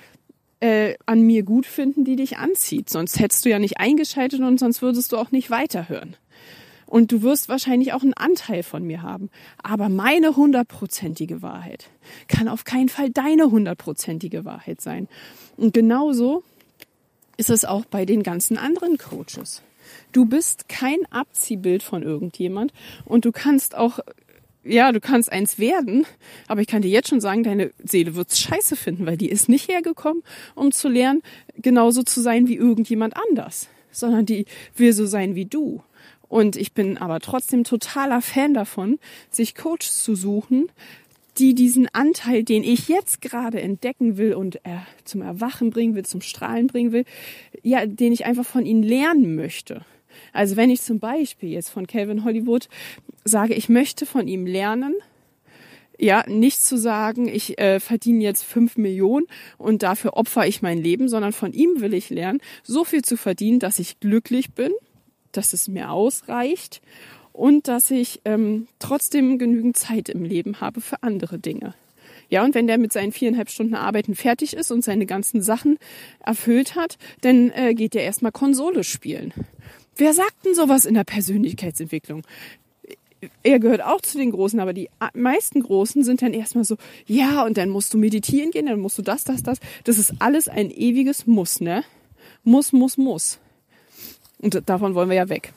äh, 0.61 0.95
an 1.07 1.23
mir 1.23 1.43
gut 1.43 1.67
finden, 1.67 2.05
die 2.05 2.17
dich 2.17 2.39
anzieht. 2.39 2.91
Sonst 2.91 3.19
hättest 3.19 3.45
du 3.45 3.51
ja 3.51 3.59
nicht 3.59 3.79
eingeschaltet 3.79 4.41
und 4.41 4.59
sonst 4.59 4.83
würdest 4.83 5.13
du 5.13 5.17
auch 5.17 5.31
nicht 5.31 5.51
weiterhören. 5.51 6.17
Und 6.87 7.11
du 7.11 7.23
wirst 7.23 7.49
wahrscheinlich 7.49 7.93
auch 7.93 8.03
einen 8.03 8.15
Anteil 8.15 8.63
von 8.63 8.85
mir 8.85 9.03
haben. 9.03 9.29
Aber 9.63 9.89
meine 9.89 10.37
hundertprozentige 10.37 11.43
Wahrheit 11.43 11.91
kann 12.29 12.49
auf 12.49 12.65
keinen 12.65 12.89
Fall 12.89 13.11
deine 13.11 13.51
hundertprozentige 13.51 14.45
Wahrheit 14.45 14.81
sein. 14.81 15.09
Und 15.57 15.75
genauso 15.75 16.45
ist 17.37 17.51
es 17.51 17.65
auch 17.65 17.85
bei 17.85 18.05
den 18.05 18.23
ganzen 18.23 18.59
anderen 18.59 18.99
Coaches. 18.99 19.63
Du 20.13 20.25
bist 20.25 20.69
kein 20.69 20.99
Abziehbild 21.11 21.83
von 21.83 22.03
irgendjemand 22.03 22.73
und 23.05 23.25
du 23.25 23.33
kannst 23.33 23.75
auch 23.75 24.01
ja, 24.69 24.91
du 24.91 25.01
kannst 25.01 25.31
eins 25.31 25.61
werden, 25.61 26.07
aber 26.49 26.61
ich 26.61 26.67
kann 26.67 26.83
dir 26.83 26.91
jetzt 26.91 27.09
schon 27.09 27.21
sagen, 27.21 27.45
deine 27.45 27.71
Seele 27.85 28.17
wird's 28.17 28.41
scheiße 28.41 28.75
finden, 28.75 29.07
weil 29.07 29.17
die 29.17 29.31
ist 29.31 29.49
nicht 29.49 29.71
hergekommen, 29.71 30.25
um 30.57 30.73
zu 30.73 30.89
lernen, 30.89 31.23
genauso 31.57 32.03
zu 32.03 32.21
sein 32.21 32.49
wie 32.49 32.57
irgendjemand 32.57 33.15
anders, 33.17 33.69
sondern 33.93 34.27
die 34.27 34.45
will 34.77 34.93
so 34.93 35.07
sein 35.07 35.37
wie 35.37 35.45
du. 35.45 35.83
Und 36.29 36.57
ich 36.57 36.73
bin 36.73 36.99
aber 36.99 37.21
trotzdem 37.21 37.63
totaler 37.63 38.21
Fan 38.21 38.55
davon, 38.55 38.99
sich 39.31 39.55
Coaches 39.55 40.03
zu 40.03 40.17
suchen, 40.17 40.69
die 41.39 41.55
diesen 41.55 41.89
Anteil, 41.93 42.45
den 42.45 42.65
ich 42.65 42.89
jetzt 42.89 43.21
gerade 43.21 43.61
entdecken 43.61 44.17
will 44.17 44.35
und 44.35 44.57
äh, 44.65 44.79
zum 45.05 45.23
Erwachen 45.23 45.71
bringen 45.71 45.95
will, 45.95 46.05
zum 46.05 46.21
Strahlen 46.21 46.67
bringen 46.67 46.93
will, 46.93 47.05
ja, 47.63 47.87
den 47.87 48.13
ich 48.13 48.25
einfach 48.25 48.47
von 48.47 48.67
ihnen 48.67 48.83
lernen 48.83 49.35
möchte. 49.35 49.85
Also 50.33 50.57
wenn 50.57 50.71
ich 50.71 50.83
zum 50.83 50.99
Beispiel 50.99 51.51
jetzt 51.51 51.71
von 51.71 51.87
Calvin 51.87 52.25
Hollywood 52.25 52.69
sage, 53.25 53.55
ich 53.55 53.69
möchte 53.69 54.07
von 54.07 54.29
ihm 54.29 54.47
lernen, 54.47 54.95
ja, 55.99 56.25
nicht 56.29 56.63
zu 56.63 56.77
sagen, 56.77 57.27
ich 57.27 57.59
äh, 57.59 57.81
verdiene 57.81 58.23
jetzt 58.23 58.45
fünf 58.45 58.77
Millionen 58.77 59.27
und 59.57 59.83
dafür 59.83 60.15
opfer 60.15 60.47
ich 60.47 60.61
mein 60.61 60.79
Leben, 60.79 61.09
sondern 61.09 61.33
von 61.33 61.53
ihm 61.53 61.81
will 61.81 61.95
ich 61.95 62.11
lernen, 62.11 62.41
so 62.63 62.85
viel 62.85 63.03
zu 63.03 63.17
verdienen, 63.17 63.61
dass 63.61 63.79
ich 63.79 63.99
glücklich 64.01 64.53
bin, 64.53 64.73
dass 65.33 65.53
es 65.53 65.69
mir 65.69 65.91
ausreicht 65.91 66.83
und 67.37 67.69
dass 67.69 67.91
ich 67.91 68.21
ähm, 68.25 68.67
trotzdem 68.79 69.39
genügend 69.39 69.77
Zeit 69.77 70.09
im 70.09 70.25
Leben 70.25 70.61
habe 70.61 70.81
für 70.81 71.03
andere 71.03 71.39
Dinge. 71.39 71.75
Ja, 72.29 72.45
und 72.45 72.55
wenn 72.55 72.67
der 72.67 72.79
mit 72.79 72.93
seinen 72.93 73.13
viereinhalb 73.13 73.51
Stunden 73.51 73.75
Arbeiten 73.75 74.15
fertig 74.15 74.55
ist 74.55 74.73
und 74.73 74.83
seine 74.83 75.07
ganzen 75.07 75.43
Sachen 75.43 75.79
erfüllt 76.25 76.75
hat, 76.75 76.99
dann 77.21 77.53
äh, 77.53 77.75
geht 77.75 77.95
er 77.95 78.03
erstmal 78.03 78.33
Konsole 78.33 78.83
spielen. 78.83 79.33
Wer 79.97 80.13
sagt 80.13 80.45
denn 80.45 80.55
sowas 80.55 80.85
in 80.87 80.95
der 80.95 81.05
Persönlichkeitsentwicklung? 81.05 82.23
Er 83.43 83.61
gehört 83.61 83.83
auch 83.83 84.01
zu 84.01 84.19
den 84.19 84.31
Großen, 84.31 84.59
aber 84.61 84.73
die 84.73 84.89
meisten 85.15 85.63
Großen 85.63 86.05
sind 86.05 86.23
dann 86.23 86.35
erstmal 86.35 86.65
so, 86.65 86.77
ja, 87.07 87.45
und 87.45 87.57
dann 87.57 87.71
musst 87.71 87.95
du 87.95 87.99
meditieren 87.99 88.51
gehen, 88.51 88.67
dann 88.67 88.81
musst 88.81 88.99
du 88.99 89.03
das, 89.03 89.25
das, 89.25 89.43
das. 89.43 89.59
Das 89.85 89.99
ist 89.99 90.15
alles 90.19 90.49
ein 90.49 90.71
ewiges 90.71 91.27
Muss, 91.27 91.61
ne? 91.61 91.85
Muss, 92.45 92.73
muss, 92.73 92.99
muss. 92.99 93.39
Und 94.39 94.69
davon 94.69 94.95
wollen 94.95 95.09
wir 95.09 95.17
ja 95.17 95.29
weg. 95.29 95.53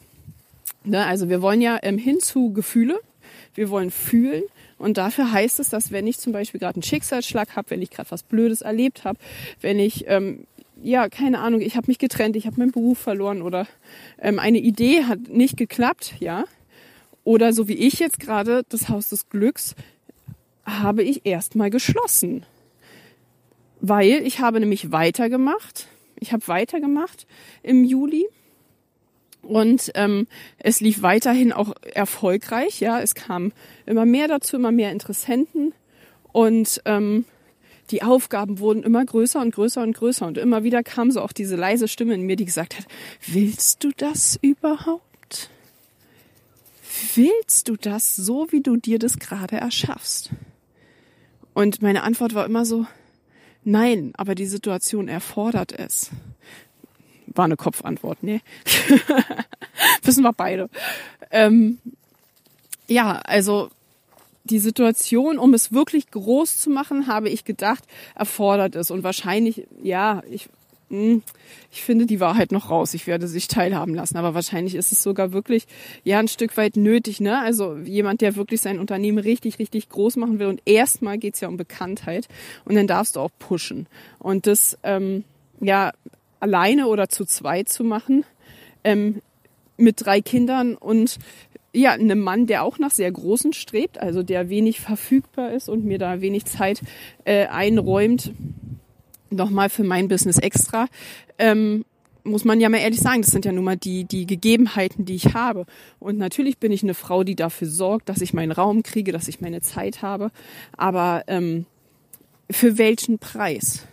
Ne? 0.84 1.06
Also 1.06 1.30
wir 1.30 1.42
wollen 1.42 1.62
ja 1.62 1.78
ähm, 1.82 1.98
hin 1.98 2.20
zu 2.20 2.52
Gefühle, 2.54 3.00
wir 3.56 3.70
wollen 3.70 3.92
fühlen 3.92 4.44
und 4.78 4.98
dafür 4.98 5.32
heißt 5.32 5.60
es, 5.60 5.70
dass 5.70 5.92
wenn 5.92 6.08
ich 6.08 6.20
zum 6.20 6.34
Beispiel 6.34 6.60
gerade 6.60 6.76
einen 6.76 6.84
Schicksalsschlag 6.84 7.56
habe, 7.56 7.72
wenn 7.72 7.82
ich 7.82 7.90
gerade 7.90 8.10
was 8.12 8.24
Blödes 8.24 8.62
erlebt 8.62 9.04
habe, 9.04 9.20
wenn 9.62 9.80
ich 9.80 10.06
ähm, 10.08 10.46
ja 10.82 11.10
keine 11.10 11.40
Ahnung, 11.40 11.62
ich 11.62 11.76
habe 11.76 11.88
mich 11.88 12.00
getrennt, 12.00 12.36
ich 12.36 12.46
habe 12.46 12.60
meinen 12.60 12.72
Beruf 12.72 12.98
verloren 12.98 13.42
oder 13.42 13.68
ähm, 14.20 14.40
eine 14.40 14.60
Idee 14.60 15.04
hat 15.04 15.28
nicht 15.28 15.58
geklappt, 15.58 16.16
ja, 16.20 16.46
oder 17.24 17.54
so 17.54 17.68
wie 17.68 17.74
ich 17.74 18.00
jetzt 18.00 18.20
gerade 18.20 18.64
das 18.70 18.90
Haus 18.90 19.10
des 19.10 19.30
Glücks 19.30 19.76
habe 20.66 21.04
ich 21.04 21.26
erstmal 21.26 21.70
geschlossen, 21.70 22.46
weil 23.82 24.26
ich 24.26 24.40
habe 24.40 24.60
nämlich 24.60 24.92
weitergemacht. 24.92 25.88
Ich 26.20 26.34
habe 26.34 26.48
weitergemacht 26.48 27.28
im 27.64 27.84
Juli 27.84 28.26
und 29.42 29.92
ähm, 29.96 30.28
es 30.58 30.82
lief 30.82 31.02
weiterhin 31.02 31.52
auch 31.54 31.74
erfolgreich. 31.94 32.80
Ja, 32.80 33.00
es 33.00 33.16
kam 33.16 33.52
immer 33.86 34.06
mehr 34.06 34.28
dazu, 34.28 34.58
immer 34.58 34.72
mehr 34.72 34.92
Interessenten 34.92 35.74
und 36.32 36.82
ähm, 36.86 37.26
die 37.92 38.04
Aufgaben 38.04 38.60
wurden 38.60 38.84
immer 38.84 39.04
größer 39.04 39.42
und 39.42 39.54
größer 39.54 39.82
und 39.82 39.96
größer. 39.96 40.28
Und 40.28 40.38
immer 40.38 40.64
wieder 40.64 40.84
kam 40.84 41.12
so 41.12 41.22
auch 41.22 41.32
diese 41.32 41.56
leise 41.56 41.88
Stimme 41.88 42.14
in 42.14 42.22
mir, 42.22 42.36
die 42.36 42.46
gesagt 42.46 42.78
hat, 42.78 42.86
willst 43.26 43.84
du 43.84 43.92
das 43.98 44.38
überhaupt? 44.42 45.50
Willst 47.16 47.68
du 47.68 47.76
das 47.76 48.16
so, 48.16 48.48
wie 48.52 48.62
du 48.62 48.78
dir 48.78 49.00
das 49.00 49.18
gerade 49.18 49.58
erschaffst? 49.58 50.32
Und 51.54 51.82
meine 51.82 52.04
Antwort 52.04 52.36
war 52.36 52.46
immer 52.46 52.66
so, 52.66 52.86
nein, 53.64 54.14
aber 54.16 54.36
die 54.36 54.46
Situation 54.46 55.08
erfordert 55.08 55.72
es. 55.72 56.12
War 57.36 57.46
eine 57.46 57.58
Kopfantwort, 57.58 58.24
ne? 58.24 58.42
Wissen 60.04 60.24
wir 60.24 60.34
beide. 60.34 60.70
Ähm, 61.32 61.80
ja, 62.88 63.20
also 63.24 63.70
die 64.44 64.60
Situation, 64.60 65.38
um 65.38 65.54
es 65.54 65.72
wirklich 65.72 66.12
groß 66.12 66.58
zu 66.58 66.70
machen, 66.70 67.08
habe 67.08 67.30
ich 67.30 67.46
gedacht, 67.46 67.84
erfordert 68.16 68.76
es. 68.76 68.92
Und 68.92 69.04
wahrscheinlich, 69.04 69.68
ja, 69.82 70.24
ich, 70.30 70.50
hm, 70.90 71.22
ich 71.72 71.84
finde 71.84 72.06
die 72.06 72.20
Wahrheit 72.20 72.52
noch 72.52 72.70
raus. 72.70 72.94
Ich 72.94 73.06
werde 73.06 73.28
sich 73.28 73.48
teilhaben 73.48 73.94
lassen. 73.94 74.18
Aber 74.18 74.34
wahrscheinlich 74.34 74.76
ist 74.76 74.92
es 74.92 75.04
sogar 75.04 75.34
wirklich, 75.34 75.68
ja, 76.04 76.20
ein 76.20 76.28
Stück 76.28 76.58
weit 76.58 76.78
nötig, 76.78 77.20
ne? 77.20 77.40
Also 77.40 77.78
jemand, 77.78 78.22
der 78.22 78.36
wirklich 78.36 78.62
sein 78.62 78.80
Unternehmen 78.80 79.20
richtig, 79.20 79.60
richtig 79.60 79.90
groß 79.90 80.16
machen 80.16 80.40
will. 80.40 80.48
Und 80.48 80.62
erstmal 80.66 81.18
geht's 81.18 81.42
ja 81.42 81.48
um 81.48 81.58
Bekanntheit. 81.58 82.28
Und 82.66 82.76
dann 82.76 82.88
darfst 82.88 83.16
du 83.16 83.20
auch 83.20 83.32
pushen. 83.38 83.88
Und 84.18 84.48
das, 84.48 84.78
ähm, 84.84 85.24
ja, 85.62 85.92
alleine 86.40 86.88
oder 86.88 87.10
zu 87.10 87.26
zweit 87.26 87.70
zu 87.70 87.84
machen, 87.84 88.26
ähm, 88.84 89.22
mit 89.78 90.06
drei 90.06 90.22
Kindern 90.22 90.76
und 90.76 91.18
ja, 91.74 91.92
einem 91.92 92.20
Mann, 92.20 92.48
der 92.48 92.64
auch 92.64 92.80
nach 92.80 92.92
sehr 92.92 93.12
großen 93.12 93.54
strebt, 93.54 94.00
also 94.00 94.24
der 94.24 94.50
wenig 94.50 94.80
verfügbar 94.80 95.52
ist 95.52 95.70
und 95.70 95.86
mir 95.86 96.00
da 96.00 96.22
wenig 96.22 96.46
Zeit 96.46 96.82
äh, 97.26 97.46
einräumt, 97.46 98.32
nochmal 99.30 99.70
für 99.70 99.84
mein 99.84 100.08
Business 100.08 100.40
extra, 100.40 100.88
ähm, 101.38 101.86
muss 102.24 102.46
man 102.46 102.60
ja 102.60 102.70
mal 102.70 102.80
ehrlich 102.80 103.00
sagen, 103.00 103.22
das 103.22 103.32
sind 103.32 103.46
ja 103.46 103.52
nun 103.52 103.64
mal 103.64 103.78
die, 103.78 104.04
die 104.04 104.26
Gegebenheiten, 104.26 105.06
die 105.06 105.16
ich 105.16 105.34
habe. 105.34 105.66
Und 106.00 106.18
natürlich 106.18 106.58
bin 106.58 106.72
ich 106.72 106.84
eine 106.84 106.94
Frau, 106.94 107.24
die 107.24 107.36
dafür 107.36 107.68
sorgt, 107.68 108.10
dass 108.10 108.22
ich 108.22 108.34
meinen 108.34 108.52
Raum 108.52 108.84
kriege, 108.84 109.12
dass 109.12 109.28
ich 109.28 109.42
meine 109.42 109.62
Zeit 109.62 110.02
habe. 110.02 110.32
Aber 110.76 111.24
ähm, 111.28 111.66
für 112.52 112.78
welchen 112.78 113.20
Preis? 113.20 113.88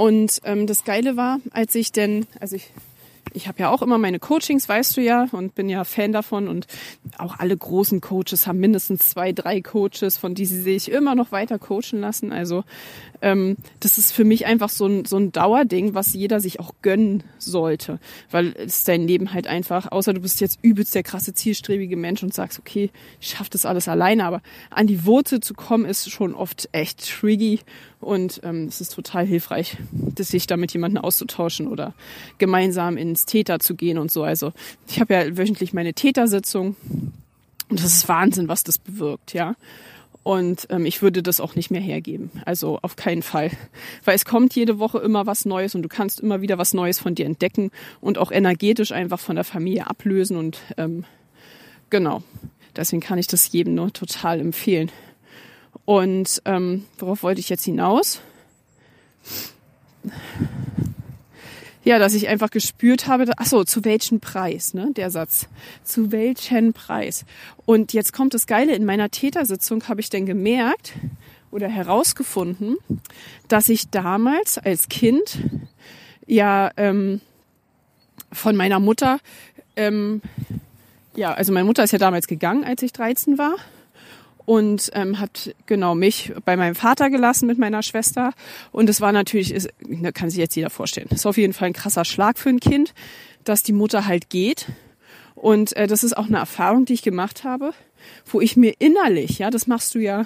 Und 0.00 0.40
ähm, 0.44 0.66
das 0.66 0.84
Geile 0.84 1.18
war, 1.18 1.40
als 1.50 1.74
ich 1.74 1.92
denn, 1.92 2.26
also 2.40 2.56
ich 2.56 2.72
ich 3.32 3.46
habe 3.46 3.60
ja 3.60 3.70
auch 3.70 3.82
immer 3.82 3.98
meine 3.98 4.18
Coachings, 4.18 4.68
weißt 4.68 4.96
du 4.96 5.02
ja, 5.02 5.26
und 5.32 5.54
bin 5.54 5.68
ja 5.68 5.84
Fan 5.84 6.10
davon. 6.10 6.48
Und 6.48 6.66
auch 7.18 7.38
alle 7.38 7.56
großen 7.56 8.00
Coaches 8.00 8.46
haben 8.46 8.58
mindestens 8.58 9.08
zwei, 9.08 9.32
drei 9.32 9.60
Coaches, 9.60 10.16
von 10.18 10.34
die 10.34 10.46
sie 10.46 10.62
sich 10.62 10.90
immer 10.90 11.14
noch 11.14 11.32
weiter 11.32 11.58
coachen 11.58 12.00
lassen. 12.00 12.32
Also 12.32 12.64
ähm, 13.22 13.56
das 13.80 13.98
ist 13.98 14.12
für 14.12 14.24
mich 14.24 14.46
einfach 14.46 14.68
so 14.68 14.86
ein, 14.86 15.04
so 15.04 15.16
ein 15.16 15.32
Dauerding, 15.32 15.94
was 15.94 16.14
jeder 16.14 16.40
sich 16.40 16.60
auch 16.60 16.72
gönnen 16.82 17.22
sollte. 17.38 17.98
Weil 18.30 18.54
es 18.56 18.84
dein 18.84 19.06
Leben 19.06 19.32
halt 19.32 19.46
einfach, 19.46 19.90
außer 19.90 20.12
du 20.12 20.20
bist 20.20 20.40
jetzt 20.40 20.58
übelst 20.62 20.94
der 20.94 21.02
krasse, 21.02 21.34
zielstrebige 21.34 21.96
Mensch 21.96 22.22
und 22.22 22.34
sagst, 22.34 22.58
okay, 22.58 22.90
ich 23.20 23.28
schaffe 23.28 23.50
das 23.50 23.66
alles 23.66 23.88
alleine, 23.88 24.24
aber 24.24 24.42
an 24.70 24.86
die 24.86 25.04
Wurzel 25.04 25.40
zu 25.40 25.54
kommen, 25.54 25.84
ist 25.84 26.10
schon 26.10 26.34
oft 26.34 26.68
echt 26.72 27.08
tricky. 27.08 27.60
Und 28.00 28.40
ähm, 28.44 28.64
es 28.64 28.80
ist 28.80 28.94
total 28.94 29.26
hilfreich, 29.26 29.76
sich 30.18 30.46
da 30.46 30.56
mit 30.56 30.72
jemandem 30.72 31.04
auszutauschen 31.04 31.68
oder 31.68 31.94
gemeinsam 32.38 32.96
ins 32.96 33.26
Täter 33.26 33.58
zu 33.60 33.74
gehen 33.74 33.98
und 33.98 34.10
so. 34.10 34.22
Also 34.22 34.52
ich 34.88 35.00
habe 35.00 35.14
ja 35.14 35.36
wöchentlich 35.36 35.74
meine 35.74 35.92
Tätersitzung 35.92 36.76
und 37.70 37.78
das 37.78 37.92
ist 37.92 38.08
Wahnsinn, 38.08 38.48
was 38.48 38.64
das 38.64 38.78
bewirkt, 38.78 39.32
ja. 39.32 39.54
Und 40.30 40.68
ähm, 40.70 40.86
ich 40.86 41.02
würde 41.02 41.24
das 41.24 41.40
auch 41.40 41.56
nicht 41.56 41.72
mehr 41.72 41.80
hergeben. 41.80 42.30
Also 42.44 42.78
auf 42.82 42.94
keinen 42.94 43.22
Fall. 43.22 43.50
Weil 44.04 44.14
es 44.14 44.24
kommt 44.24 44.54
jede 44.54 44.78
Woche 44.78 45.00
immer 45.00 45.26
was 45.26 45.44
Neues 45.44 45.74
und 45.74 45.82
du 45.82 45.88
kannst 45.88 46.20
immer 46.20 46.40
wieder 46.40 46.56
was 46.56 46.72
Neues 46.72 47.00
von 47.00 47.16
dir 47.16 47.26
entdecken 47.26 47.72
und 48.00 48.16
auch 48.16 48.30
energetisch 48.30 48.92
einfach 48.92 49.18
von 49.18 49.34
der 49.34 49.42
Familie 49.42 49.88
ablösen. 49.88 50.36
Und 50.36 50.58
ähm, 50.76 51.04
genau. 51.90 52.22
Deswegen 52.76 53.00
kann 53.00 53.18
ich 53.18 53.26
das 53.26 53.50
jedem 53.50 53.74
nur 53.74 53.92
total 53.92 54.38
empfehlen. 54.38 54.92
Und 55.84 56.40
ähm, 56.44 56.84
worauf 57.00 57.24
wollte 57.24 57.40
ich 57.40 57.48
jetzt 57.48 57.64
hinaus? 57.64 58.20
Ja, 61.82 61.98
dass 61.98 62.14
ich 62.14 62.28
einfach 62.28 62.50
gespürt 62.50 63.06
habe, 63.06 63.24
ach 63.36 63.46
so, 63.46 63.64
zu 63.64 63.84
welchem 63.84 64.20
Preis, 64.20 64.74
ne, 64.74 64.90
der 64.94 65.10
Satz. 65.10 65.48
Zu 65.82 66.12
welchem 66.12 66.74
Preis? 66.74 67.24
Und 67.64 67.94
jetzt 67.94 68.12
kommt 68.12 68.34
das 68.34 68.46
Geile, 68.46 68.74
in 68.74 68.84
meiner 68.84 69.10
Tätersitzung 69.10 69.88
habe 69.88 70.00
ich 70.00 70.10
denn 70.10 70.26
gemerkt 70.26 70.92
oder 71.50 71.68
herausgefunden, 71.68 72.76
dass 73.48 73.68
ich 73.68 73.88
damals 73.88 74.58
als 74.58 74.88
Kind 74.88 75.38
ja 76.26 76.70
ähm, 76.76 77.20
von 78.30 78.56
meiner 78.56 78.78
Mutter, 78.78 79.18
ähm, 79.76 80.20
ja, 81.16 81.32
also 81.32 81.52
meine 81.52 81.64
Mutter 81.64 81.82
ist 81.82 81.92
ja 81.92 81.98
damals 81.98 82.26
gegangen, 82.26 82.64
als 82.64 82.82
ich 82.82 82.92
13 82.92 83.38
war 83.38 83.54
und 84.50 84.90
ähm, 84.94 85.20
hat 85.20 85.54
genau 85.66 85.94
mich 85.94 86.32
bei 86.44 86.56
meinem 86.56 86.74
Vater 86.74 87.08
gelassen 87.08 87.46
mit 87.46 87.56
meiner 87.56 87.84
Schwester. 87.84 88.32
Und 88.72 88.90
es 88.90 89.00
war 89.00 89.12
natürlich, 89.12 89.54
ist, 89.54 89.68
da 89.78 90.10
kann 90.10 90.28
sich 90.28 90.40
jetzt 90.40 90.56
jeder 90.56 90.70
vorstellen, 90.70 91.06
ist 91.10 91.24
auf 91.24 91.36
jeden 91.36 91.52
Fall 91.52 91.68
ein 91.68 91.72
krasser 91.72 92.04
Schlag 92.04 92.36
für 92.36 92.48
ein 92.48 92.58
Kind, 92.58 92.92
dass 93.44 93.62
die 93.62 93.72
Mutter 93.72 94.08
halt 94.08 94.28
geht. 94.28 94.66
Und 95.36 95.76
äh, 95.76 95.86
das 95.86 96.02
ist 96.02 96.16
auch 96.16 96.26
eine 96.26 96.38
Erfahrung, 96.38 96.84
die 96.84 96.94
ich 96.94 97.02
gemacht 97.02 97.44
habe, 97.44 97.74
wo 98.26 98.40
ich 98.40 98.56
mir 98.56 98.74
innerlich, 98.80 99.38
ja, 99.38 99.50
das 99.50 99.68
machst 99.68 99.94
du 99.94 100.00
ja, 100.00 100.22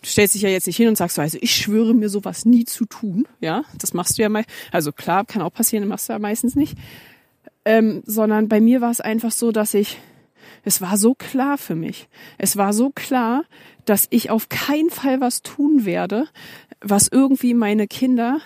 du 0.00 0.08
stellst 0.08 0.34
dich 0.34 0.40
ja 0.40 0.48
jetzt 0.48 0.66
nicht 0.66 0.78
hin 0.78 0.88
und 0.88 0.96
sagst 0.96 1.16
so, 1.16 1.20
also 1.20 1.36
ich 1.42 1.54
schwöre 1.54 1.92
mir 1.92 2.08
sowas 2.08 2.46
nie 2.46 2.64
zu 2.64 2.86
tun, 2.86 3.28
ja, 3.40 3.62
das 3.78 3.92
machst 3.92 4.16
du 4.16 4.22
ja 4.22 4.30
mal, 4.30 4.44
also 4.72 4.90
klar, 4.90 5.26
kann 5.26 5.42
auch 5.42 5.52
passieren, 5.52 5.86
machst 5.86 6.08
du 6.08 6.14
ja 6.14 6.18
meistens 6.18 6.54
nicht, 6.56 6.78
ähm, 7.66 8.02
sondern 8.06 8.48
bei 8.48 8.62
mir 8.62 8.80
war 8.80 8.90
es 8.90 9.02
einfach 9.02 9.32
so, 9.32 9.52
dass 9.52 9.74
ich 9.74 9.98
es 10.66 10.80
war 10.80 10.98
so 10.98 11.14
klar 11.14 11.58
für 11.58 11.76
mich. 11.76 12.08
Es 12.38 12.56
war 12.56 12.72
so 12.72 12.90
klar, 12.90 13.44
dass 13.84 14.08
ich 14.10 14.30
auf 14.30 14.48
keinen 14.48 14.90
Fall 14.90 15.20
was 15.20 15.42
tun 15.42 15.84
werde, 15.84 16.26
was 16.80 17.06
irgendwie 17.06 17.54
meine 17.54 17.86
Kinder 17.86 18.40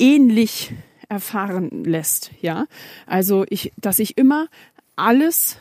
ähnlich 0.00 0.72
erfahren 1.08 1.84
lässt, 1.84 2.32
ja. 2.40 2.66
Also 3.06 3.46
ich, 3.48 3.72
dass 3.76 4.00
ich 4.00 4.18
immer 4.18 4.48
alles, 4.96 5.58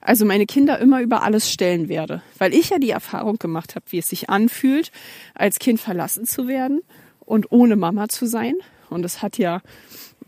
also 0.00 0.24
meine 0.24 0.46
Kinder 0.46 0.80
immer 0.80 1.00
über 1.00 1.22
alles 1.22 1.52
stellen 1.52 1.88
werde, 1.88 2.22
weil 2.38 2.54
ich 2.54 2.70
ja 2.70 2.80
die 2.80 2.90
Erfahrung 2.90 3.38
gemacht 3.38 3.76
habe, 3.76 3.84
wie 3.90 3.98
es 3.98 4.08
sich 4.08 4.28
anfühlt, 4.28 4.90
als 5.32 5.60
Kind 5.60 5.80
verlassen 5.80 6.26
zu 6.26 6.48
werden 6.48 6.80
und 7.20 7.52
ohne 7.52 7.76
Mama 7.76 8.08
zu 8.08 8.26
sein. 8.26 8.54
Und 8.90 9.04
es 9.04 9.22
hat 9.22 9.38
ja 9.38 9.62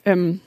ähm, 0.04 0.40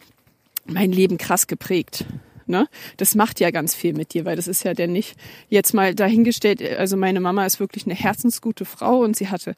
mein 0.65 0.93
Leben 0.93 1.17
krass 1.17 1.47
geprägt. 1.47 2.05
Ne? 2.47 2.67
Das 2.97 3.15
macht 3.15 3.39
ja 3.39 3.51
ganz 3.51 3.75
viel 3.75 3.93
mit 3.93 4.13
dir, 4.13 4.25
weil 4.25 4.35
das 4.35 4.47
ist 4.47 4.63
ja 4.63 4.73
denn 4.73 4.91
nicht 4.91 5.15
jetzt 5.49 5.73
mal 5.73 5.93
dahingestellt. 5.93 6.61
Also 6.77 6.97
meine 6.97 7.19
Mama 7.19 7.45
ist 7.45 7.59
wirklich 7.59 7.85
eine 7.85 7.95
herzensgute 7.95 8.65
Frau 8.65 8.99
und 8.99 9.15
sie 9.15 9.29
hatte 9.29 9.55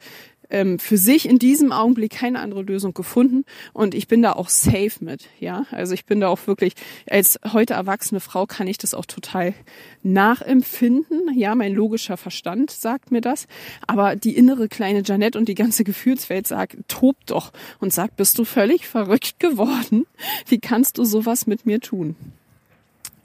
ähm, 0.50 0.78
für 0.78 0.98
sich 0.98 1.28
in 1.28 1.38
diesem 1.38 1.72
Augenblick 1.72 2.12
keine 2.12 2.40
andere 2.40 2.62
Lösung 2.62 2.92
gefunden 2.92 3.44
und 3.72 3.94
ich 3.94 4.08
bin 4.08 4.22
da 4.22 4.32
auch 4.32 4.48
safe 4.48 4.92
mit, 5.00 5.28
ja. 5.38 5.66
Also 5.70 5.94
ich 5.94 6.04
bin 6.04 6.20
da 6.20 6.28
auch 6.28 6.46
wirklich, 6.46 6.74
als 7.08 7.38
heute 7.52 7.74
erwachsene 7.74 8.20
Frau 8.20 8.46
kann 8.46 8.66
ich 8.66 8.78
das 8.78 8.94
auch 8.94 9.06
total 9.06 9.54
nachempfinden. 10.02 11.30
Ja, 11.34 11.54
mein 11.54 11.74
logischer 11.74 12.16
Verstand 12.16 12.70
sagt 12.70 13.10
mir 13.12 13.20
das. 13.20 13.46
Aber 13.86 14.16
die 14.16 14.36
innere 14.36 14.68
kleine 14.68 15.02
Janette 15.04 15.38
und 15.38 15.48
die 15.48 15.54
ganze 15.54 15.84
Gefühlswelt 15.84 16.46
sagt, 16.46 16.76
tob 16.88 17.16
doch 17.26 17.52
und 17.78 17.92
sagt, 17.92 18.16
bist 18.16 18.38
du 18.38 18.44
völlig 18.44 18.86
verrückt 18.86 19.38
geworden? 19.38 20.06
Wie 20.46 20.58
kannst 20.58 20.98
du 20.98 21.04
sowas 21.04 21.46
mit 21.46 21.66
mir 21.66 21.80
tun? 21.80 22.16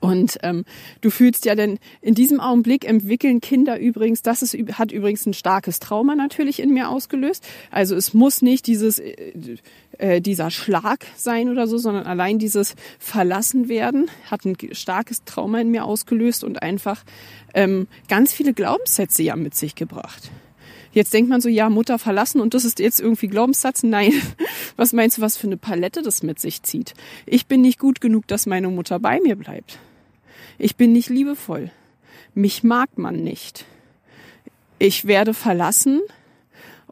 Und 0.06 0.38
ähm, 0.44 0.65
du 1.02 1.10
fühlst 1.10 1.46
ja 1.46 1.56
denn 1.56 1.80
in 2.00 2.13
diesem 2.13 2.39
Augenblick 2.39 2.86
entwickeln 2.86 3.41
Kinder 3.41 3.80
übrigens, 3.80 4.22
das 4.22 4.44
ist, 4.44 4.56
hat 4.74 4.91
übrigens 4.91 5.26
ein 5.26 5.34
starkes 5.34 5.80
Trauma 5.80 6.15
natürlich 6.15 6.60
in 6.60 6.72
mir 6.72 6.89
ausgelöst. 6.89 7.44
Also 7.72 7.96
es 7.96 8.13
muss 8.13 8.44
nicht 8.44 8.68
dieses 8.68 9.00
äh, 9.00 9.58
äh, 9.98 10.22
dieser 10.22 10.52
Schlag 10.52 11.08
sein 11.15 11.50
oder 11.50 11.65
so, 11.65 11.80
sondern 11.80 12.06
allein 12.06 12.38
dieses 12.38 12.76
Verlassen 13.00 13.68
werden 13.68 14.12
hat 14.30 14.46
ein 14.46 14.56
starkes 14.74 15.24
Trauma 15.24 15.60
in 15.60 15.72
mir 15.72 15.86
ausgelöst 15.86 16.44
und 16.44 16.62
einfach 16.62 17.04
ähm, 17.56 17.88
ganz 18.08 18.32
viele 18.32 18.54
Glaubenssätze 18.54 19.24
ja 19.24 19.36
mit 19.36 19.56
sich 19.56 19.74
gebracht. 19.74 20.30
Jetzt 20.96 21.13
denkt 21.13 21.30
man 21.30 21.41
so, 21.41 21.50
ja, 21.50 21.70
Mutter 21.70 22.00
verlassen 22.00 22.39
und 22.39 22.54
das 22.54 22.63
ist 22.63 22.80
jetzt 22.80 23.02
irgendwie 23.02 23.28
Glaubenssatz. 23.28 23.82
Nein, 23.82 24.13
was 24.78 24.94
meinst 24.94 25.18
du, 25.18 25.22
was 25.22 25.36
für 25.36 25.48
eine 25.48 25.58
Palette 25.58 26.04
das 26.04 26.22
mit 26.22 26.39
sich 26.39 26.62
zieht? 26.62 26.94
Ich 27.26 27.48
bin 27.48 27.62
nicht 27.62 27.80
gut 27.80 28.00
genug, 28.00 28.28
dass 28.28 28.46
meine 28.46 28.70
Mutter 28.70 29.00
bei 29.00 29.20
mir 29.20 29.36
bleibt. 29.36 29.78
Ich 30.58 30.76
bin 30.76 30.94
nicht 30.94 31.10
liebevoll. 31.10 31.72
Mich 32.34 32.63
mag 32.63 32.98
man 32.98 33.24
nicht. 33.24 33.65
Ich 34.80 35.06
werde 35.06 35.34
verlassen 35.34 36.02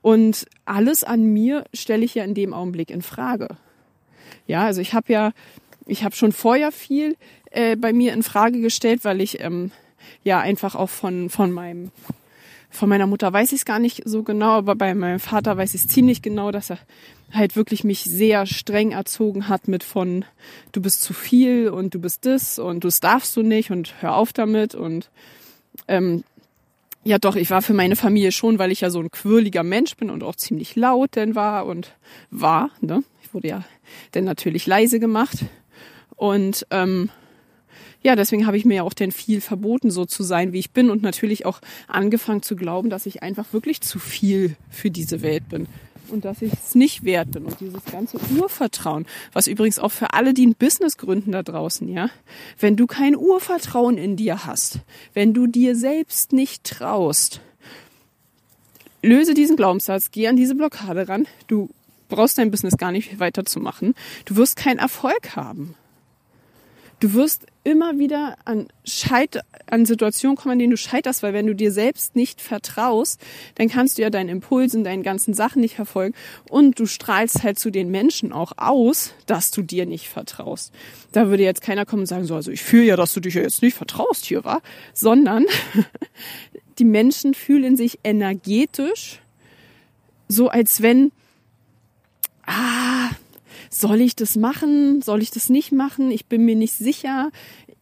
und 0.02 0.46
alles 0.66 1.04
an 1.04 1.26
mir 1.26 1.66
stelle 1.74 2.06
ich 2.06 2.16
ja 2.16 2.24
in 2.24 2.34
dem 2.34 2.54
Augenblick 2.54 2.90
in 2.90 3.02
Frage. 3.02 3.50
Ja, 4.48 4.66
also 4.66 4.82
ich 4.82 4.94
habe 4.94 5.12
ja, 5.12 5.32
ich 5.86 6.04
habe 6.04 6.16
schon 6.16 6.32
vorher 6.32 6.72
viel 6.72 7.16
äh, 7.52 7.76
bei 7.76 7.94
mir 7.94 8.14
in 8.14 8.24
Frage 8.24 8.62
gestellt, 8.62 9.04
weil 9.04 9.22
ich 9.22 9.42
ähm, 9.42 9.72
ja 10.24 10.40
einfach 10.40 10.76
auch 10.76 10.90
von 10.90 11.30
von 11.30 11.52
meinem 11.52 11.92
von 12.74 12.90
meiner 12.90 13.06
Mutter 13.08 13.32
weiß 13.32 13.52
ich 13.52 13.60
es 13.60 13.66
gar 13.66 13.80
nicht 13.80 14.02
so 14.06 14.24
genau, 14.24 14.52
aber 14.52 14.76
bei 14.76 14.96
meinem 14.96 15.20
Vater 15.20 15.56
weiß 15.56 15.76
ich 15.76 15.82
es 15.82 15.88
ziemlich 15.88 16.22
genau, 16.22 16.52
dass 16.52 16.72
er 16.72 16.80
halt 17.32 17.56
wirklich 17.56 17.84
mich 17.84 18.04
sehr 18.04 18.46
streng 18.46 18.92
erzogen 18.92 19.48
hat 19.48 19.68
mit 19.68 19.84
von 19.84 20.26
du 20.72 20.82
bist 20.82 21.04
zu 21.04 21.14
viel 21.14 21.70
und 21.70 21.94
du 21.94 22.00
bist 22.00 22.26
das 22.26 22.58
und 22.60 22.84
das 22.84 23.00
darfst 23.00 23.36
du 23.36 23.44
nicht 23.44 23.70
und 23.70 24.02
hör 24.02 24.16
auf 24.16 24.34
damit 24.34 24.74
und 24.74 25.10
ähm, 25.88 26.24
ja 27.04 27.20
doch, 27.20 27.36
ich 27.36 27.50
war 27.52 27.62
für 27.62 27.74
meine 27.74 27.96
Familie 27.96 28.32
schon, 28.32 28.60
weil 28.60 28.72
ich 28.72 28.82
ja 28.82 28.90
so 28.90 29.00
ein 29.00 29.12
quirliger 29.12 29.64
Mensch 29.64 29.96
bin 29.96 30.10
und 30.10 30.24
auch 30.24 30.36
ziemlich 30.36 30.76
laut 30.76 31.16
denn 31.16 31.36
war 31.36 31.66
und 31.66 31.94
war, 32.32 32.72
ne? 32.82 33.04
Ich 33.22 33.34
wurde 33.34 33.50
ja 33.50 33.64
dann 34.12 34.24
natürlich 34.24 34.66
leise 34.66 35.00
gemacht 35.00 35.46
und 36.16 36.66
ähm, 36.72 37.10
ja, 38.04 38.16
deswegen 38.16 38.46
habe 38.46 38.58
ich 38.58 38.66
mir 38.66 38.76
ja 38.76 38.84
auch 38.84 38.94
denn 38.94 39.12
viel 39.12 39.42
verboten, 39.42 39.90
so 39.90 40.06
zu 40.06 40.24
sein, 40.24 40.54
wie 40.54 40.60
ich 40.60 40.72
bin 40.72 40.90
und 40.90 41.02
natürlich 41.02 41.46
auch 41.46 41.60
angefangen 41.88 42.42
zu 42.42 42.56
glauben, 42.56 42.90
dass 42.90 43.06
ich 43.06 43.24
einfach 43.24 43.54
wirklich 43.54 43.82
zu 43.82 44.00
viel 44.00 44.56
für 44.70 44.92
diese 44.92 45.22
Welt 45.22 45.48
bin 45.50 45.68
und 46.10 46.26
dass 46.26 46.42
ich 46.42 46.54
es 46.54 46.76
nicht 46.76 47.04
wert 47.04 47.32
bin 47.32 47.46
und 47.46 47.60
dieses 47.60 47.84
ganze 47.86 48.18
Urvertrauen, 48.38 49.06
was 49.32 49.48
übrigens 49.48 49.80
auch 49.80 49.92
für 49.92 50.14
alle, 50.14 50.34
die 50.34 50.46
ein 50.46 50.56
Business 50.56 50.98
gründen 50.98 51.32
da 51.32 51.44
draußen, 51.44 51.88
ja, 51.88 52.10
wenn 52.60 52.76
du 52.76 52.88
kein 52.88 53.16
Urvertrauen 53.16 53.98
in 53.98 54.16
dir 54.16 54.46
hast, 54.46 54.80
wenn 55.14 55.34
du 55.34 55.48
dir 55.48 55.76
selbst 55.76 56.34
nicht 56.34 56.64
traust, 56.64 57.42
löse 59.02 59.34
diesen 59.34 59.56
Glaubenssatz, 59.56 60.12
geh 60.12 60.28
an 60.28 60.36
diese 60.36 60.56
Blockade 60.56 61.08
ran, 61.08 61.28
du 61.48 61.70
brauchst 62.10 62.38
dein 62.38 62.52
Business 62.52 62.78
gar 62.78 62.92
nicht 62.92 63.20
weiterzumachen, 63.20 63.96
du 64.26 64.36
wirst 64.36 64.56
keinen 64.56 64.80
Erfolg 64.80 65.36
haben. 65.36 65.76
Du 67.00 67.14
wirst 67.14 67.48
immer 67.64 67.98
wieder 67.98 68.36
an, 68.46 68.68
Scheit 68.84 69.40
an 69.68 69.86
Situationen 69.86 70.36
kommen, 70.36 70.54
an 70.54 70.60
denen 70.60 70.72
du 70.72 70.78
scheiterst, 70.78 71.24
weil 71.24 71.34
wenn 71.34 71.48
du 71.48 71.56
dir 71.56 71.72
selbst 71.72 72.16
nicht 72.16 72.42
vertraust, 72.42 73.22
dann 73.56 73.70
kannst 73.70 73.98
du 73.98 74.02
ja 74.02 74.10
deinen 74.10 74.30
Impulsen, 74.30 74.84
deinen 74.84 75.04
ganzen 75.04 75.34
Sachen 75.34 75.62
nicht 75.62 75.76
verfolgen 75.76 76.14
und 76.50 76.80
du 76.80 76.86
strahlst 76.86 77.44
halt 77.44 77.58
zu 77.58 77.70
den 77.70 77.90
Menschen 77.90 78.34
auch 78.34 78.54
aus, 78.58 79.14
dass 79.26 79.52
du 79.52 79.62
dir 79.62 79.86
nicht 79.86 80.10
vertraust. 80.10 80.74
Da 81.12 81.28
würde 81.30 81.44
jetzt 81.44 81.62
keiner 81.62 81.86
kommen 81.86 82.02
und 82.02 82.08
sagen, 82.08 82.26
so, 82.26 82.36
also 82.36 82.52
ich 82.52 82.62
fühle 82.62 82.86
ja, 82.86 82.96
dass 82.96 83.14
du 83.14 83.20
dich 83.20 83.36
ja 83.36 83.42
jetzt 83.42 83.62
nicht 83.62 83.78
vertraust 83.78 84.26
hier, 84.26 84.44
war, 84.44 84.62
sondern 84.94 85.46
die 86.80 86.86
Menschen 86.86 87.34
fühlen 87.34 87.78
sich 87.78 88.00
energetisch 88.04 89.20
so, 90.28 90.50
als 90.50 90.82
wenn, 90.82 91.12
ah, 92.46 93.10
soll 93.74 94.02
ich 94.02 94.16
das 94.16 94.36
machen? 94.36 95.02
Soll 95.02 95.22
ich 95.22 95.32
das 95.32 95.50
nicht 95.50 95.72
machen? 95.72 96.12
Ich 96.12 96.28
bin 96.28 96.46
mir 96.46 96.56
nicht 96.56 96.74
sicher. 96.74 97.32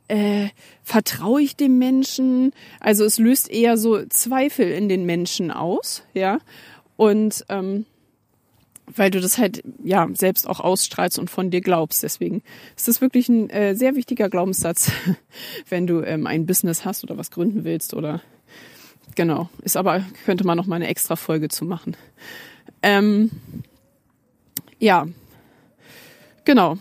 Äh, 0.08 0.49
vertraue 0.84 1.41
ich 1.41 1.56
dem 1.56 1.77
Menschen? 1.77 2.54
Also 2.80 3.04
es 3.04 3.17
löst 3.17 3.49
eher 3.49 3.77
so 3.77 4.06
Zweifel 4.06 4.71
in 4.71 4.89
den 4.89 5.06
Menschen 5.06 5.51
aus, 5.51 6.04
ja. 6.13 6.39
Und 6.97 7.45
ähm, 7.49 7.86
weil 8.95 9.12
du 9.12 9.21
das 9.21 9.38
halt 9.38 9.63
ja 9.84 10.08
selbst 10.13 10.47
auch 10.47 10.60
ausstrahlst 10.60 11.19
und 11.19 11.30
von 11.30 11.49
dir 11.49 11.62
glaubst. 11.62 12.04
Deswegen 12.04 12.41
ist 12.75 12.88
das 12.88 13.01
wirklich 13.01 13.30
ein 13.30 13.49
äh, 13.49 13.75
sehr 13.75 13.95
wichtiger 13.95 14.30
Glaubenssatz, 14.30 14.91
wenn 15.69 15.88
du 15.88 16.01
ähm, 16.01 16.27
ein 16.27 16.45
Business 16.45 16.86
hast 16.86 17.04
oder 17.04 17.17
was 17.17 17.32
gründen 17.32 17.63
willst 17.63 17.93
oder 17.93 18.21
genau. 19.15 19.49
Ist 19.63 19.77
aber 19.77 20.06
könnte 20.25 20.45
man 20.45 20.58
noch 20.58 20.67
mal 20.67 20.77
eine 20.77 20.88
extra 20.88 21.15
Folge 21.15 21.49
zu 21.49 21.65
machen. 21.65 21.95
Ähm, 22.82 23.30
ja, 24.80 25.08
Genau. 26.45 26.77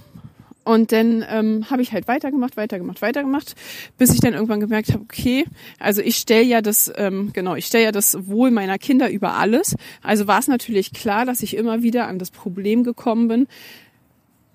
Und 0.62 0.92
dann 0.92 1.24
ähm, 1.28 1.70
habe 1.70 1.82
ich 1.82 1.92
halt 1.92 2.06
weitergemacht, 2.06 2.56
weitergemacht, 2.56 3.00
weitergemacht, 3.00 3.54
bis 3.96 4.12
ich 4.12 4.20
dann 4.20 4.34
irgendwann 4.34 4.60
gemerkt 4.60 4.92
habe, 4.92 5.02
okay, 5.02 5.44
also 5.78 6.02
ich 6.02 6.16
stelle 6.16 6.44
ja 6.44 6.60
das, 6.60 6.92
ähm, 6.96 7.30
genau, 7.32 7.54
ich 7.54 7.66
stelle 7.66 7.84
ja 7.84 7.92
das 7.92 8.28
Wohl 8.28 8.50
meiner 8.50 8.78
Kinder 8.78 9.10
über 9.10 9.34
alles. 9.34 9.74
Also 10.02 10.26
war 10.26 10.38
es 10.38 10.48
natürlich 10.48 10.92
klar, 10.92 11.24
dass 11.24 11.42
ich 11.42 11.56
immer 11.56 11.82
wieder 11.82 12.08
an 12.08 12.18
das 12.18 12.30
Problem 12.30 12.84
gekommen 12.84 13.28
bin, 13.28 13.48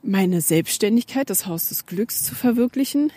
meine 0.03 0.41
Selbstständigkeit, 0.41 1.29
das 1.29 1.47
Haus 1.47 1.69
des 1.69 1.87
Glücks 1.87 2.23
zu 2.23 2.35
verwirklichen, 2.35 3.11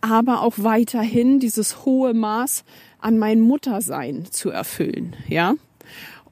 aber 0.00 0.42
auch 0.42 0.54
weiterhin 0.56 1.38
dieses 1.38 1.84
hohe 1.84 2.12
Maß 2.12 2.64
an 2.98 3.18
mein 3.18 3.40
Muttersein 3.40 4.26
zu 4.30 4.50
erfüllen, 4.50 5.14
ja. 5.28 5.54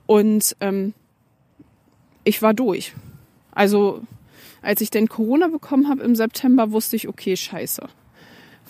Und 0.06 0.56
ähm, 0.60 0.92
ich 2.24 2.42
war 2.42 2.52
durch. 2.52 2.92
Also 3.52 4.02
als 4.64 4.80
ich 4.80 4.90
denn 4.90 5.08
Corona 5.08 5.48
bekommen 5.48 5.88
habe 5.88 6.02
im 6.02 6.16
September, 6.16 6.72
wusste 6.72 6.96
ich, 6.96 7.08
okay, 7.08 7.36
scheiße. 7.36 7.86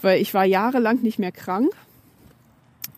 Weil 0.02 0.20
ich 0.20 0.34
war 0.34 0.44
jahrelang 0.44 1.00
nicht 1.02 1.18
mehr 1.18 1.32
krank. 1.32 1.70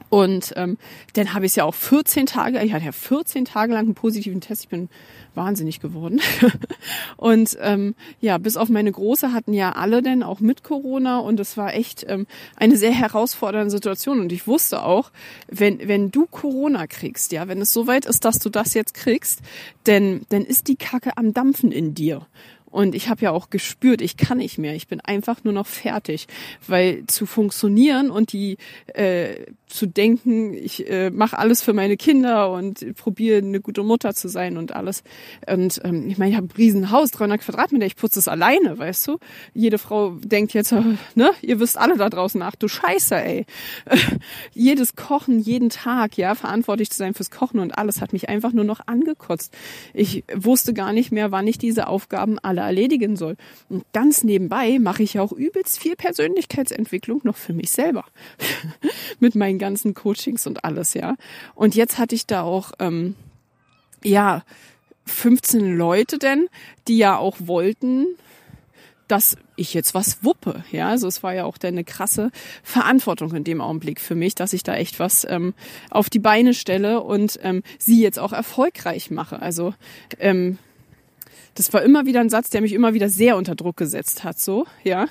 Und 0.08 0.52
ähm, 0.56 0.78
dann 1.14 1.34
habe 1.34 1.46
ich 1.46 1.52
es 1.52 1.56
ja 1.56 1.64
auch 1.64 1.74
14 1.74 2.26
Tage, 2.26 2.62
ich 2.62 2.72
hatte 2.72 2.84
ja 2.84 2.92
14 2.92 3.44
Tage 3.44 3.72
lang 3.72 3.86
einen 3.86 3.94
positiven 3.94 4.40
Test. 4.40 4.64
Ich 4.64 4.68
bin 4.68 4.88
wahnsinnig 5.34 5.80
geworden. 5.80 6.20
und 7.16 7.56
ähm, 7.60 7.94
ja, 8.20 8.38
bis 8.38 8.56
auf 8.56 8.68
meine 8.68 8.92
Große 8.92 9.32
hatten 9.32 9.52
ja 9.52 9.72
alle 9.72 10.02
denn 10.02 10.22
auch 10.22 10.40
mit 10.40 10.62
Corona 10.62 11.18
und 11.18 11.40
es 11.40 11.56
war 11.56 11.74
echt 11.74 12.06
ähm, 12.08 12.26
eine 12.56 12.76
sehr 12.76 12.92
herausfordernde 12.92 13.70
Situation. 13.70 14.20
Und 14.20 14.32
ich 14.32 14.46
wusste 14.46 14.82
auch, 14.82 15.10
wenn, 15.48 15.86
wenn 15.86 16.10
du 16.10 16.26
Corona 16.26 16.86
kriegst, 16.86 17.32
ja, 17.32 17.48
wenn 17.48 17.60
es 17.60 17.72
so 17.72 17.86
weit 17.86 18.06
ist, 18.06 18.24
dass 18.24 18.38
du 18.38 18.48
das 18.48 18.74
jetzt 18.74 18.94
kriegst, 18.94 19.40
denn 19.86 20.22
dann 20.28 20.42
ist 20.42 20.68
die 20.68 20.76
Kacke 20.76 21.16
am 21.16 21.34
Dampfen 21.34 21.72
in 21.72 21.94
dir. 21.94 22.26
Und 22.70 22.94
ich 22.94 23.08
habe 23.08 23.22
ja 23.22 23.30
auch 23.30 23.50
gespürt, 23.50 24.00
ich 24.00 24.16
kann 24.16 24.38
nicht 24.38 24.58
mehr. 24.58 24.74
Ich 24.74 24.86
bin 24.88 25.00
einfach 25.00 25.44
nur 25.44 25.52
noch 25.52 25.66
fertig, 25.66 26.26
weil 26.66 27.04
zu 27.06 27.26
funktionieren 27.26 28.10
und 28.10 28.32
die 28.32 28.58
äh, 28.94 29.46
zu 29.66 29.86
denken, 29.86 30.54
ich 30.54 30.88
äh, 30.88 31.10
mache 31.10 31.38
alles 31.38 31.62
für 31.62 31.72
meine 31.72 31.96
Kinder 31.96 32.52
und 32.52 32.94
probiere 32.96 33.38
eine 33.38 33.60
gute 33.60 33.82
Mutter 33.82 34.14
zu 34.14 34.28
sein 34.28 34.56
und 34.56 34.74
alles. 34.74 35.02
Und 35.46 35.80
ähm, 35.84 36.08
ich 36.08 36.18
meine, 36.18 36.30
ich 36.30 36.36
habe 36.36 36.46
ein 36.46 36.56
Riesenhaus, 36.56 37.10
300 37.10 37.40
Quadratmeter, 37.40 37.86
ich 37.86 37.96
putze 37.96 38.18
es 38.18 38.28
alleine, 38.28 38.78
weißt 38.78 39.08
du? 39.08 39.18
Jede 39.54 39.78
Frau 39.78 40.10
denkt 40.22 40.54
jetzt, 40.54 40.72
äh, 40.72 40.82
ne, 41.14 41.30
ihr 41.42 41.58
wisst 41.60 41.78
alle 41.78 41.96
da 41.96 42.08
draußen, 42.08 42.40
ach 42.42 42.56
du 42.56 42.68
Scheiße, 42.68 43.16
ey. 43.16 43.46
Jedes 44.52 44.94
Kochen, 44.94 45.40
jeden 45.40 45.70
Tag, 45.70 46.16
ja, 46.16 46.34
verantwortlich 46.34 46.90
zu 46.90 46.98
sein 46.98 47.14
fürs 47.14 47.30
Kochen 47.30 47.58
und 47.60 47.76
alles 47.76 48.00
hat 48.00 48.12
mich 48.12 48.28
einfach 48.28 48.52
nur 48.52 48.64
noch 48.64 48.80
angekotzt. 48.86 49.52
Ich 49.94 50.24
wusste 50.32 50.74
gar 50.74 50.92
nicht 50.92 51.10
mehr, 51.10 51.32
wann 51.32 51.46
ich 51.46 51.58
diese 51.58 51.88
Aufgaben 51.88 52.38
alle 52.38 52.55
erledigen 52.62 53.16
soll. 53.16 53.36
Und 53.68 53.84
ganz 53.92 54.24
nebenbei 54.24 54.78
mache 54.78 55.02
ich 55.02 55.18
auch 55.18 55.32
übelst 55.32 55.78
viel 55.78 55.96
Persönlichkeitsentwicklung 55.96 57.20
noch 57.24 57.36
für 57.36 57.52
mich 57.52 57.70
selber. 57.70 58.04
Mit 59.20 59.34
meinen 59.34 59.58
ganzen 59.58 59.94
Coachings 59.94 60.46
und 60.46 60.64
alles, 60.64 60.94
ja. 60.94 61.16
Und 61.54 61.74
jetzt 61.74 61.98
hatte 61.98 62.14
ich 62.14 62.26
da 62.26 62.42
auch, 62.42 62.72
ähm, 62.78 63.14
ja, 64.02 64.44
15 65.06 65.76
Leute 65.76 66.18
denn, 66.18 66.48
die 66.88 66.98
ja 66.98 67.16
auch 67.16 67.36
wollten, 67.40 68.06
dass 69.08 69.36
ich 69.54 69.72
jetzt 69.72 69.94
was 69.94 70.24
wuppe. 70.24 70.64
Ja, 70.72 70.88
also 70.88 71.06
es 71.06 71.22
war 71.22 71.34
ja 71.34 71.44
auch 71.44 71.58
eine 71.62 71.84
krasse 71.84 72.30
Verantwortung 72.62 73.34
in 73.34 73.44
dem 73.44 73.60
Augenblick 73.60 74.00
für 74.00 74.14
mich, 74.14 74.34
dass 74.34 74.52
ich 74.52 74.62
da 74.62 74.74
echt 74.74 74.98
was 74.98 75.26
ähm, 75.28 75.54
auf 75.90 76.10
die 76.10 76.18
Beine 76.18 76.54
stelle 76.54 77.00
und 77.02 77.38
ähm, 77.42 77.62
sie 77.78 78.00
jetzt 78.02 78.18
auch 78.18 78.32
erfolgreich 78.32 79.10
mache. 79.10 79.40
Also 79.40 79.74
ähm, 80.18 80.58
das 81.56 81.72
war 81.72 81.82
immer 81.82 82.04
wieder 82.04 82.20
ein 82.20 82.28
Satz, 82.28 82.50
der 82.50 82.60
mich 82.60 82.74
immer 82.74 82.92
wieder 82.92 83.08
sehr 83.08 83.36
unter 83.36 83.54
Druck 83.54 83.78
gesetzt 83.78 84.24
hat, 84.24 84.38
so, 84.38 84.66
ja. 84.84 85.06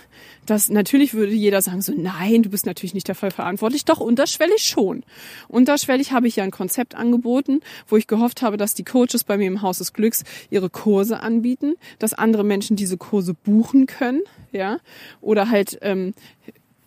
Das, 0.46 0.70
natürlich 0.70 1.16
würde 1.16 1.34
jeder 1.34 1.62
sagen 1.64 1.82
so, 1.82 1.92
nein, 1.98 2.44
du 2.44 2.50
bist 2.50 2.68
natürlich 2.68 2.94
nicht 2.94 3.10
dafür 3.10 3.32
verantwortlich. 3.32 3.84
Doch, 3.84 4.00
unterschwellig 4.00 4.62
schon. 4.62 5.04
Unterschwellig 5.48 6.12
habe 6.12 6.28
ich 6.28 6.36
ja 6.36 6.44
ein 6.44 6.52
Konzept 6.52 6.94
angeboten, 6.94 7.62
wo 7.88 7.98
ich 7.98 8.06
gehofft 8.06 8.44
habe, 8.44 8.58
dass 8.58 8.76
die 8.76 8.84
Coaches 8.84 9.24
bei 9.24 9.38
mir 9.38 9.48
im 9.48 9.64
Haus 9.64 9.80
des 9.80 9.92
Glücks 9.92 10.24
ihre 10.52 10.70
Kurse 10.70 11.20
anbieten, 11.20 11.74
dass 11.98 12.14
andere 12.14 12.44
Menschen 12.44 12.76
diese 12.76 12.98
Kurse 12.98 13.34
buchen 13.34 13.88
können, 13.88 14.22
ja. 14.52 14.78
Oder 15.22 15.50
halt, 15.50 15.80
ähm, 15.82 16.14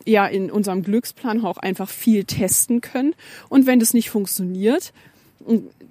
ja, 0.06 0.26
in 0.26 0.52
unserem 0.52 0.84
Glücksplan 0.84 1.44
auch 1.44 1.58
einfach 1.58 1.88
viel 1.88 2.24
testen 2.24 2.80
können. 2.80 3.14
Und 3.48 3.66
wenn 3.66 3.80
das 3.80 3.92
nicht 3.92 4.08
funktioniert, 4.08 4.92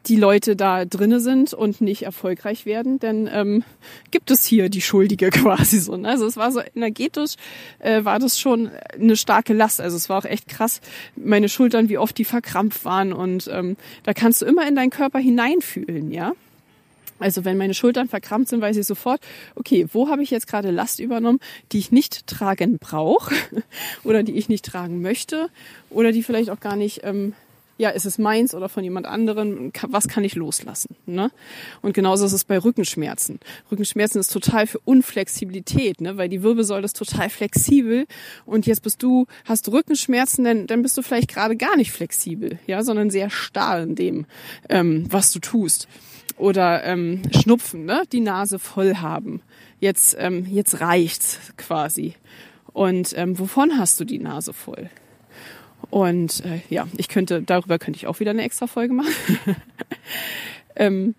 die 0.08 0.16
Leute 0.16 0.56
da 0.56 0.86
drinne 0.86 1.20
sind 1.20 1.54
und 1.54 1.82
nicht 1.82 2.04
erfolgreich 2.04 2.66
werden, 2.66 3.00
dann 3.00 3.30
ähm, 3.32 3.64
gibt 4.12 4.32
es 4.32 4.46
hier 4.46 4.70
die 4.70 4.82
Schuldige 4.82 5.30
quasi 5.32 5.80
so. 5.80 5.98
Ne? 5.98 6.10
Also 6.10 6.26
es 6.26 6.38
war 6.38 6.52
so 6.52 6.62
energetisch, 6.76 7.36
äh, 7.80 8.04
war 8.04 8.20
das 8.20 8.40
schon 8.40 8.72
eine 8.94 9.16
starke 9.16 9.54
Last. 9.54 9.82
Also 9.82 9.98
es 9.98 10.10
war 10.10 10.20
auch 10.20 10.26
echt 10.26 10.48
krass, 10.48 10.82
meine 11.16 11.50
Schultern, 11.50 11.90
wie 11.90 11.98
oft 11.98 12.18
die 12.18 12.26
verkrampft 12.26 12.86
waren 12.86 13.14
und 13.14 13.50
ähm, 13.52 13.78
da 14.04 14.14
kannst 14.14 14.42
du 14.42 14.46
immer 14.46 14.68
in 14.68 14.76
deinen 14.76 14.90
Körper 14.90 15.20
hineinfühlen, 15.20 16.12
ja. 16.12 16.34
Also 17.20 17.46
wenn 17.46 17.58
meine 17.58 17.74
Schultern 17.74 18.08
verkrampft 18.08 18.50
sind, 18.50 18.62
weiß 18.62 18.78
ich 18.78 18.86
sofort, 18.86 19.22
okay, 19.56 19.88
wo 19.92 20.10
habe 20.10 20.22
ich 20.22 20.30
jetzt 20.30 20.48
gerade 20.48 20.70
Last 20.70 21.00
übernommen, 21.00 21.40
die 21.72 21.80
ich 21.80 21.92
nicht 21.92 22.28
tragen 22.28 22.78
brauche 22.78 23.34
oder 24.04 24.24
die 24.24 24.34
ich 24.34 24.50
nicht 24.50 24.66
tragen 24.66 25.02
möchte 25.02 25.50
oder 25.90 26.12
die 26.12 26.22
vielleicht 26.22 26.52
auch 26.52 26.60
gar 26.60 26.76
nicht 26.76 27.02
ähm, 27.04 27.34
ja, 27.78 27.90
ist 27.90 28.06
es 28.06 28.18
meins 28.18 28.56
oder 28.56 28.70
von 28.70 28.84
jemand 28.84 29.06
anderem, 29.06 29.72
was 29.88 30.08
kann 30.08 30.24
ich 30.24 30.36
loslassen? 30.36 30.96
Ne? 31.06 31.32
Und 31.82 31.94
genauso 31.94 32.26
ist 32.26 32.34
es 32.34 32.44
bei 32.44 32.58
Rückenschmerzen. 32.58 33.40
Rückenschmerzen 33.72 34.20
ist 34.20 34.34
total 34.34 34.68
für 34.68 34.80
Unflexibilität, 34.80 36.02
ne? 36.02 36.18
weil 36.18 36.30
die 36.30 36.42
Wirbelsäule 36.42 36.86
ist 36.86 36.98
total 36.98 37.30
flexibel 37.30 38.08
und 38.46 38.66
jetzt 38.66 38.82
bist 38.82 39.04
du, 39.04 39.28
hast 39.46 39.72
Rückenschmerzen, 39.72 40.44
dann, 40.44 40.68
dann 40.68 40.82
bist 40.82 40.98
du 40.98 41.02
vielleicht 41.02 41.30
gerade 41.30 41.56
gar 41.56 41.78
nicht 41.78 41.92
flexibel, 41.92 42.60
ja, 42.66 42.84
sondern 42.84 43.10
sehr 43.10 43.30
starr 43.30 43.82
in 43.82 43.96
dem, 43.96 44.26
ähm, 44.70 45.06
was 45.10 45.32
du 45.32 45.40
tust. 45.40 45.88
Oder 46.38 46.84
ähm, 46.84 47.24
Schnupfen, 47.32 47.86
ne? 47.86 48.04
die 48.12 48.20
Nase 48.20 48.60
voll 48.60 48.96
haben. 48.96 49.42
Jetzt, 49.80 50.16
ähm, 50.20 50.46
jetzt 50.50 50.82
reicht's 50.82 51.40
quasi. 51.58 52.16
Und 52.74 53.18
ähm, 53.18 53.40
wovon 53.40 53.78
hast 53.78 54.00
du 54.00 54.06
die 54.06 54.20
Nase 54.20 54.54
voll? 54.54 54.90
Und 55.90 56.44
äh, 56.46 56.62
ja, 56.70 56.88
ich 56.98 57.08
könnte, 57.08 57.42
darüber 57.42 57.80
könnte 57.80 57.98
ich 57.98 58.08
auch 58.08 58.20
wieder 58.20 58.32
eine 58.32 58.44
extra 58.44 58.68
Folge 58.68 58.94
machen. 58.94 59.12
ähm, 60.76 61.16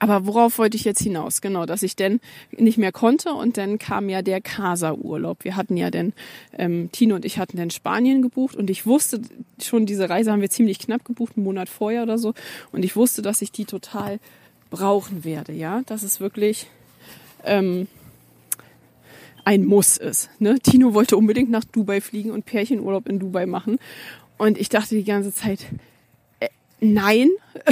aber 0.00 0.26
worauf 0.26 0.58
wollte 0.58 0.76
ich 0.76 0.84
jetzt 0.84 1.02
hinaus? 1.02 1.40
Genau, 1.40 1.66
dass 1.66 1.82
ich 1.82 1.96
denn 1.96 2.20
nicht 2.52 2.78
mehr 2.78 2.92
konnte 2.92 3.32
und 3.32 3.56
dann 3.56 3.78
kam 3.78 4.08
ja 4.08 4.22
der 4.22 4.40
Casa-Urlaub. 4.40 5.42
Wir 5.42 5.56
hatten 5.56 5.76
ja 5.76 5.90
denn, 5.90 6.12
ähm, 6.56 6.90
Tino 6.92 7.16
und 7.16 7.24
ich 7.24 7.38
hatten 7.38 7.56
dann 7.56 7.70
Spanien 7.70 8.22
gebucht 8.22 8.54
und 8.54 8.70
ich 8.70 8.86
wusste 8.86 9.20
schon, 9.60 9.86
diese 9.86 10.08
Reise 10.08 10.30
haben 10.30 10.40
wir 10.40 10.50
ziemlich 10.50 10.78
knapp 10.78 11.04
gebucht, 11.04 11.36
einen 11.36 11.44
Monat 11.44 11.68
vorher 11.68 12.04
oder 12.04 12.18
so. 12.18 12.34
Und 12.70 12.84
ich 12.84 12.94
wusste, 12.94 13.22
dass 13.22 13.42
ich 13.42 13.50
die 13.50 13.64
total 13.64 14.20
brauchen 14.70 15.24
werde, 15.24 15.52
ja. 15.52 15.82
Das 15.86 16.04
ist 16.04 16.20
wirklich, 16.20 16.68
ähm, 17.44 17.88
ein 19.48 19.64
Muss 19.64 19.96
ist. 19.96 20.28
Ne? 20.40 20.60
Tino 20.60 20.92
wollte 20.92 21.16
unbedingt 21.16 21.48
nach 21.48 21.64
Dubai 21.64 22.02
fliegen 22.02 22.32
und 22.32 22.44
Pärchenurlaub 22.44 23.08
in 23.08 23.18
Dubai 23.18 23.46
machen. 23.46 23.78
Und 24.36 24.58
ich 24.58 24.68
dachte 24.68 24.94
die 24.94 25.04
ganze 25.04 25.32
Zeit, 25.32 25.60
äh, 26.38 26.48
nein, 26.80 27.30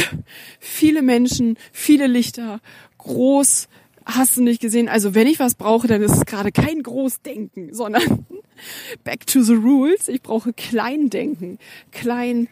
viele 0.58 1.02
Menschen, 1.02 1.58
viele 1.72 2.06
Lichter, 2.06 2.60
groß, 2.96 3.68
hast 4.06 4.38
du 4.38 4.42
nicht 4.42 4.62
gesehen. 4.62 4.88
Also 4.88 5.14
wenn 5.14 5.26
ich 5.26 5.38
was 5.38 5.54
brauche, 5.54 5.86
dann 5.86 6.00
ist 6.00 6.12
es 6.12 6.24
gerade 6.24 6.50
kein 6.50 6.82
Großdenken, 6.82 7.74
sondern 7.74 8.24
back 9.04 9.26
to 9.26 9.42
the 9.42 9.52
rules. 9.52 10.08
Ich 10.08 10.22
brauche 10.22 10.54
Kleindenken, 10.54 11.58
klein 11.92 12.48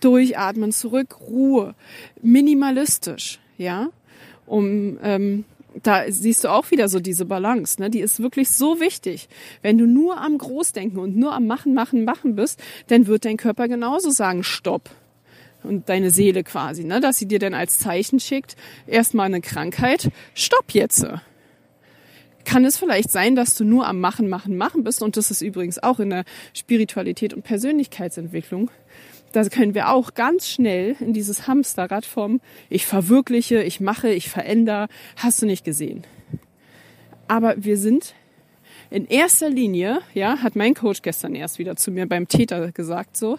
durchatmen, 0.00 0.72
zurück, 0.72 1.20
Ruhe, 1.20 1.76
minimalistisch, 2.20 3.38
ja, 3.58 3.90
um 4.44 4.98
ähm, 5.04 5.44
da 5.82 6.04
siehst 6.08 6.44
du 6.44 6.48
auch 6.48 6.70
wieder 6.70 6.88
so 6.88 7.00
diese 7.00 7.24
Balance, 7.24 7.80
ne? 7.80 7.90
Die 7.90 8.00
ist 8.00 8.20
wirklich 8.20 8.48
so 8.50 8.80
wichtig. 8.80 9.28
Wenn 9.62 9.78
du 9.78 9.86
nur 9.86 10.18
am 10.18 10.38
Großdenken 10.38 10.98
und 10.98 11.16
nur 11.16 11.34
am 11.34 11.46
Machen, 11.46 11.74
Machen, 11.74 12.04
Machen 12.04 12.36
bist, 12.36 12.62
dann 12.88 13.06
wird 13.06 13.24
dein 13.24 13.36
Körper 13.36 13.68
genauso 13.68 14.10
sagen, 14.10 14.42
Stopp. 14.42 14.90
Und 15.62 15.88
deine 15.88 16.10
Seele 16.10 16.44
quasi, 16.44 16.84
ne? 16.84 17.00
Dass 17.00 17.18
sie 17.18 17.26
dir 17.26 17.38
dann 17.38 17.54
als 17.54 17.78
Zeichen 17.78 18.20
schickt, 18.20 18.56
erstmal 18.86 19.26
eine 19.26 19.40
Krankheit, 19.40 20.10
Stopp 20.34 20.72
jetzt. 20.72 21.06
Kann 22.44 22.64
es 22.64 22.78
vielleicht 22.78 23.10
sein, 23.10 23.34
dass 23.34 23.56
du 23.56 23.64
nur 23.64 23.88
am 23.88 23.98
Machen, 23.98 24.28
Machen, 24.28 24.56
Machen 24.56 24.84
bist? 24.84 25.02
Und 25.02 25.16
das 25.16 25.32
ist 25.32 25.42
übrigens 25.42 25.82
auch 25.82 25.98
in 25.98 26.10
der 26.10 26.24
Spiritualität 26.54 27.34
und 27.34 27.42
Persönlichkeitsentwicklung 27.42 28.70
da 29.36 29.46
können 29.50 29.74
wir 29.74 29.90
auch 29.90 30.14
ganz 30.14 30.48
schnell 30.48 30.96
in 30.98 31.12
dieses 31.12 31.46
Hamsterrad 31.46 32.06
vom 32.06 32.40
ich 32.70 32.86
verwirkliche, 32.86 33.62
ich 33.62 33.80
mache, 33.80 34.08
ich 34.08 34.30
verändere, 34.30 34.88
hast 35.16 35.42
du 35.42 35.46
nicht 35.46 35.62
gesehen. 35.62 36.04
Aber 37.28 37.54
wir 37.62 37.76
sind 37.76 38.14
in 38.88 39.06
erster 39.06 39.50
Linie, 39.50 39.98
ja, 40.14 40.38
hat 40.38 40.56
mein 40.56 40.72
Coach 40.72 41.02
gestern 41.02 41.34
erst 41.34 41.58
wieder 41.58 41.76
zu 41.76 41.90
mir 41.90 42.08
beim 42.08 42.28
Täter 42.28 42.72
gesagt, 42.72 43.18
so, 43.18 43.38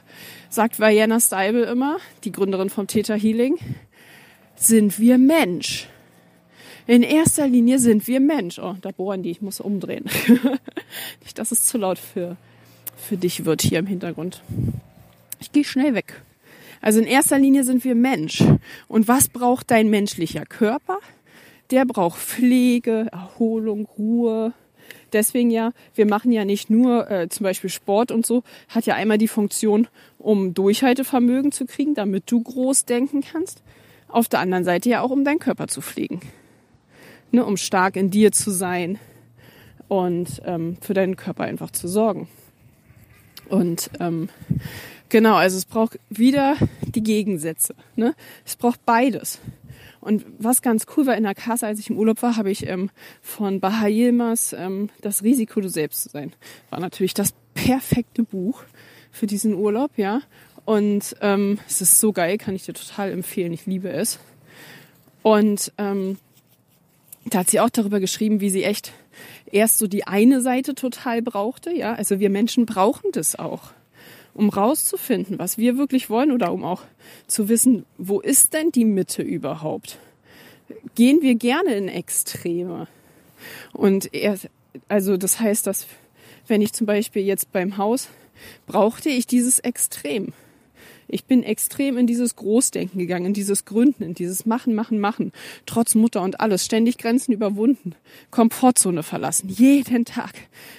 sagt 0.52 0.80
Vajana 0.80 1.20
Steibel 1.20 1.64
immer, 1.64 1.98
die 2.24 2.32
Gründerin 2.32 2.70
vom 2.70 2.86
Theta 2.86 3.16
Healing, 3.16 3.58
sind 4.56 5.00
wir 5.00 5.18
Mensch. 5.18 5.88
In 6.86 7.02
erster 7.02 7.48
Linie 7.48 7.80
sind 7.80 8.08
wir 8.08 8.20
Mensch. 8.20 8.60
Oh, 8.60 8.76
da 8.82 8.92
bohren 8.92 9.24
die, 9.24 9.32
ich 9.32 9.42
muss 9.42 9.60
umdrehen. 9.60 10.06
Nicht, 11.24 11.40
dass 11.40 11.52
es 11.52 11.66
zu 11.66 11.80
laut 11.80 11.98
für, 11.98 12.38
für 12.96 13.18
dich 13.18 13.46
wird 13.46 13.64
hier 13.64 13.80
im 13.80 13.88
Hintergrund. 13.88 14.44
Ich 15.40 15.52
gehe 15.52 15.64
schnell 15.64 15.94
weg. 15.94 16.22
Also 16.82 17.00
in 17.00 17.06
erster 17.06 17.40
Linie 17.40 17.64
sind 17.64 17.84
wir 17.84 17.96
Mensch. 17.96 18.44
Und 18.88 19.08
was 19.08 19.30
braucht 19.30 19.72
dein 19.72 19.90
menschlicher 19.90 20.46
Körper? 20.46 21.00
Der 21.72 21.86
braucht 21.86 22.20
Pflege, 22.20 23.08
Erholung, 23.12 23.88
Ruhe. 23.98 24.54
Deswegen 25.14 25.52
ja, 25.52 25.72
wir 25.96 26.06
machen 26.06 26.32
ja 26.32 26.46
nicht 26.46 26.70
nur 26.70 27.10
äh, 27.10 27.30
zum 27.30 27.44
Beispiel 27.44 27.70
Sport 27.70 28.12
und 28.12 28.26
so, 28.26 28.44
hat 28.70 28.86
ja 28.86 28.96
einmal 28.96 29.18
die 29.18 29.28
Funktion, 29.28 29.88
um 30.18 30.54
Durchhaltevermögen 30.54 31.52
zu 31.52 31.66
kriegen, 31.66 31.94
damit 31.94 32.30
du 32.32 32.42
groß 32.42 32.86
denken 32.86 33.22
kannst. 33.22 33.62
Auf 34.08 34.28
der 34.28 34.40
anderen 34.40 34.64
Seite 34.64 34.90
ja 34.90 35.02
auch, 35.02 35.12
um 35.12 35.24
deinen 35.24 35.40
Körper 35.40 35.68
zu 35.68 35.82
pflegen. 35.82 36.22
Ne, 37.32 37.46
um 37.46 37.58
stark 37.58 37.98
in 37.98 38.10
dir 38.10 38.32
zu 38.32 38.52
sein 38.52 39.00
und 39.90 40.42
ähm, 40.46 40.78
für 40.80 40.94
deinen 40.94 41.18
Körper 41.18 41.44
einfach 41.44 41.72
zu 41.72 41.88
sorgen. 41.90 42.30
Und 43.50 43.90
ähm, 44.00 44.30
Genau, 45.10 45.36
also 45.36 45.58
es 45.58 45.66
braucht 45.66 46.00
wieder 46.10 46.56
die 46.82 47.04
Gegensätze. 47.04 47.76
Ne? 47.96 48.14
Es 48.46 48.56
braucht 48.56 48.86
beides. 48.86 49.40
Und 50.02 50.26
was 50.38 50.62
ganz 50.62 50.86
cool 50.96 51.06
war 51.06 51.16
in 51.16 51.24
der 51.24 51.36
Kasse, 51.36 51.66
als 51.66 51.80
ich 51.80 51.90
im 51.90 51.98
Urlaub 51.98 52.22
war, 52.22 52.38
habe 52.38 52.52
ich 52.52 52.68
ähm, 52.68 52.90
von 53.22 53.60
Baha 53.60 53.88
Yilmaz 53.88 54.54
ähm, 54.58 54.90
Das 55.02 55.24
Risiko, 55.24 55.62
du 55.62 55.70
selbst 55.70 56.04
zu 56.04 56.10
sein. 56.10 56.34
War 56.70 56.80
natürlich 56.80 57.14
das 57.14 57.34
perfekte 57.54 58.24
Buch 58.24 58.64
für 59.12 59.28
diesen 59.28 59.54
Urlaub, 59.54 59.92
ja. 59.98 60.22
Und 60.66 61.16
ähm, 61.22 61.60
es 61.68 61.82
ist 61.82 62.00
so 62.00 62.12
geil, 62.12 62.38
kann 62.38 62.56
ich 62.56 62.66
dir 62.66 62.74
total 62.74 63.12
empfehlen. 63.12 63.54
Ich 63.54 63.66
liebe 63.66 63.90
es. 63.90 64.20
Und 65.24 65.74
ähm, 65.78 66.18
da 67.26 67.40
hat 67.40 67.50
sie 67.50 67.60
auch 67.60 67.70
darüber 67.70 68.00
geschrieben, 68.00 68.40
wie 68.42 68.50
sie 68.50 68.64
echt 68.64 68.94
erst 69.52 69.78
so 69.78 69.88
die 69.88 70.06
eine 70.06 70.42
Seite 70.42 70.76
total 70.76 71.22
brauchte, 71.22 71.72
ja. 71.72 71.94
Also 71.94 72.20
wir 72.20 72.30
Menschen 72.30 72.66
brauchen 72.66 73.12
das 73.12 73.38
auch 73.38 73.72
um 74.38 74.50
rauszufinden, 74.50 75.40
was 75.40 75.58
wir 75.58 75.78
wirklich 75.78 76.10
wollen 76.10 76.32
oder 76.32 76.54
um 76.54 76.64
auch 76.64 76.84
zu 77.26 77.50
wissen, 77.50 77.86
wo 77.98 78.20
ist 78.20 78.54
denn 78.54 78.72
die 78.72 78.86
Mitte 78.86 79.24
überhaupt? 79.24 79.98
Gehen 80.96 81.22
wir 81.22 81.36
gerne 81.36 81.76
in 81.76 81.88
Extreme? 81.88 82.88
Und 83.74 84.14
er, 84.14 84.38
also 84.88 85.18
das 85.18 85.40
heißt, 85.40 85.66
dass 85.66 85.88
wenn 86.48 86.62
ich 86.62 86.74
zum 86.74 86.86
Beispiel 86.86 87.24
jetzt 87.24 87.52
beim 87.52 87.78
Haus 87.78 88.10
brauchte 88.68 89.10
ich 89.10 89.26
dieses 89.26 89.60
Extrem. 89.60 90.34
Ich 91.08 91.26
bin 91.26 91.44
extrem 91.44 91.98
in 91.98 92.08
dieses 92.08 92.36
Großdenken 92.36 93.00
gegangen, 93.00 93.28
in 93.28 93.34
dieses 93.34 93.66
Gründen, 93.66 94.04
in 94.04 94.14
dieses 94.14 94.46
Machen, 94.46 94.76
Machen, 94.76 95.00
Machen. 95.00 95.32
Trotz 95.66 95.96
Mutter 95.96 96.22
und 96.22 96.40
alles. 96.40 96.66
Ständig 96.66 96.98
Grenzen 96.98 97.32
überwunden. 97.32 97.96
Komfortzone 98.32 99.04
verlassen. 99.04 99.50
Jeden 99.50 100.06
Tag. 100.06 100.34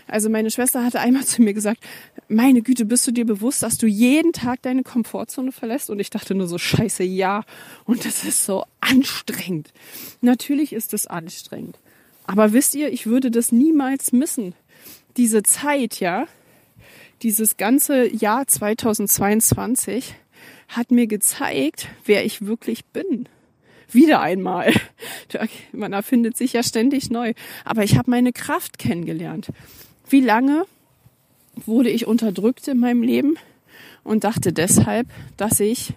Also 0.07 0.29
meine 0.29 0.51
Schwester 0.51 0.85
hatte 0.85 1.01
einmal 1.01 1.25
zu 1.25 1.43
mir 1.43 1.55
gesagt, 1.55 1.83
meine 2.29 2.63
Güte, 2.63 2.85
bist 2.85 3.07
du 3.07 3.11
dir 3.11 3.25
bewusst, 3.25 3.63
dass 3.63 3.79
du 3.79 3.87
jeden 3.87 4.33
Tag 4.33 4.63
deine 4.63 4.83
Komfortzone 4.83 5.53
verlässt? 5.53 5.89
Und 5.91 5.99
ich 5.99 6.11
dachte 6.11 6.35
nur 6.35 6.47
so, 6.47 6.59
scheiße, 6.59 7.05
ja. 7.05 7.45
Und 7.85 8.05
das 8.05 8.25
ist 8.25 8.45
so 8.45 8.65
anstrengend. 8.81 9.73
Natürlich 10.21 10.73
ist 10.73 10.93
es 10.93 11.07
anstrengend. 11.07 11.79
Aber 12.27 12.53
wisst 12.53 12.75
ihr, 12.75 12.93
ich 12.93 13.07
würde 13.07 13.31
das 13.31 13.53
niemals 13.53 14.13
missen. 14.13 14.55
Diese 15.17 15.43
Zeit, 15.43 15.99
ja, 15.99 16.27
dieses 17.23 17.57
ganze 17.57 18.15
Jahr 18.15 18.47
2022 18.47 20.15
hat 20.69 20.91
mir 20.91 21.07
gezeigt, 21.07 21.89
wer 22.05 22.25
ich 22.25 22.47
wirklich 22.47 22.85
bin. 22.87 23.29
Wieder 23.91 24.21
einmal. 24.21 24.73
Man 25.73 25.93
erfindet 25.93 26.37
sich 26.37 26.53
ja 26.53 26.63
ständig 26.63 27.11
neu. 27.11 27.33
Aber 27.65 27.85
ich 27.85 27.97
habe 27.97 28.11
meine 28.11 28.33
Kraft 28.33 28.79
kennengelernt. 28.79 29.51
Wie 30.09 30.21
lange 30.21 30.65
wurde 31.55 31.91
ich 31.91 32.07
unterdrückt 32.07 32.69
in 32.69 32.79
meinem 32.79 33.03
Leben 33.03 33.37
und 34.05 34.25
dachte 34.25 34.53
deshalb, 34.53 35.09
dass 35.37 35.59
ich 35.59 35.95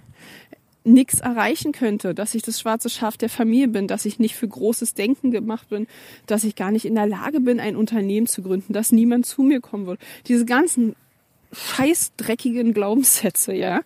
nichts 0.84 1.20
erreichen 1.20 1.74
könnte, 1.74 2.16
dass 2.16 2.34
ich 2.34 2.42
das 2.42 2.60
schwarze 2.60 2.90
Schaf 2.90 3.16
der 3.16 3.30
Familie 3.30 3.68
bin, 3.68 3.88
dass 3.88 4.06
ich 4.06 4.18
nicht 4.18 4.36
für 4.36 4.48
großes 4.48 4.96
Denken 4.96 5.30
gemacht 5.30 5.70
bin, 5.70 5.86
dass 6.26 6.44
ich 6.44 6.56
gar 6.56 6.72
nicht 6.72 6.86
in 6.86 6.96
der 6.96 7.06
Lage 7.06 7.40
bin, 7.40 7.60
ein 7.60 7.76
Unternehmen 7.76 8.26
zu 8.26 8.42
gründen, 8.42 8.74
dass 8.74 8.92
niemand 8.92 9.28
zu 9.28 9.44
mir 9.44 9.62
kommen 9.62 9.86
wird. 9.86 10.00
Diese 10.28 10.46
ganzen 10.46 10.96
scheiß 11.52 12.14
dreckigen 12.18 12.74
Glaubenssätze, 12.74 13.54
ja, 13.54 13.82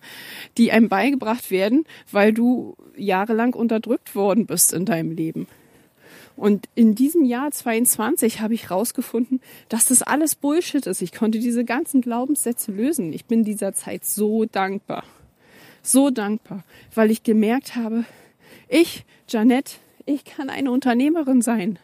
die 0.56 0.72
einem 0.72 0.88
beigebracht 0.88 1.50
werden, 1.50 1.84
weil 2.10 2.32
du 2.32 2.76
jahrelang 2.96 3.54
unterdrückt 3.54 4.14
worden 4.14 4.46
bist 4.46 4.72
in 4.72 4.84
deinem 4.84 5.10
Leben. 5.12 5.46
Und 6.36 6.68
in 6.74 6.94
diesem 6.94 7.24
Jahr 7.24 7.50
22 7.50 8.40
habe 8.40 8.52
ich 8.52 8.70
rausgefunden, 8.70 9.40
dass 9.70 9.86
das 9.86 10.02
alles 10.02 10.34
Bullshit 10.34 10.86
ist. 10.86 11.00
Ich 11.00 11.12
konnte 11.12 11.38
diese 11.38 11.64
ganzen 11.64 12.02
Glaubenssätze 12.02 12.72
lösen. 12.72 13.14
Ich 13.14 13.24
bin 13.24 13.42
dieser 13.42 13.72
Zeit 13.72 14.04
so 14.04 14.44
dankbar. 14.44 15.04
So 15.82 16.10
dankbar, 16.10 16.64
weil 16.94 17.10
ich 17.10 17.22
gemerkt 17.22 17.76
habe, 17.76 18.04
ich, 18.68 19.04
Janette, 19.28 19.76
ich 20.04 20.24
kann 20.24 20.50
eine 20.50 20.72
Unternehmerin 20.72 21.40
sein. 21.40 21.78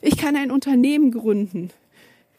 Ich 0.00 0.16
kann 0.16 0.36
ein 0.36 0.50
Unternehmen 0.50 1.10
gründen. 1.10 1.70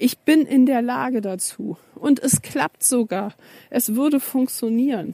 Ich 0.02 0.18
bin 0.18 0.48
in 0.48 0.66
der 0.66 0.82
Lage 0.82 1.22
dazu. 1.22 1.78
Und 1.94 2.20
es 2.20 2.42
klappt 2.42 2.84
sogar. 2.84 3.36
Es 3.70 3.94
würde 3.94 4.20
funktionieren. 4.20 5.14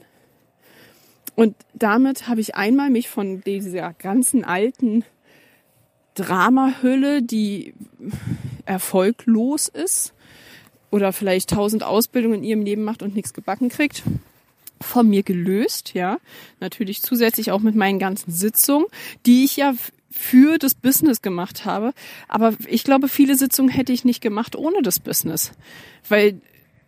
Und 1.36 1.54
damit 1.74 2.26
habe 2.26 2.40
ich 2.40 2.54
einmal 2.54 2.88
mich 2.88 3.10
von 3.10 3.42
dieser 3.42 3.92
ganzen 3.92 4.44
alten 4.44 5.04
Dramahülle, 6.14 7.22
die 7.22 7.74
erfolglos 8.64 9.68
ist 9.68 10.14
oder 10.90 11.12
vielleicht 11.12 11.50
tausend 11.50 11.82
Ausbildungen 11.82 12.38
in 12.38 12.44
ihrem 12.44 12.62
Leben 12.62 12.82
macht 12.82 13.02
und 13.02 13.14
nichts 13.14 13.34
gebacken 13.34 13.68
kriegt, 13.68 14.02
von 14.80 15.06
mir 15.06 15.22
gelöst, 15.22 15.92
ja. 15.92 16.18
Natürlich 16.60 17.02
zusätzlich 17.02 17.50
auch 17.52 17.60
mit 17.60 17.74
meinen 17.74 17.98
ganzen 17.98 18.32
Sitzungen, 18.32 18.86
die 19.26 19.44
ich 19.44 19.58
ja 19.58 19.74
für 20.18 20.58
das 20.58 20.74
Business 20.74 21.22
gemacht 21.22 21.64
habe. 21.64 21.92
Aber 22.26 22.52
ich 22.66 22.82
glaube, 22.82 23.08
viele 23.08 23.36
Sitzungen 23.36 23.70
hätte 23.70 23.92
ich 23.92 24.04
nicht 24.04 24.20
gemacht 24.20 24.56
ohne 24.56 24.82
das 24.82 24.98
Business. 24.98 25.52
Weil 26.08 26.40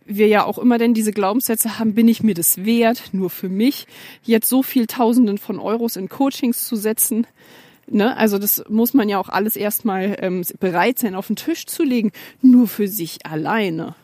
wir 0.05 0.27
ja 0.27 0.43
auch 0.43 0.57
immer 0.57 0.77
denn 0.77 0.93
diese 0.93 1.13
Glaubenssätze 1.13 1.79
haben, 1.79 1.95
bin 1.95 2.09
ich 2.09 2.23
mir 2.23 2.33
das 2.33 2.65
wert, 2.65 3.13
nur 3.13 3.29
für 3.29 3.47
mich, 3.47 3.87
jetzt 4.21 4.49
so 4.49 4.63
viel 4.63 4.85
Tausenden 4.85 5.37
von 5.37 5.59
Euros 5.59 5.95
in 5.95 6.09
Coachings 6.09 6.67
zu 6.67 6.75
setzen. 6.75 7.25
Ne? 7.87 8.17
Also 8.17 8.37
das 8.37 8.65
muss 8.67 8.93
man 8.93 9.07
ja 9.07 9.17
auch 9.17 9.29
alles 9.29 9.55
erstmal 9.55 10.17
ähm, 10.19 10.43
bereit 10.59 10.99
sein, 10.99 11.15
auf 11.15 11.27
den 11.27 11.37
Tisch 11.37 11.65
zu 11.67 11.83
legen, 11.83 12.11
nur 12.41 12.67
für 12.67 12.89
sich 12.89 13.25
alleine. 13.25 13.95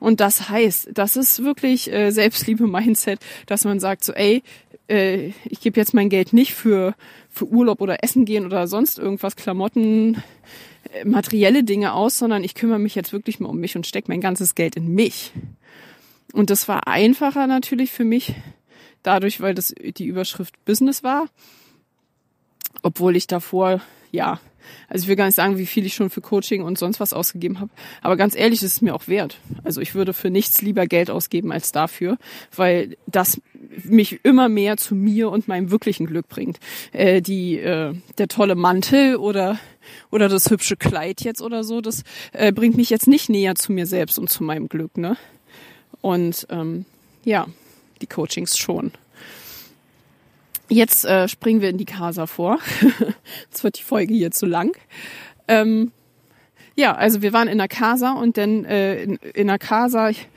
Und 0.00 0.18
das 0.18 0.48
heißt, 0.48 0.90
das 0.94 1.16
ist 1.16 1.44
wirklich 1.44 1.92
äh, 1.92 2.10
Selbstliebe-Mindset, 2.10 3.20
dass 3.46 3.64
man 3.64 3.78
sagt 3.78 4.02
so, 4.02 4.12
ey, 4.14 4.42
äh, 4.88 5.32
ich 5.44 5.60
gebe 5.60 5.78
jetzt 5.78 5.94
mein 5.94 6.08
Geld 6.08 6.32
nicht 6.32 6.54
für, 6.54 6.94
für 7.38 7.48
Urlaub 7.48 7.80
oder 7.80 8.02
Essen 8.02 8.24
gehen 8.24 8.44
oder 8.44 8.66
sonst 8.66 8.98
irgendwas, 8.98 9.36
Klamotten, 9.36 10.22
äh, 10.92 11.04
materielle 11.04 11.64
Dinge 11.64 11.92
aus, 11.92 12.18
sondern 12.18 12.44
ich 12.44 12.54
kümmere 12.54 12.78
mich 12.78 12.94
jetzt 12.94 13.12
wirklich 13.12 13.40
mal 13.40 13.48
um 13.48 13.58
mich 13.58 13.76
und 13.76 13.86
stecke 13.86 14.10
mein 14.10 14.20
ganzes 14.20 14.54
Geld 14.54 14.76
in 14.76 14.88
mich. 14.88 15.32
Und 16.32 16.50
das 16.50 16.68
war 16.68 16.86
einfacher 16.86 17.46
natürlich 17.46 17.90
für 17.90 18.04
mich, 18.04 18.34
dadurch, 19.02 19.40
weil 19.40 19.54
das 19.54 19.74
die 19.78 20.06
Überschrift 20.06 20.62
Business 20.64 21.02
war, 21.02 21.28
obwohl 22.82 23.16
ich 23.16 23.26
davor, 23.26 23.80
ja, 24.12 24.40
also 24.88 25.02
ich 25.02 25.08
will 25.08 25.16
gar 25.16 25.26
nicht 25.26 25.34
sagen, 25.34 25.58
wie 25.58 25.66
viel 25.66 25.86
ich 25.86 25.94
schon 25.94 26.10
für 26.10 26.20
Coaching 26.20 26.62
und 26.62 26.78
sonst 26.78 27.00
was 27.00 27.12
ausgegeben 27.12 27.60
habe. 27.60 27.70
Aber 28.02 28.16
ganz 28.16 28.36
ehrlich, 28.36 28.62
ist 28.62 28.82
mir 28.82 28.94
auch 28.94 29.08
wert. 29.08 29.38
Also 29.64 29.80
ich 29.80 29.94
würde 29.94 30.12
für 30.12 30.30
nichts 30.30 30.62
lieber 30.62 30.86
Geld 30.86 31.10
ausgeben 31.10 31.52
als 31.52 31.72
dafür, 31.72 32.18
weil 32.54 32.96
das 33.06 33.40
mich 33.84 34.24
immer 34.24 34.48
mehr 34.48 34.76
zu 34.76 34.94
mir 34.94 35.30
und 35.30 35.48
meinem 35.48 35.70
wirklichen 35.70 36.06
Glück 36.06 36.28
bringt. 36.28 36.58
Äh, 36.92 37.20
die, 37.22 37.58
äh, 37.58 37.94
der 38.18 38.28
tolle 38.28 38.54
Mantel 38.54 39.16
oder 39.16 39.58
oder 40.10 40.28
das 40.28 40.50
hübsche 40.50 40.76
Kleid 40.76 41.22
jetzt 41.22 41.40
oder 41.40 41.64
so, 41.64 41.80
das 41.80 42.02
äh, 42.32 42.52
bringt 42.52 42.76
mich 42.76 42.90
jetzt 42.90 43.06
nicht 43.06 43.28
näher 43.28 43.54
zu 43.54 43.72
mir 43.72 43.86
selbst 43.86 44.18
und 44.18 44.28
zu 44.28 44.44
meinem 44.44 44.68
Glück, 44.68 44.98
ne? 44.98 45.16
Und 46.00 46.46
ähm, 46.50 46.84
ja, 47.24 47.46
die 48.00 48.06
Coachings 48.06 48.56
schon. 48.56 48.92
Jetzt 50.68 51.04
äh, 51.04 51.26
springen 51.28 51.60
wir 51.60 51.70
in 51.70 51.78
die 51.78 51.84
Casa 51.84 52.26
vor. 52.26 52.58
Jetzt 53.50 53.64
wird 53.64 53.78
die 53.78 53.82
Folge 53.82 54.14
hier 54.14 54.30
zu 54.30 54.46
lang. 54.46 54.76
Ähm, 55.46 55.92
ja, 56.76 56.94
also 56.94 57.22
wir 57.22 57.32
waren 57.32 57.48
in 57.48 57.58
der 57.58 57.66
Casa 57.66 58.12
und 58.12 58.36
dann 58.36 58.64
äh, 58.64 59.02
in, 59.02 59.16
in 59.16 59.48
der 59.48 59.58
Casa, 59.58 60.10
ich 60.10 60.28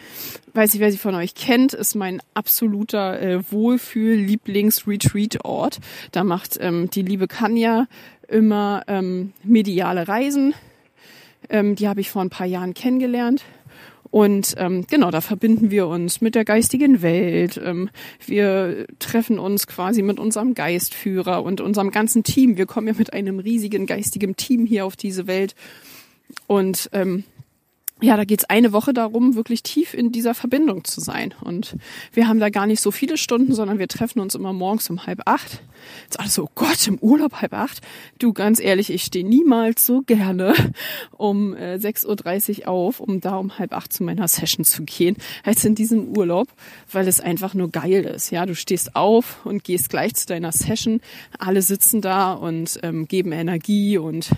weiß 0.53 0.73
nicht, 0.73 0.81
wer 0.81 0.91
sie 0.91 0.97
von 0.97 1.13
euch 1.13 1.35
kennt, 1.35 1.73
ist 1.73 1.93
mein 1.95 2.19
absoluter 2.33 3.21
äh, 3.21 3.43
Wohlfühl-Lieblings-Retreat-Ort. 3.51 5.77
Da 6.11 6.23
macht 6.23 6.57
ähm, 6.59 6.89
die 6.89 7.03
liebe 7.03 7.27
Kanja 7.27 7.85
immer 8.27 8.81
ähm, 8.87 9.33
mediale 9.43 10.07
Reisen. 10.07 10.55
Ähm, 11.49 11.75
die 11.75 11.87
habe 11.87 12.01
ich 12.01 12.09
vor 12.09 12.23
ein 12.23 12.29
paar 12.29 12.47
Jahren 12.47 12.73
kennengelernt. 12.73 13.43
Und 14.11 14.55
ähm, 14.57 14.85
genau, 14.89 15.09
da 15.09 15.21
verbinden 15.21 15.71
wir 15.71 15.87
uns 15.87 16.19
mit 16.19 16.35
der 16.35 16.43
geistigen 16.43 17.01
Welt. 17.01 17.59
Ähm, 17.63 17.89
wir 18.25 18.85
treffen 18.99 19.39
uns 19.39 19.67
quasi 19.67 20.01
mit 20.01 20.19
unserem 20.19 20.53
Geistführer 20.53 21.43
und 21.43 21.61
unserem 21.61 21.91
ganzen 21.91 22.23
Team. 22.23 22.57
Wir 22.57 22.65
kommen 22.65 22.87
ja 22.87 22.93
mit 22.97 23.13
einem 23.13 23.39
riesigen 23.39 23.85
geistigen 23.85 24.35
Team 24.35 24.65
hier 24.65 24.85
auf 24.85 24.97
diese 24.97 25.27
Welt. 25.27 25.55
Und 26.47 26.89
ähm, 26.91 27.23
ja, 28.01 28.17
da 28.17 28.25
geht's 28.25 28.45
eine 28.45 28.73
Woche 28.73 28.93
darum, 28.93 29.35
wirklich 29.35 29.61
tief 29.61 29.93
in 29.93 30.11
dieser 30.11 30.33
Verbindung 30.33 30.83
zu 30.83 30.99
sein. 31.01 31.35
Und 31.41 31.75
wir 32.13 32.27
haben 32.27 32.39
da 32.39 32.49
gar 32.49 32.65
nicht 32.65 32.81
so 32.81 32.89
viele 32.89 33.15
Stunden, 33.15 33.53
sondern 33.53 33.77
wir 33.77 33.87
treffen 33.87 34.19
uns 34.19 34.33
immer 34.33 34.53
morgens 34.53 34.89
um 34.89 35.05
halb 35.05 35.21
acht. 35.25 35.61
Jetzt 36.03 36.19
alles 36.19 36.33
so, 36.33 36.45
oh 36.45 36.49
Gott, 36.55 36.87
im 36.87 36.97
Urlaub 36.97 37.33
halb 37.41 37.53
acht. 37.53 37.81
Du, 38.17 38.33
ganz 38.33 38.59
ehrlich, 38.59 38.89
ich 38.89 39.03
stehe 39.03 39.27
niemals 39.27 39.85
so 39.85 40.01
gerne 40.01 40.53
um 41.11 41.55
äh, 41.55 41.75
6.30 41.75 42.61
Uhr 42.61 42.67
auf, 42.69 42.99
um 42.99 43.21
da 43.21 43.37
um 43.37 43.59
halb 43.59 43.73
acht 43.73 43.93
zu 43.93 44.03
meiner 44.03 44.27
Session 44.27 44.65
zu 44.65 44.83
gehen, 44.83 45.15
als 45.43 45.63
in 45.63 45.75
diesem 45.75 46.17
Urlaub, 46.17 46.47
weil 46.91 47.07
es 47.07 47.19
einfach 47.19 47.53
nur 47.53 47.69
geil 47.69 48.03
ist. 48.03 48.31
Ja, 48.31 48.47
du 48.47 48.55
stehst 48.55 48.95
auf 48.95 49.45
und 49.45 49.63
gehst 49.63 49.89
gleich 49.89 50.15
zu 50.15 50.25
deiner 50.25 50.51
Session. 50.51 51.01
Alle 51.37 51.61
sitzen 51.61 52.01
da 52.01 52.33
und 52.33 52.79
ähm, 52.81 53.07
geben 53.07 53.31
Energie 53.31 53.97
und 53.97 54.31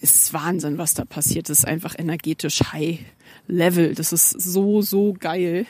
ist 0.00 0.32
Wahnsinn, 0.32 0.78
was 0.78 0.94
da 0.94 1.04
passiert. 1.04 1.48
Das 1.48 1.60
ist 1.60 1.64
einfach 1.64 1.94
energetisch 1.98 2.60
High 2.72 3.00
Level. 3.46 3.94
Das 3.94 4.12
ist 4.12 4.30
so, 4.30 4.82
so 4.82 5.14
geil. 5.18 5.66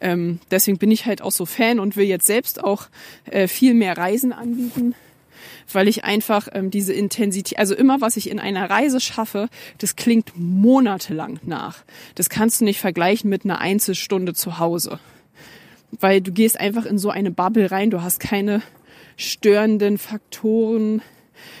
Ähm, 0.00 0.38
deswegen 0.50 0.78
bin 0.78 0.90
ich 0.90 1.06
halt 1.06 1.22
auch 1.22 1.32
so 1.32 1.46
Fan 1.46 1.78
und 1.78 1.96
will 1.96 2.06
jetzt 2.06 2.26
selbst 2.26 2.62
auch 2.62 2.88
äh, 3.26 3.48
viel 3.48 3.74
mehr 3.74 3.96
Reisen 3.98 4.32
anbieten, 4.32 4.94
weil 5.72 5.88
ich 5.88 6.04
einfach 6.04 6.48
ähm, 6.52 6.70
diese 6.70 6.92
Intensität, 6.92 7.58
also 7.58 7.74
immer 7.74 8.00
was 8.00 8.16
ich 8.16 8.30
in 8.30 8.38
einer 8.38 8.70
Reise 8.70 9.00
schaffe, 9.00 9.48
das 9.78 9.96
klingt 9.96 10.32
monatelang 10.36 11.38
nach. 11.42 11.84
Das 12.14 12.30
kannst 12.30 12.60
du 12.60 12.64
nicht 12.64 12.80
vergleichen 12.80 13.28
mit 13.28 13.44
einer 13.44 13.60
Einzelstunde 13.60 14.32
zu 14.34 14.58
Hause. 14.58 14.98
Weil 15.92 16.20
du 16.20 16.32
gehst 16.32 16.58
einfach 16.58 16.86
in 16.86 16.98
so 16.98 17.10
eine 17.10 17.30
Bubble 17.30 17.70
rein, 17.70 17.90
du 17.90 18.02
hast 18.02 18.20
keine 18.20 18.62
störenden 19.16 19.98
Faktoren, 19.98 21.02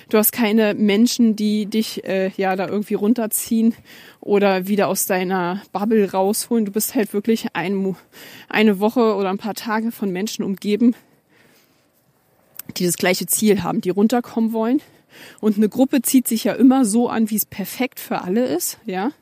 Du 0.08 0.18
hast 0.18 0.32
keine 0.32 0.74
Menschen, 0.74 1.36
die 1.36 1.66
dich 1.66 2.04
äh, 2.04 2.30
ja 2.36 2.56
da 2.56 2.68
irgendwie 2.68 2.94
runterziehen 2.94 3.74
oder 4.20 4.66
wieder 4.66 4.88
aus 4.88 5.06
deiner 5.06 5.62
Bubble 5.72 6.10
rausholen. 6.10 6.64
Du 6.64 6.72
bist 6.72 6.94
halt 6.94 7.12
wirklich 7.12 7.54
ein, 7.54 7.96
eine 8.48 8.80
Woche 8.80 9.14
oder 9.14 9.30
ein 9.30 9.38
paar 9.38 9.54
Tage 9.54 9.92
von 9.92 10.10
Menschen 10.10 10.44
umgeben, 10.44 10.94
die 12.76 12.86
das 12.86 12.96
gleiche 12.96 13.26
Ziel 13.26 13.62
haben, 13.62 13.80
die 13.80 13.90
runterkommen 13.90 14.52
wollen. 14.52 14.80
Und 15.40 15.56
eine 15.56 15.68
Gruppe 15.68 16.02
zieht 16.02 16.28
sich 16.28 16.44
ja 16.44 16.52
immer 16.52 16.84
so 16.84 17.08
an, 17.08 17.30
wie 17.30 17.36
es 17.36 17.46
perfekt 17.46 18.00
für 18.00 18.22
alle 18.22 18.46
ist, 18.46 18.78
ja. 18.86 19.12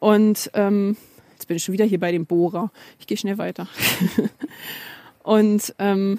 Und 0.00 0.50
ähm, 0.54 0.96
jetzt 1.32 1.46
bin 1.46 1.56
ich 1.56 1.64
schon 1.64 1.74
wieder 1.74 1.84
hier 1.84 2.00
bei 2.00 2.10
dem 2.10 2.26
Bohrer. 2.26 2.72
Ich 2.98 3.06
gehe 3.06 3.16
schnell 3.16 3.38
weiter. 3.38 3.68
und 5.22 5.74
ähm, 5.78 6.18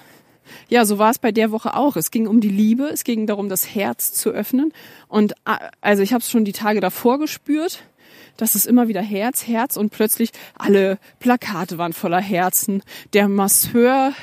ja, 0.70 0.86
so 0.86 0.98
war 0.98 1.12
es 1.12 1.20
bei 1.20 1.32
der 1.32 1.52
Woche 1.52 1.76
auch. 1.76 1.96
Es 1.96 2.12
ging 2.12 2.28
um 2.28 2.42
die 2.42 2.50
Liebe, 2.50 2.86
es 2.86 3.04
ging 3.04 3.28
darum, 3.28 3.50
das 3.50 3.76
Herz 3.76 4.14
zu 4.14 4.30
öffnen. 4.30 4.74
Und 5.08 5.34
also 5.82 6.04
ich 6.04 6.14
habe 6.14 6.22
es 6.22 6.30
schon 6.30 6.46
die 6.46 6.54
Tage 6.54 6.80
davor 6.80 7.20
gespürt, 7.20 7.84
dass 8.38 8.56
es 8.56 8.66
immer 8.66 8.88
wieder 8.88 9.02
Herz, 9.02 9.48
Herz 9.48 9.78
und 9.78 9.92
plötzlich 9.92 10.32
alle 10.56 10.98
Plakate 11.20 11.78
waren 11.78 11.94
voller 11.94 12.22
Herzen. 12.22 12.84
Der 13.14 13.28
Masseur 13.28 14.14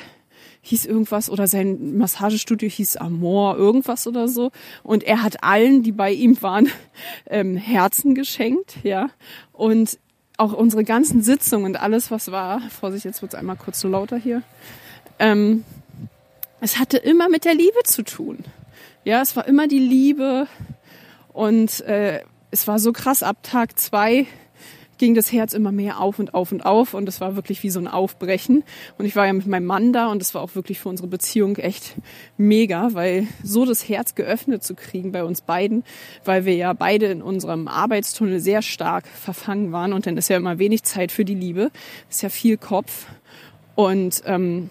hieß 0.61 0.85
irgendwas 0.85 1.29
oder 1.29 1.47
sein 1.47 1.97
Massagestudio 1.97 2.69
hieß 2.69 2.97
Amor, 2.97 3.57
irgendwas 3.57 4.05
oder 4.07 4.27
so. 4.27 4.51
Und 4.83 5.03
er 5.03 5.23
hat 5.23 5.43
allen, 5.43 5.83
die 5.83 5.91
bei 5.91 6.11
ihm 6.11 6.41
waren, 6.41 6.69
ähm, 7.27 7.57
Herzen 7.57 8.15
geschenkt, 8.15 8.77
ja. 8.83 9.09
Und 9.51 9.99
auch 10.37 10.53
unsere 10.53 10.83
ganzen 10.83 11.21
Sitzungen 11.21 11.65
und 11.65 11.75
alles, 11.75 12.09
was 12.09 12.31
war, 12.31 12.61
Vorsicht, 12.69 13.05
jetzt 13.05 13.21
wird's 13.21 13.35
einmal 13.35 13.57
kurz 13.57 13.79
so 13.79 13.87
lauter 13.87 14.17
hier. 14.17 14.41
Ähm, 15.19 15.63
es 16.61 16.79
hatte 16.79 16.97
immer 16.97 17.27
mit 17.27 17.43
der 17.43 17.55
Liebe 17.55 17.83
zu 17.83 18.03
tun. 18.03 18.45
Ja, 19.03 19.21
es 19.21 19.35
war 19.35 19.47
immer 19.47 19.67
die 19.67 19.79
Liebe. 19.79 20.47
Und 21.33 21.81
äh, 21.81 22.21
es 22.51 22.67
war 22.67 22.79
so 22.79 22.93
krass 22.93 23.23
ab 23.23 23.37
Tag 23.43 23.79
zwei 23.79 24.27
ging 25.01 25.15
das 25.15 25.31
Herz 25.31 25.53
immer 25.53 25.71
mehr 25.71 25.99
auf 25.99 26.19
und 26.19 26.35
auf 26.35 26.51
und 26.51 26.63
auf. 26.63 26.93
Und 26.93 27.09
es 27.09 27.19
war 27.19 27.35
wirklich 27.35 27.63
wie 27.63 27.71
so 27.71 27.79
ein 27.79 27.87
Aufbrechen. 27.87 28.63
Und 28.99 29.05
ich 29.05 29.15
war 29.15 29.25
ja 29.25 29.33
mit 29.33 29.47
meinem 29.47 29.65
Mann 29.65 29.93
da 29.93 30.09
und 30.09 30.21
es 30.21 30.35
war 30.35 30.43
auch 30.43 30.53
wirklich 30.53 30.79
für 30.79 30.89
unsere 30.89 31.07
Beziehung 31.07 31.55
echt 31.55 31.95
mega, 32.37 32.89
weil 32.93 33.27
so 33.43 33.65
das 33.65 33.89
Herz 33.89 34.13
geöffnet 34.13 34.63
zu 34.63 34.75
kriegen 34.75 35.11
bei 35.11 35.23
uns 35.23 35.41
beiden, 35.41 35.83
weil 36.23 36.45
wir 36.45 36.53
ja 36.53 36.73
beide 36.73 37.07
in 37.07 37.23
unserem 37.23 37.67
Arbeitstunnel 37.67 38.39
sehr 38.39 38.61
stark 38.61 39.07
verfangen 39.07 39.71
waren. 39.71 39.91
Und 39.91 40.05
dann 40.05 40.17
ist 40.17 40.29
ja 40.29 40.37
immer 40.37 40.59
wenig 40.59 40.83
Zeit 40.83 41.11
für 41.11 41.25
die 41.25 41.33
Liebe, 41.33 41.71
ist 42.07 42.21
ja 42.21 42.29
viel 42.29 42.57
Kopf. 42.57 43.07
Und 43.73 44.21
ähm, 44.27 44.69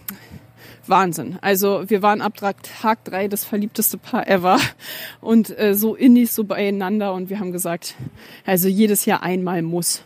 Wahnsinn. 0.91 1.39
Also 1.41 1.89
wir 1.89 2.03
waren 2.03 2.21
ab 2.21 2.35
Tag 2.37 3.05
drei 3.05 3.29
das 3.29 3.45
verliebteste 3.45 3.97
Paar 3.97 4.29
ever 4.29 4.59
und 5.21 5.57
äh, 5.59 5.75
so 5.75 5.95
innig 5.95 6.33
so 6.33 6.45
beieinander 6.45 7.15
und 7.15 7.31
wir 7.31 7.39
haben 7.39 7.53
gesagt, 7.53 7.95
also 8.45 8.69
jedes 8.69 9.07
Jahr 9.07 9.23
einmal 9.23 9.63
muss. 9.63 10.03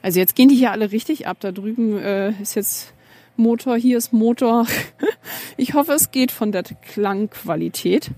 Also 0.00 0.20
jetzt 0.20 0.34
gehen 0.34 0.48
die 0.48 0.54
hier 0.54 0.70
alle 0.70 0.92
richtig 0.92 1.26
ab. 1.26 1.38
Da 1.40 1.50
drüben 1.50 1.98
äh, 1.98 2.30
ist 2.40 2.54
jetzt 2.54 2.92
Motor, 3.36 3.76
hier 3.76 3.98
ist 3.98 4.12
Motor. 4.12 4.66
ich 5.56 5.74
hoffe, 5.74 5.92
es 5.92 6.10
geht 6.10 6.30
von 6.30 6.52
der 6.52 6.62
Klangqualität. 6.62 8.10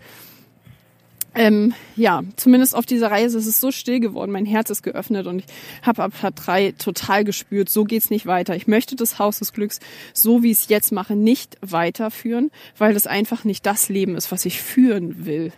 Ähm, 1.37 1.75
ja, 1.97 2.23
zumindest 2.37 2.75
auf 2.75 2.87
dieser 2.87 3.11
Reise 3.11 3.39
ist 3.39 3.47
es 3.47 3.61
so 3.61 3.71
still 3.71 4.01
geworden. 4.01 4.33
Mein 4.33 4.47
Herz 4.47 4.71
ist 4.71 4.83
geöffnet 4.83 5.27
und 5.27 5.41
ich 5.41 5.47
habe 5.83 6.03
ab 6.03 6.13
Part 6.19 6.35
3 6.47 6.73
total 6.73 7.25
gespürt, 7.25 7.69
so 7.69 7.85
geht's 7.85 8.09
nicht 8.09 8.25
weiter. 8.25 8.57
Ich 8.57 8.67
möchte 8.67 8.97
das 8.97 9.19
Haus 9.19 9.39
des 9.39 9.53
Glücks, 9.53 9.81
so 10.15 10.43
wie 10.43 10.51
ich 10.51 10.59
es 10.59 10.69
jetzt 10.69 10.93
mache, 10.93 11.15
nicht 11.15 11.59
weiterführen, 11.61 12.51
weil 12.79 12.97
es 12.97 13.07
einfach 13.07 13.45
nicht 13.45 13.67
das 13.67 13.91
Leben 13.91 14.17
ist, 14.17 14.33
was 14.33 14.47
ich 14.47 14.63
führen 14.63 15.27
will. 15.27 15.53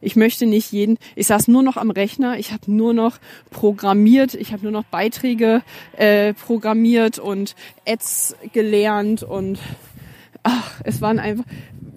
Ich 0.00 0.16
möchte 0.16 0.46
nicht 0.46 0.72
jeden, 0.72 0.98
ich 1.14 1.28
saß 1.28 1.46
nur 1.46 1.62
noch 1.62 1.76
am 1.76 1.92
Rechner, 1.92 2.36
ich 2.36 2.50
habe 2.50 2.70
nur 2.70 2.92
noch 2.92 3.18
programmiert, 3.50 4.34
ich 4.34 4.52
habe 4.52 4.64
nur 4.64 4.72
noch 4.72 4.84
Beiträge 4.84 5.62
äh, 5.96 6.34
programmiert 6.34 7.20
und 7.20 7.54
Ads 7.86 8.34
gelernt 8.52 9.22
und 9.22 9.60
ach, 10.42 10.80
es 10.82 11.00
waren 11.00 11.20
einfach, 11.20 11.44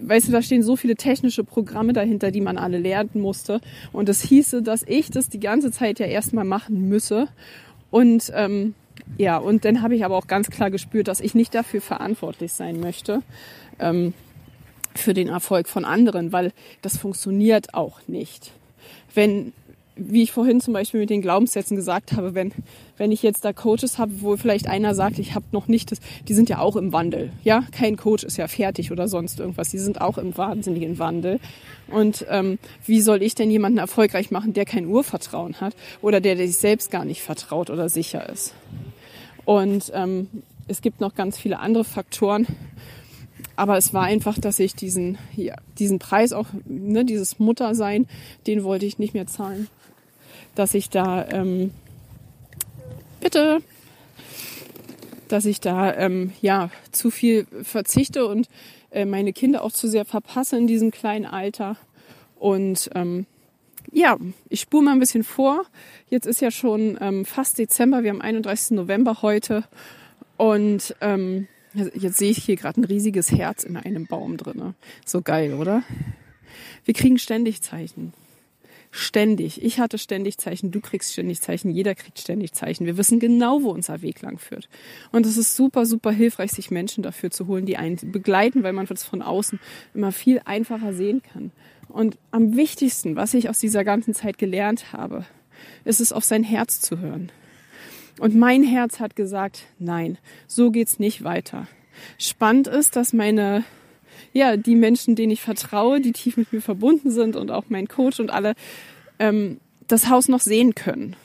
weißt 0.08 0.28
du, 0.28 0.32
da 0.32 0.42
stehen 0.42 0.64
so 0.64 0.76
viele 0.76 0.96
technische 0.96 1.44
Programme 1.44 1.94
dahinter, 1.94 2.32
die 2.32 2.42
man 2.42 2.58
alle 2.58 2.78
lernen 2.78 3.22
musste. 3.22 3.62
Und 3.92 4.10
das 4.10 4.22
hieße, 4.22 4.62
dass 4.62 4.84
ich 4.84 5.10
das 5.10 5.30
die 5.30 5.40
ganze 5.40 5.72
Zeit 5.72 6.00
ja 6.00 6.06
erstmal 6.06 6.46
machen 6.46 6.88
müsse. 6.90 7.28
Und 7.92 8.32
ähm, 8.36 8.74
ja, 9.18 9.38
und 9.38 9.66
dann 9.66 9.82
habe 9.82 9.96
ich 9.96 10.06
aber 10.06 10.18
auch 10.18 10.28
ganz 10.28 10.50
klar 10.50 10.72
gespürt, 10.72 11.08
dass 11.08 11.20
ich 11.20 11.36
nicht 11.36 11.54
dafür 11.54 11.82
verantwortlich 11.82 12.54
sein 12.54 12.80
möchte. 12.80 13.22
Ähm, 13.80 14.14
für 14.96 15.14
den 15.14 15.28
Erfolg 15.28 15.68
von 15.68 15.86
anderen, 15.86 16.32
weil 16.32 16.54
das 16.82 16.98
funktioniert 16.98 17.74
auch 17.74 18.00
nicht. 18.08 18.52
Wenn, 19.14 19.54
wie 19.98 20.24
ich 20.24 20.32
vorhin 20.32 20.60
zum 20.60 20.74
Beispiel 20.74 21.00
mit 21.00 21.10
den 21.10 21.22
Glaubenssätzen 21.22 21.78
gesagt 21.78 22.14
habe, 22.14 22.36
wenn, 22.36 22.52
wenn 22.98 23.12
ich 23.12 23.24
jetzt 23.24 23.46
da 23.46 23.54
Coaches 23.54 23.98
habe, 23.98 24.22
wo 24.22 24.36
vielleicht 24.36 24.68
einer 24.68 24.94
sagt, 24.94 25.20
ich 25.20 25.36
habe 25.36 25.46
noch 25.52 25.68
nicht 25.68 25.92
das, 25.92 26.00
die 26.28 26.34
sind 26.34 26.50
ja 26.50 26.60
auch 26.60 26.76
im 26.76 26.92
Wandel. 26.92 27.32
Ja, 27.44 27.64
kein 27.72 27.96
Coach 27.96 28.24
ist 28.24 28.38
ja 28.38 28.48
fertig 28.48 28.92
oder 28.92 29.08
sonst 29.08 29.40
irgendwas. 29.40 29.70
Die 29.70 29.78
sind 29.78 30.02
auch 30.02 30.18
im 30.18 30.38
wahnsinnigen 30.38 31.00
Wandel. 31.00 31.40
Und 31.88 32.26
ähm, 32.30 32.60
wie 32.86 33.02
soll 33.02 33.24
ich 33.24 33.36
denn 33.36 33.50
jemanden 33.50 33.78
erfolgreich 33.78 34.32
machen, 34.32 34.54
der 34.54 34.66
kein 34.66 34.86
Urvertrauen 34.86 35.62
hat 35.62 35.76
oder 36.02 36.20
der, 36.20 36.36
der 36.36 36.48
sich 36.48 36.58
selbst 36.58 36.92
gar 36.92 37.06
nicht 37.06 37.22
vertraut 37.22 37.70
oder 37.70 37.88
sicher 37.88 38.28
ist? 38.30 38.54
Und 39.46 39.92
ähm, 39.94 40.28
es 40.68 40.82
gibt 40.82 41.00
noch 41.00 41.16
ganz 41.16 41.38
viele 41.38 41.60
andere 41.60 41.84
Faktoren, 41.84 42.48
aber 43.56 43.78
es 43.78 43.94
war 43.94 44.04
einfach, 44.04 44.38
dass 44.40 44.60
ich 44.60 44.76
diesen, 44.76 45.18
ja, 45.36 45.56
diesen 45.80 46.00
Preis 46.00 46.34
auch, 46.34 46.48
ne, 46.66 47.06
dieses 47.06 47.40
Muttersein, 47.40 48.08
den 48.48 48.64
wollte 48.64 48.86
ich 48.86 49.00
nicht 49.00 49.14
mehr 49.14 49.28
zahlen. 49.28 49.68
Dass 50.56 50.74
ich 50.74 50.90
da, 50.90 51.28
ähm, 51.30 51.72
bitte, 53.20 53.60
dass 55.28 55.46
ich 55.46 55.60
da, 55.60 55.94
ähm, 55.94 56.32
ja, 56.42 56.70
zu 56.92 57.12
viel 57.12 57.46
verzichte 57.64 58.26
und 58.26 58.48
äh, 58.92 59.06
meine 59.06 59.34
Kinder 59.34 59.64
auch 59.64 59.72
zu 59.72 59.88
sehr 59.88 60.06
verpasse 60.06 60.58
in 60.58 60.68
diesem 60.68 60.92
kleinen 60.92 61.26
Alter. 61.26 61.78
Und 62.40 62.90
ähm, 62.96 63.26
ja, 63.92 64.18
ich 64.50 64.62
spule 64.62 64.86
mal 64.86 64.92
ein 64.92 65.00
bisschen 65.00 65.24
vor. 65.24 65.66
Jetzt 66.10 66.26
ist 66.26 66.42
ja 66.42 66.52
schon 66.52 66.98
ähm, 67.02 67.26
fast 67.26 67.58
Dezember, 67.58 68.04
wir 68.04 68.12
haben 68.12 68.22
31. 68.22 68.72
November 68.72 69.22
heute. 69.22 69.64
Und 70.38 70.96
ähm, 71.02 71.48
Jetzt 71.76 72.18
sehe 72.18 72.32
ich 72.32 72.44
hier 72.44 72.56
gerade 72.56 72.80
ein 72.80 72.86
riesiges 72.86 73.32
Herz 73.32 73.64
in 73.64 73.76
einem 73.76 74.08
Baum 74.08 74.38
drinne. 74.38 74.76
So 75.06 75.22
geil, 75.22 75.54
oder? 75.54 75.84
Wir 76.86 76.94
kriegen 76.94 77.20
ständig 77.20 77.62
Zeichen. 77.62 78.14
Ständig. 78.98 79.62
Ich 79.62 79.82
hatte 79.82 79.98
ständig 79.98 80.38
Zeichen, 80.38 80.72
du 80.72 80.80
kriegst 80.80 81.12
ständig 81.12 81.42
Zeichen, 81.42 81.70
jeder 81.70 81.96
kriegt 81.96 82.18
ständig 82.18 82.54
Zeichen. 82.54 82.86
Wir 82.86 82.98
wissen 82.98 83.20
genau, 83.20 83.62
wo 83.62 83.72
unser 83.72 84.02
Weg 84.02 84.22
lang 84.22 84.38
führt. 84.38 84.70
Und 85.12 85.26
es 85.26 85.36
ist 85.36 85.58
super, 85.58 85.86
super 85.86 86.12
hilfreich, 86.12 86.54
sich 86.54 86.72
Menschen 86.72 87.04
dafür 87.04 87.30
zu 87.30 87.48
holen, 87.48 87.66
die 87.66 87.76
einen 87.76 87.98
begleiten, 88.14 88.64
weil 88.64 88.72
man 88.72 88.86
das 88.86 89.04
von 89.04 89.22
außen 89.22 89.60
immer 89.94 90.14
viel 90.14 90.42
einfacher 90.46 90.94
sehen 90.94 91.22
kann. 91.22 91.52
Und 91.90 92.18
am 92.32 92.56
wichtigsten, 92.56 93.18
was 93.18 93.34
ich 93.34 93.50
aus 93.50 93.60
dieser 93.60 93.84
ganzen 93.84 94.14
Zeit 94.14 94.38
gelernt 94.38 94.94
habe, 94.94 95.26
ist 95.84 96.00
es, 96.00 96.14
auf 96.14 96.24
sein 96.24 96.46
Herz 96.46 96.80
zu 96.80 97.00
hören. 97.00 97.34
Und 98.22 98.34
mein 98.34 98.64
Herz 98.64 99.02
hat 99.02 99.18
gesagt, 99.18 99.64
nein, 99.78 100.18
so 100.48 100.72
geht's 100.72 101.00
nicht 101.00 101.26
weiter. 101.26 101.68
Spannend 102.18 102.68
ist, 102.68 102.96
dass 102.96 103.12
meine, 103.12 103.66
ja, 104.36 104.58
die 104.58 104.76
Menschen, 104.76 105.16
denen 105.16 105.32
ich 105.32 105.42
vertraue, 105.42 106.02
die 106.02 106.12
tief 106.12 106.36
mit 106.36 106.52
mir 106.52 106.62
verbunden 106.62 107.10
sind 107.10 107.38
und 107.38 107.52
auch 107.52 107.64
mein 107.70 107.88
Coach 107.88 108.20
und 108.20 108.32
alle, 108.32 108.54
ähm, 109.18 109.62
das 109.88 110.10
Haus 110.10 110.28
noch 110.28 110.42
sehen 110.42 110.76
können. 110.76 111.16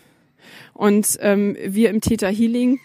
Und 0.75 1.19
ähm, 1.21 1.57
wir 1.61 1.91
im 1.91 2.01
Theta 2.01 2.29
Healing 2.29 2.79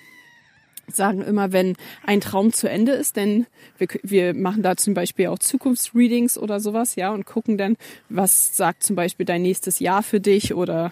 sagen 0.88 1.22
immer, 1.22 1.52
wenn 1.52 1.76
ein 2.04 2.22
Traum 2.22 2.54
zu 2.54 2.68
Ende 2.68 2.94
ist, 2.94 3.18
denn 3.18 3.46
wir, 3.78 3.88
wir 4.02 4.34
machen 4.34 4.64
da 4.64 4.76
zum 4.76 4.96
Beispiel 4.96 5.28
auch 5.28 5.38
Zukunftsreadings 5.38 6.40
oder 6.40 6.60
sowas, 6.60 6.96
ja, 6.96 7.12
und 7.12 7.28
gucken 7.28 7.60
dann, 7.60 7.78
was 8.10 8.58
sagt 8.58 8.84
zum 8.84 8.96
Beispiel 8.96 9.28
dein 9.28 9.44
nächstes 9.44 9.78
Jahr 9.78 10.02
für 10.02 10.20
dich 10.20 10.56
oder 10.56 10.92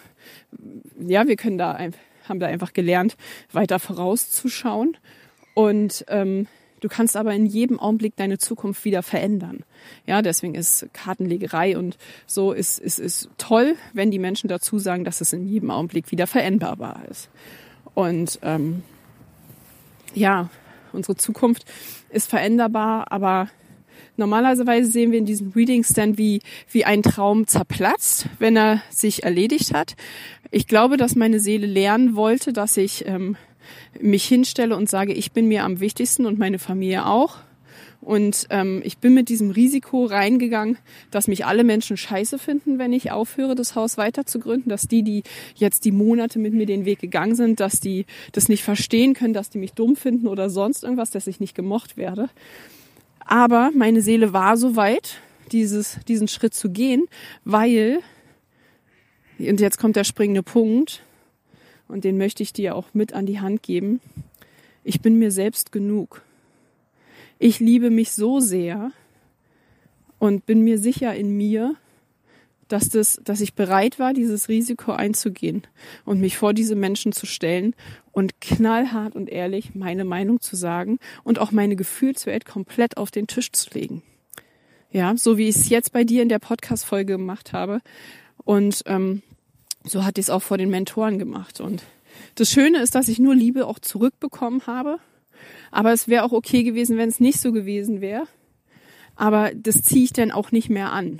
ja, 0.99 1.27
wir 1.27 1.37
können 1.37 1.57
da 1.57 1.79
haben 2.29 2.39
da 2.39 2.45
einfach 2.47 2.71
gelernt, 2.71 3.17
weiter 3.51 3.79
vorauszuschauen. 3.79 4.95
Und 5.55 6.05
ähm, 6.07 6.47
du 6.83 6.89
kannst 6.89 7.15
aber 7.15 7.33
in 7.33 7.45
jedem 7.45 7.79
Augenblick 7.79 8.15
deine 8.17 8.37
Zukunft 8.37 8.83
wieder 8.83 9.03
verändern. 9.03 9.63
Ja, 10.05 10.21
deswegen 10.21 10.53
ist 10.53 10.87
Kartenlegerei 10.91 11.77
und 11.77 11.97
so 12.27 12.51
ist, 12.51 12.79
ist, 12.79 12.99
ist 12.99 13.29
toll, 13.37 13.75
wenn 13.93 14.11
die 14.11 14.19
Menschen 14.19 14.49
dazu 14.49 14.79
sagen, 14.79 15.05
dass 15.05 15.21
es 15.21 15.31
in 15.31 15.47
jedem 15.47 15.71
Augenblick 15.71 16.11
wieder 16.11 16.27
veränderbar 16.27 17.03
ist. 17.09 17.29
Und 17.93 18.39
ähm, 18.41 18.83
ja, 20.13 20.49
unsere 20.91 21.15
Zukunft 21.15 21.65
ist 22.09 22.29
veränderbar, 22.29 23.11
aber 23.11 23.49
Normalerweise 24.15 24.91
sehen 24.91 25.11
wir 25.11 25.17
in 25.17 25.25
diesen 25.25 25.53
Readings 25.53 25.89
dann, 25.93 26.19
wie, 26.19 26.41
wie 26.69 26.85
ein 26.85 27.01
Traum 27.01 27.47
zerplatzt, 27.47 28.27
wenn 28.37 28.55
er 28.55 28.83
sich 28.91 29.23
erledigt 29.23 29.73
hat. 29.73 29.95
Ich 30.51 30.67
glaube, 30.67 30.97
dass 30.97 31.15
meine 31.15 31.39
Seele 31.39 31.65
lernen 31.65 32.15
wollte, 32.15 32.53
dass 32.53 32.77
ich 32.77 33.07
ähm, 33.07 33.37
mich 33.99 34.25
hinstelle 34.25 34.75
und 34.75 34.89
sage, 34.89 35.13
ich 35.13 35.31
bin 35.31 35.47
mir 35.47 35.63
am 35.63 35.79
wichtigsten 35.79 36.25
und 36.25 36.39
meine 36.39 36.59
Familie 36.59 37.05
auch. 37.05 37.37
Und 38.03 38.47
ähm, 38.49 38.81
ich 38.83 38.97
bin 38.97 39.13
mit 39.13 39.29
diesem 39.29 39.51
Risiko 39.51 40.05
reingegangen, 40.05 40.77
dass 41.09 41.27
mich 41.27 41.45
alle 41.45 41.63
Menschen 41.63 41.95
scheiße 41.95 42.37
finden, 42.37 42.77
wenn 42.77 42.91
ich 42.91 43.11
aufhöre, 43.11 43.55
das 43.55 43.75
Haus 43.75 43.97
weiter 43.97 44.25
zu 44.25 44.39
gründen, 44.39 44.69
dass 44.69 44.87
die, 44.87 45.03
die 45.03 45.23
jetzt 45.55 45.85
die 45.85 45.91
Monate 45.91 46.37
mit 46.37 46.53
mir 46.53 46.65
den 46.65 46.85
Weg 46.85 46.99
gegangen 46.99 47.35
sind, 47.35 47.59
dass 47.59 47.79
die 47.79 48.05
das 48.33 48.49
nicht 48.49 48.63
verstehen 48.63 49.13
können, 49.13 49.33
dass 49.33 49.49
die 49.49 49.57
mich 49.57 49.73
dumm 49.73 49.95
finden 49.95 50.27
oder 50.27 50.49
sonst 50.49 50.83
irgendwas, 50.83 51.11
dass 51.11 51.27
ich 51.27 51.39
nicht 51.39 51.55
gemocht 51.55 51.95
werde. 51.95 52.29
Aber 53.25 53.71
meine 53.73 54.01
Seele 54.01 54.33
war 54.33 54.57
so 54.57 54.75
weit, 54.75 55.21
dieses, 55.51 55.99
diesen 56.07 56.27
Schritt 56.27 56.53
zu 56.53 56.69
gehen, 56.71 57.05
weil, 57.45 57.99
und 59.39 59.59
jetzt 59.61 59.77
kommt 59.77 59.95
der 59.95 60.03
springende 60.03 60.43
Punkt, 60.43 61.02
und 61.93 62.03
den 62.03 62.17
möchte 62.17 62.41
ich 62.41 62.51
dir 62.51 62.75
auch 62.75 62.87
mit 62.93 63.13
an 63.13 63.27
die 63.27 63.39
Hand 63.39 63.61
geben, 63.61 64.01
ich 64.83 65.01
bin 65.01 65.17
mir 65.17 65.31
selbst 65.31 65.71
genug. 65.71 66.23
Ich 67.39 67.59
liebe 67.59 67.89
mich 67.89 68.11
so 68.11 68.39
sehr 68.39 68.91
und 70.17 70.45
bin 70.45 70.61
mir 70.61 70.79
sicher 70.79 71.15
in 71.15 71.37
mir, 71.37 71.75
dass 72.67 72.89
das, 72.89 73.21
dass 73.23 73.41
ich 73.41 73.53
bereit 73.53 73.99
war, 73.99 74.13
dieses 74.13 74.49
Risiko 74.49 74.93
einzugehen 74.93 75.63
und 76.03 76.19
mich 76.19 76.35
vor 76.35 76.53
diese 76.53 76.75
Menschen 76.75 77.11
zu 77.11 77.27
stellen 77.27 77.75
und 78.11 78.41
knallhart 78.41 79.15
und 79.15 79.29
ehrlich 79.29 79.75
meine 79.75 80.03
Meinung 80.03 80.41
zu 80.41 80.55
sagen 80.55 80.97
und 81.23 81.37
auch 81.37 81.51
meine 81.51 81.75
Gefühlswelt 81.75 82.45
komplett 82.45 82.97
auf 82.97 83.11
den 83.11 83.27
Tisch 83.27 83.51
zu 83.51 83.69
legen. 83.73 84.01
Ja, 84.91 85.15
so 85.15 85.37
wie 85.37 85.47
ich 85.47 85.55
es 85.55 85.69
jetzt 85.69 85.93
bei 85.93 86.03
dir 86.03 86.23
in 86.23 86.29
der 86.29 86.39
Podcast-Folge 86.39 87.17
gemacht 87.17 87.53
habe. 87.53 87.81
Und 88.45 88.83
ähm, 88.87 89.21
so 89.85 90.05
hat 90.05 90.17
ich 90.17 90.25
es 90.25 90.29
auch 90.29 90.41
vor 90.41 90.57
den 90.57 90.69
Mentoren 90.69 91.19
gemacht. 91.19 91.61
Und 91.61 91.83
das 92.35 92.49
Schöne 92.51 92.79
ist, 92.79 92.95
dass 92.95 93.07
ich 93.07 93.19
nur 93.19 93.35
Liebe 93.35 93.67
auch 93.67 93.79
zurückbekommen 93.79 94.65
habe. 94.67 94.97
Aber 95.71 95.91
es 95.91 96.07
wäre 96.07 96.23
auch 96.23 96.31
okay 96.31 96.63
gewesen, 96.63 96.97
wenn 96.97 97.09
es 97.09 97.19
nicht 97.19 97.39
so 97.39 97.51
gewesen 97.51 98.01
wäre. 98.01 98.27
Aber 99.15 99.51
das 99.55 99.81
ziehe 99.81 100.05
ich 100.05 100.13
dann 100.13 100.31
auch 100.31 100.51
nicht 100.51 100.69
mehr 100.69 100.91
an. 100.91 101.19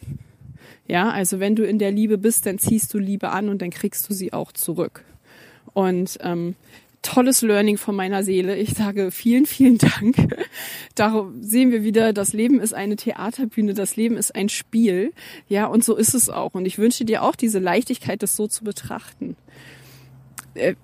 Ja, 0.88 1.10
also 1.10 1.40
wenn 1.40 1.56
du 1.56 1.66
in 1.66 1.80
der 1.80 1.92
Liebe 1.92 2.18
bist, 2.18 2.46
dann 2.46 2.60
ziehst 2.60 2.94
du 2.94 2.98
Liebe 2.98 3.30
an 3.30 3.50
und 3.50 3.62
dann 3.62 3.70
kriegst 3.70 4.10
du 4.10 4.14
sie 4.14 4.34
auch 4.34 4.52
zurück. 4.52 5.04
Und 5.74 6.18
ähm, 6.22 6.56
tolles 7.04 7.42
Learning 7.44 7.78
von 7.78 7.96
meiner 7.96 8.24
Seele. 8.24 8.58
Ich 8.58 8.72
sage 8.72 9.12
vielen, 9.12 9.46
vielen 9.46 9.78
Dank. 9.78 10.16
Da 10.96 11.30
sehen 11.40 11.72
wir 11.72 11.84
wieder, 11.84 12.14
das 12.14 12.34
Leben 12.34 12.60
ist 12.60 12.74
eine 12.74 12.96
Theaterbühne, 12.96 13.74
das 13.74 13.96
Leben 13.96 14.18
ist 14.18 14.36
ein 14.36 14.50
Spiel. 14.50 15.14
Ja, 15.48 15.68
und 15.68 15.84
so 15.84 15.96
ist 15.96 16.16
es 16.16 16.30
auch. 16.30 16.56
Und 16.56 16.66
ich 16.66 16.80
wünsche 16.80 17.06
dir 17.06 17.24
auch 17.24 17.36
diese 17.36 17.60
Leichtigkeit, 17.60 18.24
das 18.24 18.36
so 18.36 18.48
zu 18.48 18.64
betrachten. 18.64 19.36
Äh, 20.56 20.76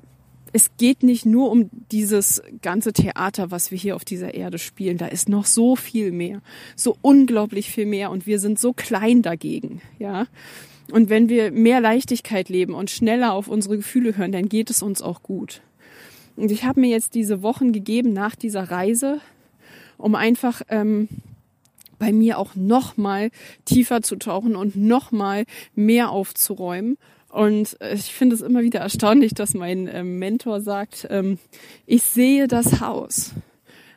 es 0.51 0.71
geht 0.77 1.03
nicht 1.03 1.25
nur 1.25 1.51
um 1.51 1.69
dieses 1.91 2.41
ganze 2.61 2.93
Theater, 2.93 3.51
was 3.51 3.71
wir 3.71 3.77
hier 3.77 3.95
auf 3.95 4.05
dieser 4.05 4.33
Erde 4.33 4.57
spielen. 4.57 4.97
Da 4.97 5.07
ist 5.07 5.29
noch 5.29 5.45
so 5.45 5.75
viel 5.75 6.11
mehr, 6.11 6.41
so 6.75 6.97
unglaublich 7.01 7.69
viel 7.69 7.85
mehr 7.85 8.09
und 8.11 8.25
wir 8.25 8.39
sind 8.39 8.59
so 8.59 8.73
klein 8.73 9.21
dagegen, 9.21 9.81
ja. 9.99 10.25
Und 10.91 11.09
wenn 11.09 11.29
wir 11.29 11.51
mehr 11.51 11.81
Leichtigkeit 11.81 12.49
leben 12.49 12.73
und 12.73 12.89
schneller 12.89 13.33
auf 13.33 13.47
unsere 13.47 13.77
Gefühle 13.77 14.17
hören, 14.17 14.31
dann 14.31 14.49
geht 14.49 14.71
es 14.71 14.81
uns 14.81 15.03
auch 15.03 15.21
gut. 15.21 15.61
Und 16.39 16.51
ich 16.51 16.63
habe 16.63 16.79
mir 16.79 16.89
jetzt 16.89 17.15
diese 17.15 17.41
Wochen 17.41 17.73
gegeben 17.73 18.13
nach 18.13 18.33
dieser 18.33 18.71
Reise, 18.71 19.19
um 19.97 20.15
einfach 20.15 20.61
ähm, 20.69 21.09
bei 21.97 22.13
mir 22.13 22.37
auch 22.37 22.55
noch 22.55 22.95
mal 22.95 23.29
tiefer 23.65 24.01
zu 24.01 24.15
tauchen 24.15 24.55
und 24.55 24.77
noch 24.77 25.11
mal 25.11 25.43
mehr 25.75 26.11
aufzuräumen. 26.11 26.97
Und 27.27 27.75
äh, 27.81 27.93
ich 27.93 28.13
finde 28.13 28.37
es 28.37 28.41
immer 28.41 28.61
wieder 28.61 28.79
erstaunlich, 28.79 29.33
dass 29.33 29.53
mein 29.53 29.89
ähm, 29.91 30.17
Mentor 30.17 30.61
sagt, 30.61 31.07
ähm, 31.09 31.39
ich 31.85 32.03
sehe 32.03 32.47
das 32.47 32.79
Haus, 32.79 33.33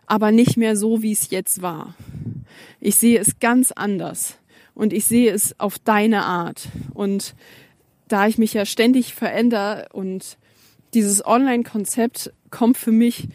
aber 0.06 0.32
nicht 0.32 0.56
mehr 0.56 0.74
so, 0.74 1.00
wie 1.00 1.12
es 1.12 1.30
jetzt 1.30 1.62
war. 1.62 1.94
Ich 2.80 2.96
sehe 2.96 3.20
es 3.20 3.38
ganz 3.38 3.70
anders 3.70 4.36
und 4.74 4.92
ich 4.92 5.04
sehe 5.04 5.32
es 5.32 5.60
auf 5.60 5.78
deine 5.78 6.24
Art. 6.24 6.70
Und 6.92 7.36
da 8.08 8.26
ich 8.26 8.36
mich 8.36 8.52
ja 8.52 8.66
ständig 8.66 9.14
verändere 9.14 9.86
und 9.92 10.38
dieses 10.94 11.24
Online-Konzept 11.24 12.32
kommt 12.50 12.76
für 12.76 12.92
mich 12.92 13.28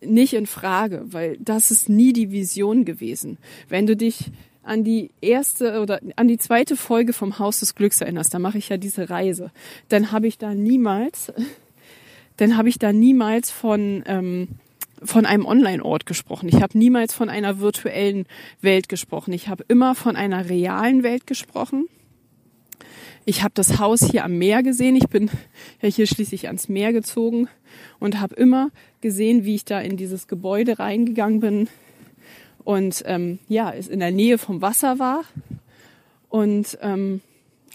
nicht 0.00 0.34
in 0.34 0.46
Frage, 0.46 1.02
weil 1.06 1.36
das 1.40 1.70
ist 1.70 1.88
nie 1.88 2.12
die 2.12 2.30
Vision 2.30 2.84
gewesen. 2.84 3.38
Wenn 3.68 3.86
du 3.86 3.96
dich 3.96 4.30
an 4.62 4.84
die 4.84 5.10
erste 5.20 5.80
oder 5.80 6.00
an 6.16 6.28
die 6.28 6.38
zweite 6.38 6.76
Folge 6.76 7.12
vom 7.12 7.38
Haus 7.38 7.60
des 7.60 7.74
Glücks 7.74 8.00
erinnerst, 8.00 8.34
da 8.34 8.38
mache 8.38 8.58
ich 8.58 8.68
ja 8.68 8.76
diese 8.76 9.08
Reise, 9.10 9.50
dann 9.88 10.12
habe 10.12 10.26
ich 10.26 10.38
da 10.38 10.54
niemals, 10.54 11.32
dann 12.36 12.56
habe 12.56 12.68
ich 12.68 12.78
da 12.78 12.92
niemals 12.92 13.50
von 13.50 14.02
ähm, 14.06 14.48
von 15.02 15.26
einem 15.26 15.44
Online-Ort 15.44 16.06
gesprochen. 16.06 16.48
Ich 16.48 16.62
habe 16.62 16.76
niemals 16.76 17.14
von 17.14 17.28
einer 17.28 17.60
virtuellen 17.60 18.26
Welt 18.60 18.88
gesprochen. 18.88 19.32
Ich 19.32 19.48
habe 19.48 19.64
immer 19.68 19.94
von 19.94 20.16
einer 20.16 20.48
realen 20.48 21.02
Welt 21.02 21.26
gesprochen. 21.26 21.86
Ich 23.28 23.42
habe 23.42 23.52
das 23.54 23.80
Haus 23.80 24.08
hier 24.08 24.24
am 24.24 24.38
Meer 24.38 24.62
gesehen. 24.62 24.94
Ich 24.94 25.08
bin 25.08 25.28
ja 25.82 25.88
hier 25.88 26.06
schließlich 26.06 26.46
ans 26.46 26.68
Meer 26.68 26.92
gezogen 26.92 27.48
und 27.98 28.20
habe 28.20 28.36
immer 28.36 28.70
gesehen, 29.00 29.44
wie 29.44 29.56
ich 29.56 29.64
da 29.64 29.80
in 29.80 29.96
dieses 29.96 30.28
Gebäude 30.28 30.78
reingegangen 30.78 31.40
bin 31.40 31.68
und 32.62 33.02
ähm, 33.04 33.40
ja, 33.48 33.72
es 33.72 33.88
in 33.88 33.98
der 33.98 34.12
Nähe 34.12 34.38
vom 34.38 34.62
Wasser 34.62 35.00
war 35.00 35.24
und 36.28 36.78
ähm, 36.80 37.20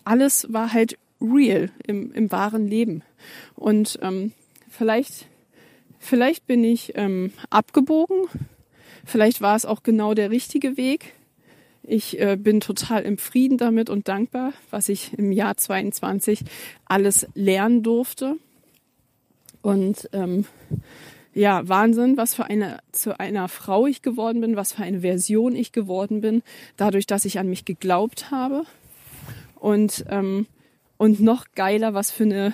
alles 0.05 0.47
war 0.53 0.71
halt 0.71 0.97
real 1.19 1.69
im, 1.85 2.13
im 2.13 2.31
wahren 2.31 2.65
Leben. 2.65 3.03
Und 3.55 3.99
ähm, 4.01 4.31
vielleicht, 4.69 5.27
vielleicht 5.99 6.47
bin 6.47 6.63
ich 6.63 6.93
ähm, 6.95 7.33
abgebogen, 7.49 8.27
vielleicht 9.03 9.41
war 9.41 9.57
es 9.57 9.65
auch 9.65 9.83
genau 9.83 10.13
der 10.13 10.31
richtige 10.31 10.77
Weg 10.77 11.13
ich 11.91 12.19
äh, 12.21 12.37
bin 12.37 12.61
total 12.61 13.03
im 13.03 13.17
Frieden 13.17 13.57
damit 13.57 13.89
und 13.89 14.07
dankbar, 14.07 14.53
was 14.69 14.87
ich 14.87 15.11
im 15.17 15.33
Jahr 15.33 15.57
22 15.57 16.39
alles 16.85 17.27
lernen 17.35 17.83
durfte. 17.83 18.37
Und 19.61 20.09
ähm, 20.13 20.45
ja, 21.33 21.67
Wahnsinn, 21.67 22.15
was 22.15 22.33
für 22.33 22.45
eine 22.45 22.79
zu 22.93 23.19
einer 23.19 23.49
Frau 23.49 23.87
ich 23.87 24.01
geworden 24.01 24.39
bin, 24.39 24.55
was 24.55 24.71
für 24.71 24.83
eine 24.83 25.01
Version 25.01 25.53
ich 25.53 25.73
geworden 25.73 26.21
bin, 26.21 26.43
dadurch, 26.77 27.07
dass 27.07 27.25
ich 27.25 27.39
an 27.39 27.49
mich 27.49 27.65
geglaubt 27.65 28.31
habe. 28.31 28.63
Und 29.55 30.05
ähm, 30.09 30.47
und 30.97 31.19
noch 31.19 31.45
geiler, 31.55 31.93
was 31.93 32.09
für 32.09 32.23
eine 32.23 32.53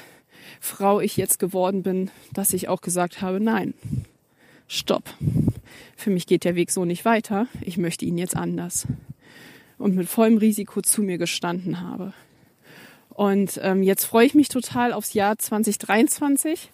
Frau 0.60 1.00
ich 1.00 1.16
jetzt 1.16 1.38
geworden 1.38 1.84
bin, 1.84 2.10
dass 2.34 2.54
ich 2.54 2.70
auch 2.70 2.82
gesagt 2.82 3.22
habe, 3.22 3.40
nein, 3.40 3.76
stopp. 4.68 5.04
Für 5.96 6.10
mich 6.10 6.26
geht 6.26 6.44
der 6.44 6.56
Weg 6.56 6.72
so 6.72 6.86
nicht 6.86 7.06
weiter. 7.06 7.48
Ich 7.62 7.78
möchte 7.78 8.06
ihn 8.06 8.18
jetzt 8.18 8.36
anders 8.36 8.88
und 9.78 9.96
mit 9.96 10.10
vollem 10.10 10.38
Risiko 10.38 10.82
zu 10.82 11.02
mir 11.02 11.18
gestanden 11.18 11.82
habe. 11.82 12.14
Und 13.10 13.60
ähm, 13.64 13.82
jetzt 13.82 14.06
freue 14.06 14.26
ich 14.26 14.36
mich 14.36 14.50
total 14.50 14.94
aufs 14.94 15.14
Jahr 15.14 15.38
2023. 15.38 16.70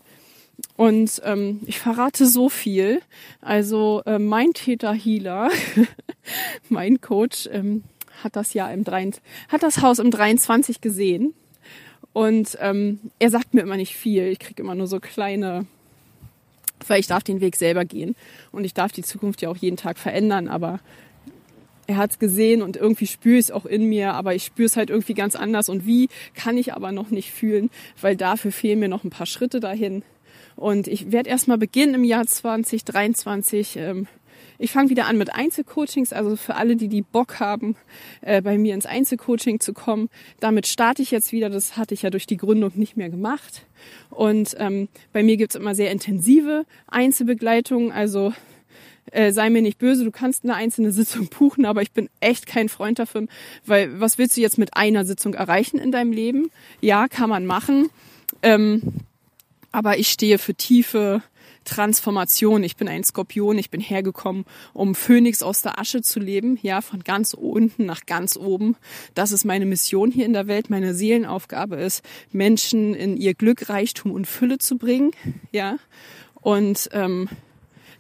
Und 0.76 1.22
ähm, 1.24 1.62
ich 1.66 1.80
verrate 1.80 2.26
so 2.26 2.50
viel. 2.50 3.02
Also 3.42 4.04
äh, 4.06 4.20
mein 4.20 4.54
Täter 4.54 4.94
Healer, 4.94 5.50
mein 6.70 7.02
Coach, 7.02 7.48
ähm, 7.52 7.84
hat 8.24 8.36
das 8.36 8.54
Jahr 8.54 8.72
im 8.74 8.84
23, 8.84 9.24
hat 9.50 9.64
das 9.64 9.82
Haus 9.82 10.00
im 10.00 10.12
23 10.12 10.82
gesehen. 10.82 11.34
Und 12.14 12.58
ähm, 12.62 13.00
er 13.20 13.32
sagt 13.32 13.54
mir 13.54 13.62
immer 13.62 13.78
nicht 13.78 13.96
viel. 13.96 14.28
Ich 14.28 14.40
kriege 14.40 14.62
immer 14.62 14.76
nur 14.76 14.88
so 14.88 15.00
kleine, 15.00 15.66
weil 16.88 17.00
ich 17.00 17.08
darf 17.08 17.24
den 17.24 17.42
Weg 17.42 17.56
selber 17.56 17.86
gehen. 17.86 18.16
Und 18.52 18.66
ich 18.66 18.74
darf 18.74 18.92
die 18.92 19.02
Zukunft 19.02 19.42
ja 19.42 19.50
auch 19.50 19.58
jeden 19.58 19.78
Tag 19.78 19.98
verändern. 19.98 20.48
Aber 20.48 20.80
er 21.94 21.98
hat 21.98 22.12
es 22.12 22.20
gesehen 22.20 22.62
und 22.62 22.76
irgendwie 22.76 23.08
spüre 23.08 23.38
ich 23.38 23.46
es 23.46 23.52
auch 23.52 23.66
in 23.66 23.88
mir, 23.88 24.14
aber 24.14 24.34
ich 24.34 24.44
spüre 24.44 24.66
es 24.66 24.78
halt 24.78 24.90
irgendwie 24.90 25.14
ganz 25.14 25.36
anders. 25.36 25.70
Und 25.70 25.86
wie 25.86 26.10
kann 26.34 26.58
ich 26.58 26.74
aber 26.74 26.92
noch 26.92 27.12
nicht 27.12 27.32
fühlen, 27.32 27.70
weil 28.02 28.16
dafür 28.16 28.52
fehlen 28.52 28.80
mir 28.80 28.90
noch 28.90 29.04
ein 29.04 29.10
paar 29.10 29.28
Schritte 29.28 29.60
dahin. 29.60 30.04
Und 30.56 30.88
ich 30.88 31.12
werde 31.12 31.30
erstmal 31.30 31.58
beginnen 31.58 31.96
im 31.96 32.04
Jahr 32.04 32.26
2023. 32.26 33.78
Ähm, 33.78 34.08
ich 34.58 34.72
fange 34.72 34.90
wieder 34.90 35.06
an 35.06 35.18
mit 35.18 35.34
Einzelcoachings, 35.34 36.14
also 36.14 36.36
für 36.36 36.56
alle, 36.56 36.76
die 36.76 36.88
die 36.88 37.02
Bock 37.02 37.40
haben, 37.40 37.76
äh, 38.22 38.42
bei 38.42 38.58
mir 38.58 38.74
ins 38.74 38.86
Einzelcoaching 38.86 39.60
zu 39.60 39.74
kommen. 39.74 40.10
Damit 40.40 40.68
starte 40.68 41.02
ich 41.02 41.12
jetzt 41.12 41.32
wieder. 41.32 41.50
Das 41.50 41.78
hatte 41.78 41.94
ich 41.94 42.02
ja 42.02 42.10
durch 42.10 42.26
die 42.26 42.38
Gründung 42.38 42.72
nicht 42.76 42.98
mehr 42.98 43.10
gemacht. 43.10 43.66
Und 44.10 44.56
ähm, 44.60 44.90
bei 45.12 45.22
mir 45.22 45.38
gibt's 45.38 45.56
immer 45.56 45.76
sehr 45.76 45.92
intensive 45.92 46.66
Einzelbegleitungen. 46.88 47.92
Also 47.92 48.34
äh, 49.12 49.32
sei 49.32 49.50
mir 49.50 49.62
nicht 49.62 49.78
böse, 49.78 50.04
du 50.04 50.12
kannst 50.12 50.44
eine 50.44 50.56
einzelne 50.56 50.92
Sitzung 50.92 51.28
buchen, 51.28 51.66
aber 51.66 51.82
ich 51.82 51.92
bin 51.92 52.10
echt 52.20 52.46
kein 52.46 52.70
Freund 52.70 53.00
davon, 53.00 53.30
weil 53.66 54.00
was 54.00 54.18
willst 54.18 54.38
du 54.38 54.42
jetzt 54.42 54.58
mit 54.58 54.76
einer 54.76 55.06
Sitzung 55.06 55.34
erreichen 55.34 55.78
in 55.80 55.92
deinem 55.92 56.12
Leben? 56.12 56.50
Ja, 56.82 57.08
kann 57.08 57.30
man 57.30 57.46
machen, 57.46 57.90
ähm, 58.42 58.82
aber 59.72 59.98
ich 59.98 60.10
stehe 60.10 60.38
für 60.38 60.54
tiefe 60.54 61.22
Transformation. 61.66 62.64
Ich 62.64 62.76
bin 62.76 62.88
ein 62.88 63.04
Skorpion, 63.04 63.58
ich 63.58 63.70
bin 63.70 63.82
hergekommen, 63.82 64.46
um 64.74 64.96
Phönix 64.96 65.44
aus 65.44 65.62
der 65.62 65.80
Asche 65.80 66.02
zu 66.02 66.20
leben, 66.20 66.60
ja, 66.62 66.82
von 66.82 67.04
ganz 67.04 67.34
unten 67.34 67.86
nach 67.86 68.06
ganz 68.06 68.38
oben. 68.38 68.76
Das 69.14 69.32
ist 69.32 69.46
meine 69.46 69.66
Mission 69.66 70.12
hier 70.12 70.26
in 70.26 70.34
der 70.34 70.48
Welt. 70.48 70.70
Meine 70.70 70.94
Seelenaufgabe 70.94 71.78
ist, 71.78 72.04
Menschen 72.32 72.94
in 72.94 73.18
ihr 73.18 73.34
Glück, 73.34 73.70
Reichtum 73.70 74.12
und 74.12 74.28
Fülle 74.28 74.58
zu 74.58 74.78
bringen, 74.78 75.12
ja. 75.52 75.78
Und 76.42 76.90
ähm, 76.92 77.30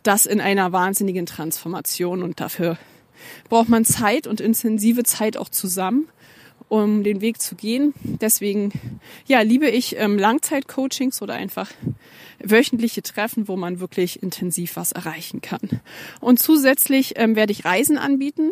das 0.03 0.25
in 0.25 0.41
einer 0.41 0.71
wahnsinnigen 0.71 1.25
Transformation 1.25 2.23
und 2.23 2.39
dafür 2.39 2.77
braucht 3.49 3.69
man 3.69 3.85
Zeit 3.85 4.27
und 4.27 4.41
intensive 4.41 5.03
Zeit 5.03 5.37
auch 5.37 5.49
zusammen, 5.49 6.07
um 6.69 7.03
den 7.03 7.21
Weg 7.21 7.41
zu 7.41 7.55
gehen. 7.55 7.93
Deswegen, 8.03 8.71
ja, 9.25 9.41
liebe 9.41 9.69
ich 9.69 9.95
ähm, 9.97 10.17
Langzeitcoachings 10.17 11.21
oder 11.21 11.33
einfach 11.33 11.69
wöchentliche 12.39 13.01
Treffen, 13.01 13.47
wo 13.47 13.55
man 13.55 13.79
wirklich 13.79 14.21
intensiv 14.21 14.75
was 14.75 14.91
erreichen 14.91 15.41
kann. 15.41 15.81
Und 16.19 16.39
zusätzlich 16.39 17.13
ähm, 17.15 17.35
werde 17.35 17.51
ich 17.51 17.65
Reisen 17.65 17.97
anbieten 17.97 18.51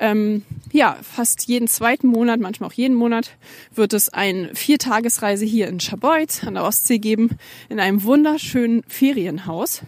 ähm, 0.00 0.42
ja, 0.72 0.96
fast 1.02 1.46
jeden 1.46 1.68
zweiten 1.68 2.08
Monat, 2.08 2.40
manchmal 2.40 2.68
auch 2.68 2.74
jeden 2.74 2.96
Monat, 2.96 3.36
wird 3.74 3.92
es 3.92 4.08
eine 4.08 4.54
Viertagesreise 4.54 5.44
hier 5.44 5.68
in 5.68 5.78
Scharbeutz 5.78 6.42
an 6.44 6.54
der 6.54 6.64
Ostsee 6.64 6.98
geben, 6.98 7.30
in 7.68 7.78
einem 7.78 8.02
wunderschönen 8.02 8.82
Ferienhaus, 8.88 9.82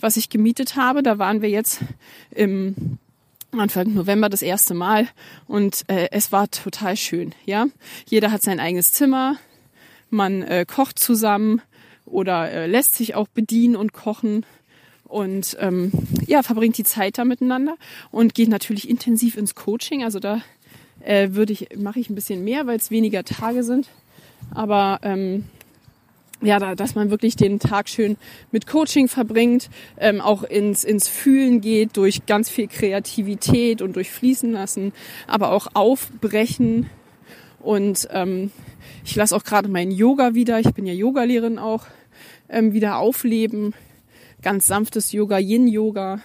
was 0.00 0.16
ich 0.16 0.28
gemietet 0.28 0.76
habe. 0.76 1.02
Da 1.02 1.18
waren 1.18 1.42
wir 1.42 1.48
jetzt 1.48 1.80
im 2.30 2.98
Anfang 3.52 3.94
November 3.94 4.28
das 4.28 4.42
erste 4.42 4.74
Mal 4.74 5.08
und 5.46 5.82
äh, 5.88 6.08
es 6.10 6.30
war 6.30 6.50
total 6.50 6.96
schön. 6.96 7.34
Ja, 7.46 7.66
jeder 8.06 8.30
hat 8.30 8.42
sein 8.42 8.60
eigenes 8.60 8.92
Zimmer, 8.92 9.36
man 10.10 10.42
äh, 10.42 10.66
kocht 10.66 10.98
zusammen 10.98 11.62
oder 12.04 12.50
äh, 12.50 12.66
lässt 12.66 12.96
sich 12.96 13.14
auch 13.14 13.28
bedienen 13.28 13.76
und 13.76 13.92
kochen 13.92 14.44
und 15.14 15.56
ähm, 15.60 15.92
ja 16.26 16.42
verbringt 16.42 16.76
die 16.76 16.82
Zeit 16.82 17.18
da 17.18 17.24
miteinander 17.24 17.76
und 18.10 18.34
geht 18.34 18.48
natürlich 18.48 18.90
intensiv 18.90 19.36
ins 19.36 19.54
Coaching. 19.54 20.02
Also 20.02 20.18
da 20.18 20.42
äh, 21.04 21.28
würde 21.34 21.52
ich 21.52 21.68
mache 21.76 22.00
ich 22.00 22.10
ein 22.10 22.16
bisschen 22.16 22.42
mehr, 22.42 22.66
weil 22.66 22.78
es 22.78 22.90
weniger 22.90 23.22
Tage 23.22 23.62
sind, 23.62 23.86
aber 24.52 24.98
ähm, 25.04 25.44
ja, 26.42 26.58
da, 26.58 26.74
dass 26.74 26.96
man 26.96 27.10
wirklich 27.10 27.36
den 27.36 27.60
Tag 27.60 27.88
schön 27.88 28.16
mit 28.50 28.66
Coaching 28.66 29.06
verbringt, 29.06 29.70
ähm, 29.98 30.20
auch 30.20 30.42
ins, 30.42 30.82
ins 30.82 31.06
Fühlen 31.06 31.60
geht, 31.60 31.96
durch 31.96 32.26
ganz 32.26 32.50
viel 32.50 32.66
Kreativität 32.66 33.82
und 33.82 33.94
durch 33.94 34.10
Fließen 34.10 34.50
lassen, 34.50 34.92
aber 35.28 35.52
auch 35.52 35.68
aufbrechen. 35.74 36.90
Und 37.60 38.08
ähm, 38.10 38.50
ich 39.04 39.14
lasse 39.14 39.34
auch 39.34 39.44
gerade 39.44 39.68
meinen 39.68 39.92
Yoga 39.92 40.34
wieder, 40.34 40.58
ich 40.58 40.74
bin 40.74 40.86
ja 40.86 40.92
Yogalehrerin 40.92 41.60
auch, 41.60 41.86
ähm, 42.48 42.72
wieder 42.72 42.98
aufleben. 42.98 43.74
Ganz 44.44 44.66
sanftes 44.66 45.12
Yoga, 45.12 45.38
Yin-Yoga, 45.38 46.20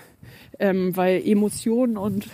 ähm, 0.60 0.94
weil 0.98 1.26
Emotionen 1.26 1.96
und 1.96 2.28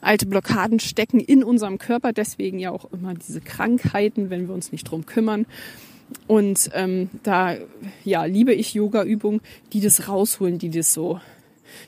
alte 0.00 0.24
Blockaden 0.24 0.80
stecken 0.80 1.20
in 1.20 1.44
unserem 1.44 1.76
Körper, 1.76 2.14
deswegen 2.14 2.58
ja 2.58 2.70
auch 2.70 2.90
immer 2.90 3.12
diese 3.12 3.42
Krankheiten, 3.42 4.30
wenn 4.30 4.48
wir 4.48 4.54
uns 4.54 4.72
nicht 4.72 4.84
drum 4.84 5.04
kümmern. 5.04 5.44
Und 6.26 6.70
ähm, 6.72 7.10
da 7.22 7.58
ja, 8.02 8.24
liebe 8.24 8.54
ich 8.54 8.72
Yoga-Übungen, 8.72 9.42
die 9.74 9.82
das 9.82 10.08
rausholen, 10.08 10.58
die 10.58 10.70
das 10.70 10.94
so, 10.94 11.20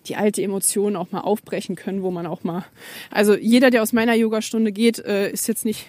die 0.08 0.16
alte 0.16 0.42
Emotionen 0.42 0.94
auch 0.94 1.10
mal 1.10 1.22
aufbrechen 1.22 1.74
können, 1.74 2.02
wo 2.02 2.10
man 2.10 2.26
auch 2.26 2.44
mal. 2.44 2.66
Also 3.10 3.34
jeder, 3.34 3.70
der 3.70 3.80
aus 3.82 3.94
meiner 3.94 4.14
Yogastunde 4.14 4.72
geht, 4.72 4.98
äh, 4.98 5.30
ist 5.30 5.48
jetzt 5.48 5.64
nicht 5.64 5.86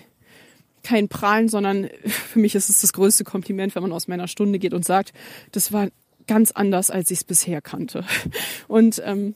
kein 0.82 1.10
Prahlen, 1.10 1.50
sondern 1.50 1.90
für 2.06 2.40
mich 2.40 2.56
ist 2.56 2.70
es 2.70 2.80
das 2.80 2.94
größte 2.94 3.26
Kompliment, 3.26 3.76
wenn 3.76 3.84
man 3.84 3.92
aus 3.92 4.08
meiner 4.08 4.30
Stunde 4.30 4.60
geht 4.60 4.74
und 4.74 4.86
sagt, 4.86 5.12
das 5.52 5.74
war 5.74 5.90
ganz 6.28 6.52
anders, 6.52 6.90
als 6.90 7.12
ich 7.12 7.20
es 7.20 7.24
bisher 7.24 7.62
kannte. 7.62 8.06
Und 8.68 9.02
ähm, 9.06 9.36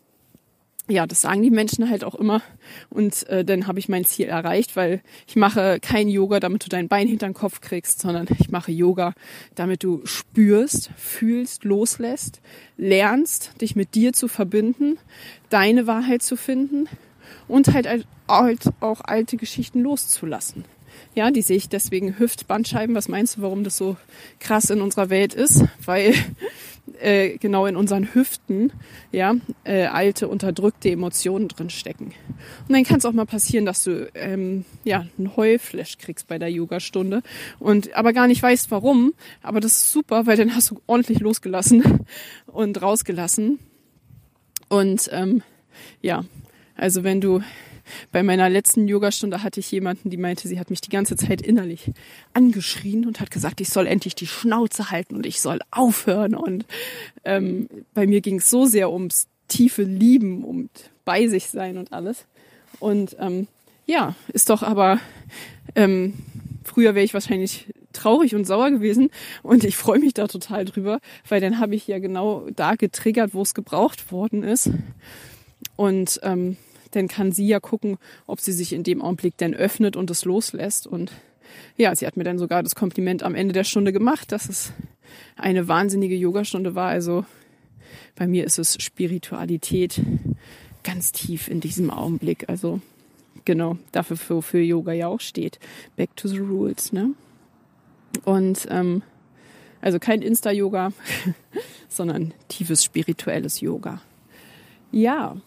ja, 0.90 1.06
das 1.06 1.22
sagen 1.22 1.42
die 1.42 1.50
Menschen 1.50 1.90
halt 1.90 2.04
auch 2.06 2.16
immer. 2.16 2.42
Und 2.90 3.28
äh, 3.28 3.44
dann 3.44 3.68
habe 3.68 3.80
ich 3.80 3.90
mein 3.90 4.06
Ziel 4.06 4.28
erreicht, 4.28 4.76
weil 4.78 5.02
ich 5.28 5.36
mache 5.36 5.80
kein 5.82 6.08
Yoga, 6.08 6.40
damit 6.40 6.64
du 6.64 6.70
dein 6.70 6.88
Bein 6.88 7.08
hinter 7.08 7.28
den 7.28 7.34
Kopf 7.34 7.60
kriegst, 7.60 8.00
sondern 8.00 8.28
ich 8.40 8.50
mache 8.52 8.72
Yoga, 8.72 9.14
damit 9.56 9.84
du 9.84 10.06
spürst, 10.06 10.92
fühlst, 10.96 11.66
loslässt, 11.66 12.40
lernst, 12.78 13.60
dich 13.60 13.76
mit 13.76 13.96
dir 13.96 14.14
zu 14.14 14.30
verbinden, 14.30 14.98
deine 15.50 15.88
Wahrheit 15.88 16.24
zu 16.24 16.38
finden 16.38 16.88
und 17.50 17.74
halt, 17.74 17.88
halt 18.30 18.62
auch 18.80 19.02
alte 19.02 19.36
Geschichten 19.36 19.82
loszulassen. 19.82 20.64
Ja, 21.16 21.32
die 21.32 21.42
sehe 21.42 21.58
ich 21.58 21.68
deswegen 21.68 22.18
Hüftbandscheiben. 22.18 22.96
Was 22.96 23.08
meinst 23.08 23.38
du, 23.38 23.42
warum 23.42 23.64
das 23.64 23.76
so 23.76 23.98
krass 24.40 24.70
in 24.70 24.82
unserer 24.82 25.10
Welt 25.10 25.34
ist? 25.34 25.66
Weil 25.84 26.14
äh, 27.00 27.38
genau 27.38 27.66
in 27.66 27.76
unseren 27.76 28.14
Hüften 28.14 28.72
ja 29.12 29.36
äh, 29.64 29.86
alte 29.86 30.28
unterdrückte 30.28 30.90
Emotionen 30.90 31.48
drin 31.48 31.70
stecken. 31.70 32.14
Und 32.68 32.76
dann 32.76 32.84
kann 32.84 32.98
es 32.98 33.06
auch 33.06 33.14
mal 33.14 33.26
passieren, 33.26 33.66
dass 33.66 33.84
du 33.84 34.10
ähm, 34.14 34.66
ja 34.84 35.06
einen 35.18 35.36
Heulflash 35.36 35.98
kriegst 35.98 36.28
bei 36.28 36.40
der 36.40 36.52
Yogastunde 36.52 37.22
und 37.60 37.94
aber 37.96 38.14
gar 38.14 38.28
nicht 38.28 38.42
weißt 38.42 38.72
warum. 38.72 39.14
Aber 39.42 39.60
das 39.60 39.74
ist 39.74 39.92
super, 39.92 40.26
weil 40.26 40.38
dann 40.38 40.56
hast 40.56 40.72
du 40.72 40.82
ordentlich 40.88 41.20
losgelassen 41.20 42.06
und 42.48 42.82
rausgelassen. 42.82 43.60
Und 44.70 45.10
ähm, 45.12 45.44
ja, 46.02 46.26
also 46.76 47.04
wenn 47.04 47.22
du 47.22 47.42
bei 48.12 48.24
meiner 48.24 48.50
letzten 48.50 48.88
Yogastunde 48.88 49.44
hatte 49.44 49.60
ich 49.60 49.72
jemanden, 49.72 50.10
die 50.10 50.18
meinte, 50.18 50.48
sie 50.48 50.60
hat 50.60 50.70
mich 50.70 50.82
die 50.82 50.90
ganze 50.90 51.16
Zeit 51.16 51.42
innerlich 51.42 51.92
angeschrien 52.34 53.06
und 53.06 53.20
hat 53.20 53.32
gesagt, 53.32 53.62
ich 53.62 53.70
soll 53.70 53.88
endlich 53.88 54.16
die 54.16 54.28
Schnauze 54.28 54.92
halten 54.92 55.16
und 55.16 55.26
ich 55.26 55.42
soll 55.42 55.60
aufhören. 55.72 56.36
Und 56.36 56.66
ähm, 57.26 57.68
bei 57.94 58.08
mir 58.08 58.22
ging 58.22 58.38
es 58.38 58.50
so 58.50 58.66
sehr 58.66 58.92
ums 58.92 59.28
tiefe 59.48 59.84
Lieben, 59.84 60.44
um 60.44 60.70
bei 61.06 61.28
sich 61.28 61.48
sein 61.48 61.78
und 61.78 61.94
alles. 61.94 62.26
Und 62.80 63.16
ähm, 63.20 63.48
ja, 63.86 64.16
ist 64.34 64.50
doch 64.50 64.64
aber, 64.64 65.00
ähm, 65.76 66.14
früher 66.64 66.96
wäre 66.96 67.06
ich 67.06 67.14
wahrscheinlich 67.14 67.68
traurig 67.94 68.36
und 68.36 68.46
sauer 68.46 68.70
gewesen 68.70 69.10
und 69.42 69.64
ich 69.64 69.76
freue 69.76 70.00
mich 70.00 70.14
da 70.14 70.28
total 70.28 70.66
drüber, 70.66 71.00
weil 71.28 71.42
dann 71.42 71.60
habe 71.60 71.76
ich 71.76 71.88
ja 71.88 72.00
genau 72.00 72.48
da 72.56 72.76
getriggert, 72.76 73.34
wo 73.34 73.42
es 73.42 73.54
gebraucht 73.54 74.12
worden 74.12 74.44
ist. 74.44 74.70
Und 75.76 76.20
ähm, 76.24 76.58
dann 76.92 77.08
kann 77.08 77.32
sie 77.32 77.48
ja 77.48 77.60
gucken, 77.60 77.98
ob 78.26 78.40
sie 78.40 78.52
sich 78.52 78.74
in 78.74 78.84
dem 78.84 79.02
Augenblick 79.02 79.38
denn 79.38 79.54
öffnet 79.54 79.96
und 79.96 80.10
es 80.10 80.26
loslässt. 80.26 80.88
Und 80.88 81.12
ja, 81.76 81.96
sie 81.96 82.06
hat 82.08 82.18
mir 82.18 82.24
dann 82.24 82.40
sogar 82.40 82.64
das 82.64 82.76
Kompliment 82.76 83.24
am 83.24 83.36
Ende 83.36 83.54
der 83.54 83.64
Stunde 83.64 83.94
gemacht, 83.94 84.32
dass 84.32 84.50
es 84.50 84.74
eine 85.36 85.68
wahnsinnige 85.68 86.16
Yogastunde 86.16 86.76
war. 86.76 86.90
Also 86.90 87.26
bei 88.16 88.28
mir 88.28 88.46
ist 88.46 88.60
es 88.60 88.82
Spiritualität 88.82 90.02
ganz 90.84 91.12
tief 91.12 91.48
in 91.48 91.60
diesem 91.60 91.90
Augenblick. 91.90 92.50
Also 92.50 92.82
genau, 93.46 93.78
dafür, 93.92 94.18
wofür 94.30 94.62
Yoga 94.62 94.94
ja 94.94 95.08
auch 95.08 95.22
steht. 95.22 95.60
Back 95.96 96.16
to 96.16 96.28
the 96.28 96.40
rules, 96.40 96.92
ne? 96.92 97.12
Und 98.24 98.68
ähm, 98.70 99.04
also 99.82 100.00
kein 100.00 100.22
Insta-Yoga, 100.22 100.92
sondern 101.90 102.34
tiefes 102.48 102.84
spirituelles 102.84 103.62
Yoga. 103.62 104.02
Ja, 104.92 105.38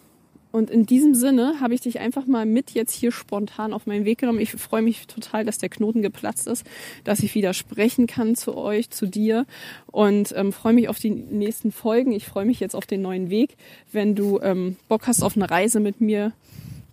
und 0.52 0.70
in 0.70 0.84
diesem 0.84 1.14
Sinne 1.14 1.60
habe 1.60 1.74
ich 1.74 1.80
dich 1.80 2.00
einfach 2.00 2.26
mal 2.26 2.44
mit 2.44 2.72
jetzt 2.72 2.92
hier 2.92 3.12
spontan 3.12 3.72
auf 3.72 3.86
meinen 3.86 4.04
Weg 4.04 4.18
genommen. 4.18 4.40
Ich 4.40 4.52
freue 4.52 4.82
mich 4.82 5.06
total, 5.06 5.44
dass 5.44 5.58
der 5.58 5.68
Knoten 5.68 6.02
geplatzt 6.02 6.48
ist, 6.48 6.66
dass 7.04 7.20
ich 7.20 7.34
wieder 7.34 7.54
sprechen 7.54 8.06
kann 8.06 8.34
zu 8.34 8.56
euch, 8.56 8.90
zu 8.90 9.06
dir 9.06 9.46
und 9.86 10.34
ähm, 10.36 10.52
freue 10.52 10.72
mich 10.72 10.88
auf 10.88 10.98
die 10.98 11.10
nächsten 11.10 11.70
Folgen. 11.70 12.12
Ich 12.12 12.26
freue 12.26 12.44
mich 12.44 12.58
jetzt 12.58 12.74
auf 12.74 12.86
den 12.86 13.02
neuen 13.02 13.30
Weg. 13.30 13.56
Wenn 13.92 14.14
du 14.14 14.40
ähm, 14.40 14.76
Bock 14.88 15.06
hast 15.06 15.22
auf 15.22 15.36
eine 15.36 15.48
Reise 15.48 15.78
mit 15.78 16.00
mir, 16.00 16.32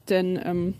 denn 0.09 0.39
ähm, 0.43 0.73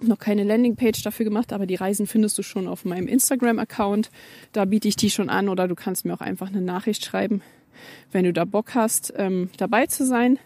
noch 0.00 0.18
keine 0.18 0.44
Landingpage 0.44 1.02
dafür 1.02 1.24
gemacht, 1.24 1.52
aber 1.52 1.66
die 1.66 1.74
Reisen 1.74 2.06
findest 2.06 2.38
du 2.38 2.42
schon 2.42 2.68
auf 2.68 2.84
meinem 2.84 3.08
Instagram-Account. 3.08 4.10
Da 4.52 4.64
biete 4.64 4.88
ich 4.88 4.96
die 4.96 5.10
schon 5.10 5.28
an 5.28 5.48
oder 5.48 5.68
du 5.68 5.74
kannst 5.74 6.04
mir 6.04 6.14
auch 6.14 6.20
einfach 6.20 6.48
eine 6.48 6.62
Nachricht 6.62 7.04
schreiben, 7.04 7.42
wenn 8.12 8.24
du 8.24 8.32
da 8.32 8.44
Bock 8.44 8.74
hast, 8.74 9.12
ähm, 9.16 9.50
dabei 9.56 9.86
zu 9.86 10.06
sein. 10.06 10.38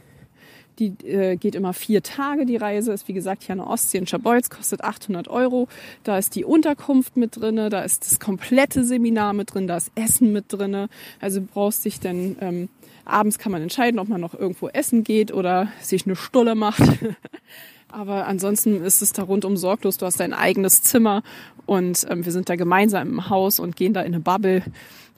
Die 0.82 1.06
äh, 1.06 1.36
geht 1.36 1.54
immer 1.54 1.72
vier 1.74 2.02
Tage, 2.02 2.44
die 2.44 2.56
Reise. 2.56 2.92
Ist 2.92 3.06
wie 3.06 3.12
gesagt 3.12 3.44
hier 3.44 3.52
an 3.52 3.58
der 3.58 3.68
Ostsee 3.68 3.98
in 3.98 4.06
Schabolz, 4.08 4.50
kostet 4.50 4.82
800 4.82 5.28
Euro. 5.28 5.68
Da 6.02 6.18
ist 6.18 6.34
die 6.34 6.44
Unterkunft 6.44 7.16
mit 7.16 7.36
drinne, 7.36 7.68
da 7.68 7.82
ist 7.82 8.04
das 8.04 8.18
komplette 8.18 8.84
Seminar 8.84 9.32
mit 9.32 9.54
drin, 9.54 9.68
da 9.68 9.76
ist 9.76 9.92
Essen 9.94 10.32
mit 10.32 10.46
drinne. 10.48 10.88
Also 11.20 11.38
du 11.38 11.46
brauchst 11.46 11.84
dich 11.84 12.00
dann, 12.00 12.36
ähm, 12.40 12.68
abends 13.04 13.38
kann 13.38 13.52
man 13.52 13.62
entscheiden, 13.62 14.00
ob 14.00 14.08
man 14.08 14.20
noch 14.20 14.34
irgendwo 14.34 14.68
essen 14.68 15.04
geht 15.04 15.32
oder 15.32 15.68
sich 15.80 16.04
eine 16.04 16.16
Stulle 16.16 16.56
macht. 16.56 16.82
Aber 17.88 18.26
ansonsten 18.26 18.82
ist 18.82 19.02
es 19.02 19.12
da 19.12 19.22
rundum 19.22 19.56
sorglos. 19.56 19.98
Du 19.98 20.06
hast 20.06 20.18
dein 20.18 20.32
eigenes 20.32 20.82
Zimmer 20.82 21.22
und 21.64 22.06
ähm, 22.10 22.24
wir 22.24 22.32
sind 22.32 22.48
da 22.48 22.56
gemeinsam 22.56 23.08
im 23.08 23.28
Haus 23.28 23.60
und 23.60 23.76
gehen 23.76 23.92
da 23.92 24.00
in 24.00 24.14
eine 24.14 24.20
Bubble. 24.20 24.64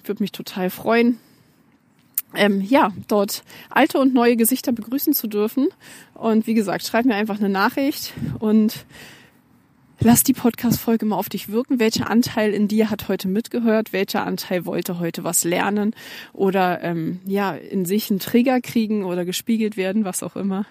Würde 0.05 0.23
mich 0.23 0.33
total 0.33 0.69
freuen 0.69 1.19
ähm, 2.37 2.61
ja, 2.61 2.93
dort 3.09 3.45
alte 3.71 3.99
und 3.99 4.15
neue 4.15 4.37
Gesichter 4.37 4.73
begrüßen 4.73 5.15
zu 5.15 5.27
dürfen. 5.27 5.69
Und 6.15 6.47
wie 6.47 6.55
gesagt, 6.55 6.87
schreib 6.87 7.05
mir 7.05 7.15
einfach 7.15 7.39
eine 7.39 7.49
Nachricht 7.49 8.13
und 8.39 8.87
lass 10.01 10.23
die 10.23 10.35
Podcast-Folge 10.35 11.07
mal 11.07 11.17
auf 11.17 11.29
dich 11.29 11.49
wirken. 11.49 11.79
Welcher 11.81 12.11
Anteil 12.11 12.53
in 12.53 12.69
dir 12.69 12.91
hat 12.91 13.09
heute 13.09 13.29
mitgehört? 13.29 13.93
Welcher 13.93 14.27
Anteil 14.27 14.67
wollte 14.67 14.99
heute 14.99 15.25
was 15.25 15.45
lernen 15.45 15.95
oder 16.33 16.83
ähm, 16.83 17.21
ja 17.27 17.53
in 17.55 17.85
sich 17.85 18.11
einen 18.11 18.21
Trigger 18.21 18.61
kriegen 18.61 19.05
oder 19.05 19.25
gespiegelt 19.25 19.77
werden, 19.77 20.05
was 20.05 20.23
auch 20.23 20.37
immer? 20.37 20.67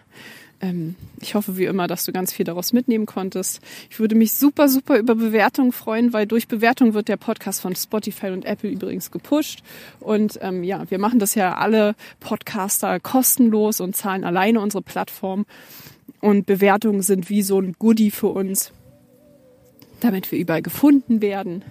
Ähm, 0.64 0.96
ich 1.20 1.36
hoffe 1.36 1.58
wie 1.58 1.66
immer, 1.66 1.88
dass 1.88 2.06
du 2.06 2.14
ganz 2.14 2.32
viel 2.32 2.46
daraus 2.46 2.72
mitnehmen 2.72 3.06
konntest. 3.06 3.60
Ich 3.90 4.00
würde 4.00 4.16
mich 4.16 4.34
super, 4.34 4.70
super 4.70 4.98
über 4.98 5.14
Bewertungen 5.14 5.74
freuen, 5.74 6.14
weil 6.14 6.26
durch 6.26 6.48
Bewertung 6.48 6.94
wird 6.94 7.10
der 7.10 7.18
Podcast 7.18 7.60
von 7.60 7.76
Spotify 7.76 8.28
und 8.28 8.46
Apple 8.46 8.70
übrigens 8.70 9.12
gepusht. 9.12 9.62
Und 10.00 10.40
ähm, 10.42 10.64
ja, 10.64 10.90
wir 10.90 11.00
machen 11.00 11.20
das 11.20 11.36
ja 11.36 11.56
alle 11.56 11.96
Podcaster 12.22 13.00
kostenlos 13.02 13.82
und 13.82 13.96
zahlen 13.96 14.24
alleine 14.24 14.62
unsere 14.62 14.82
Plattform. 14.82 15.46
Und 16.22 16.46
Bewertungen 16.46 17.02
sind 17.02 17.30
wie 17.30 17.42
so 17.42 17.60
ein 17.60 17.76
Goodie 17.78 18.12
für 18.12 18.28
uns, 18.28 18.72
damit 20.00 20.32
wir 20.32 20.40
überall 20.40 20.62
gefunden 20.62 21.22
werden. 21.22 21.66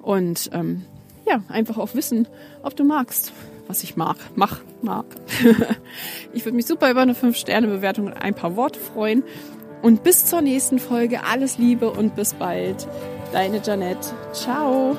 Und 0.00 0.48
ähm, 0.52 0.82
ja, 1.26 1.42
einfach 1.48 1.76
auch 1.76 1.94
wissen, 1.96 2.28
ob 2.62 2.76
du 2.76 2.84
magst 2.84 3.32
was 3.72 3.82
ich 3.82 3.96
mag. 3.96 4.16
Mach, 4.34 4.60
mag. 4.82 5.06
ich 6.34 6.44
würde 6.44 6.56
mich 6.56 6.66
super 6.66 6.90
über 6.90 7.00
eine 7.00 7.14
5-Sterne-Bewertung 7.14 8.06
und 8.06 8.12
ein 8.12 8.34
paar 8.34 8.54
Worte 8.54 8.78
freuen. 8.78 9.24
Und 9.80 10.02
bis 10.02 10.26
zur 10.26 10.42
nächsten 10.42 10.78
Folge 10.78 11.24
alles 11.24 11.56
Liebe 11.56 11.90
und 11.90 12.14
bis 12.14 12.34
bald. 12.34 12.86
Deine 13.32 13.62
Janette. 13.64 14.10
Ciao. 14.34 14.94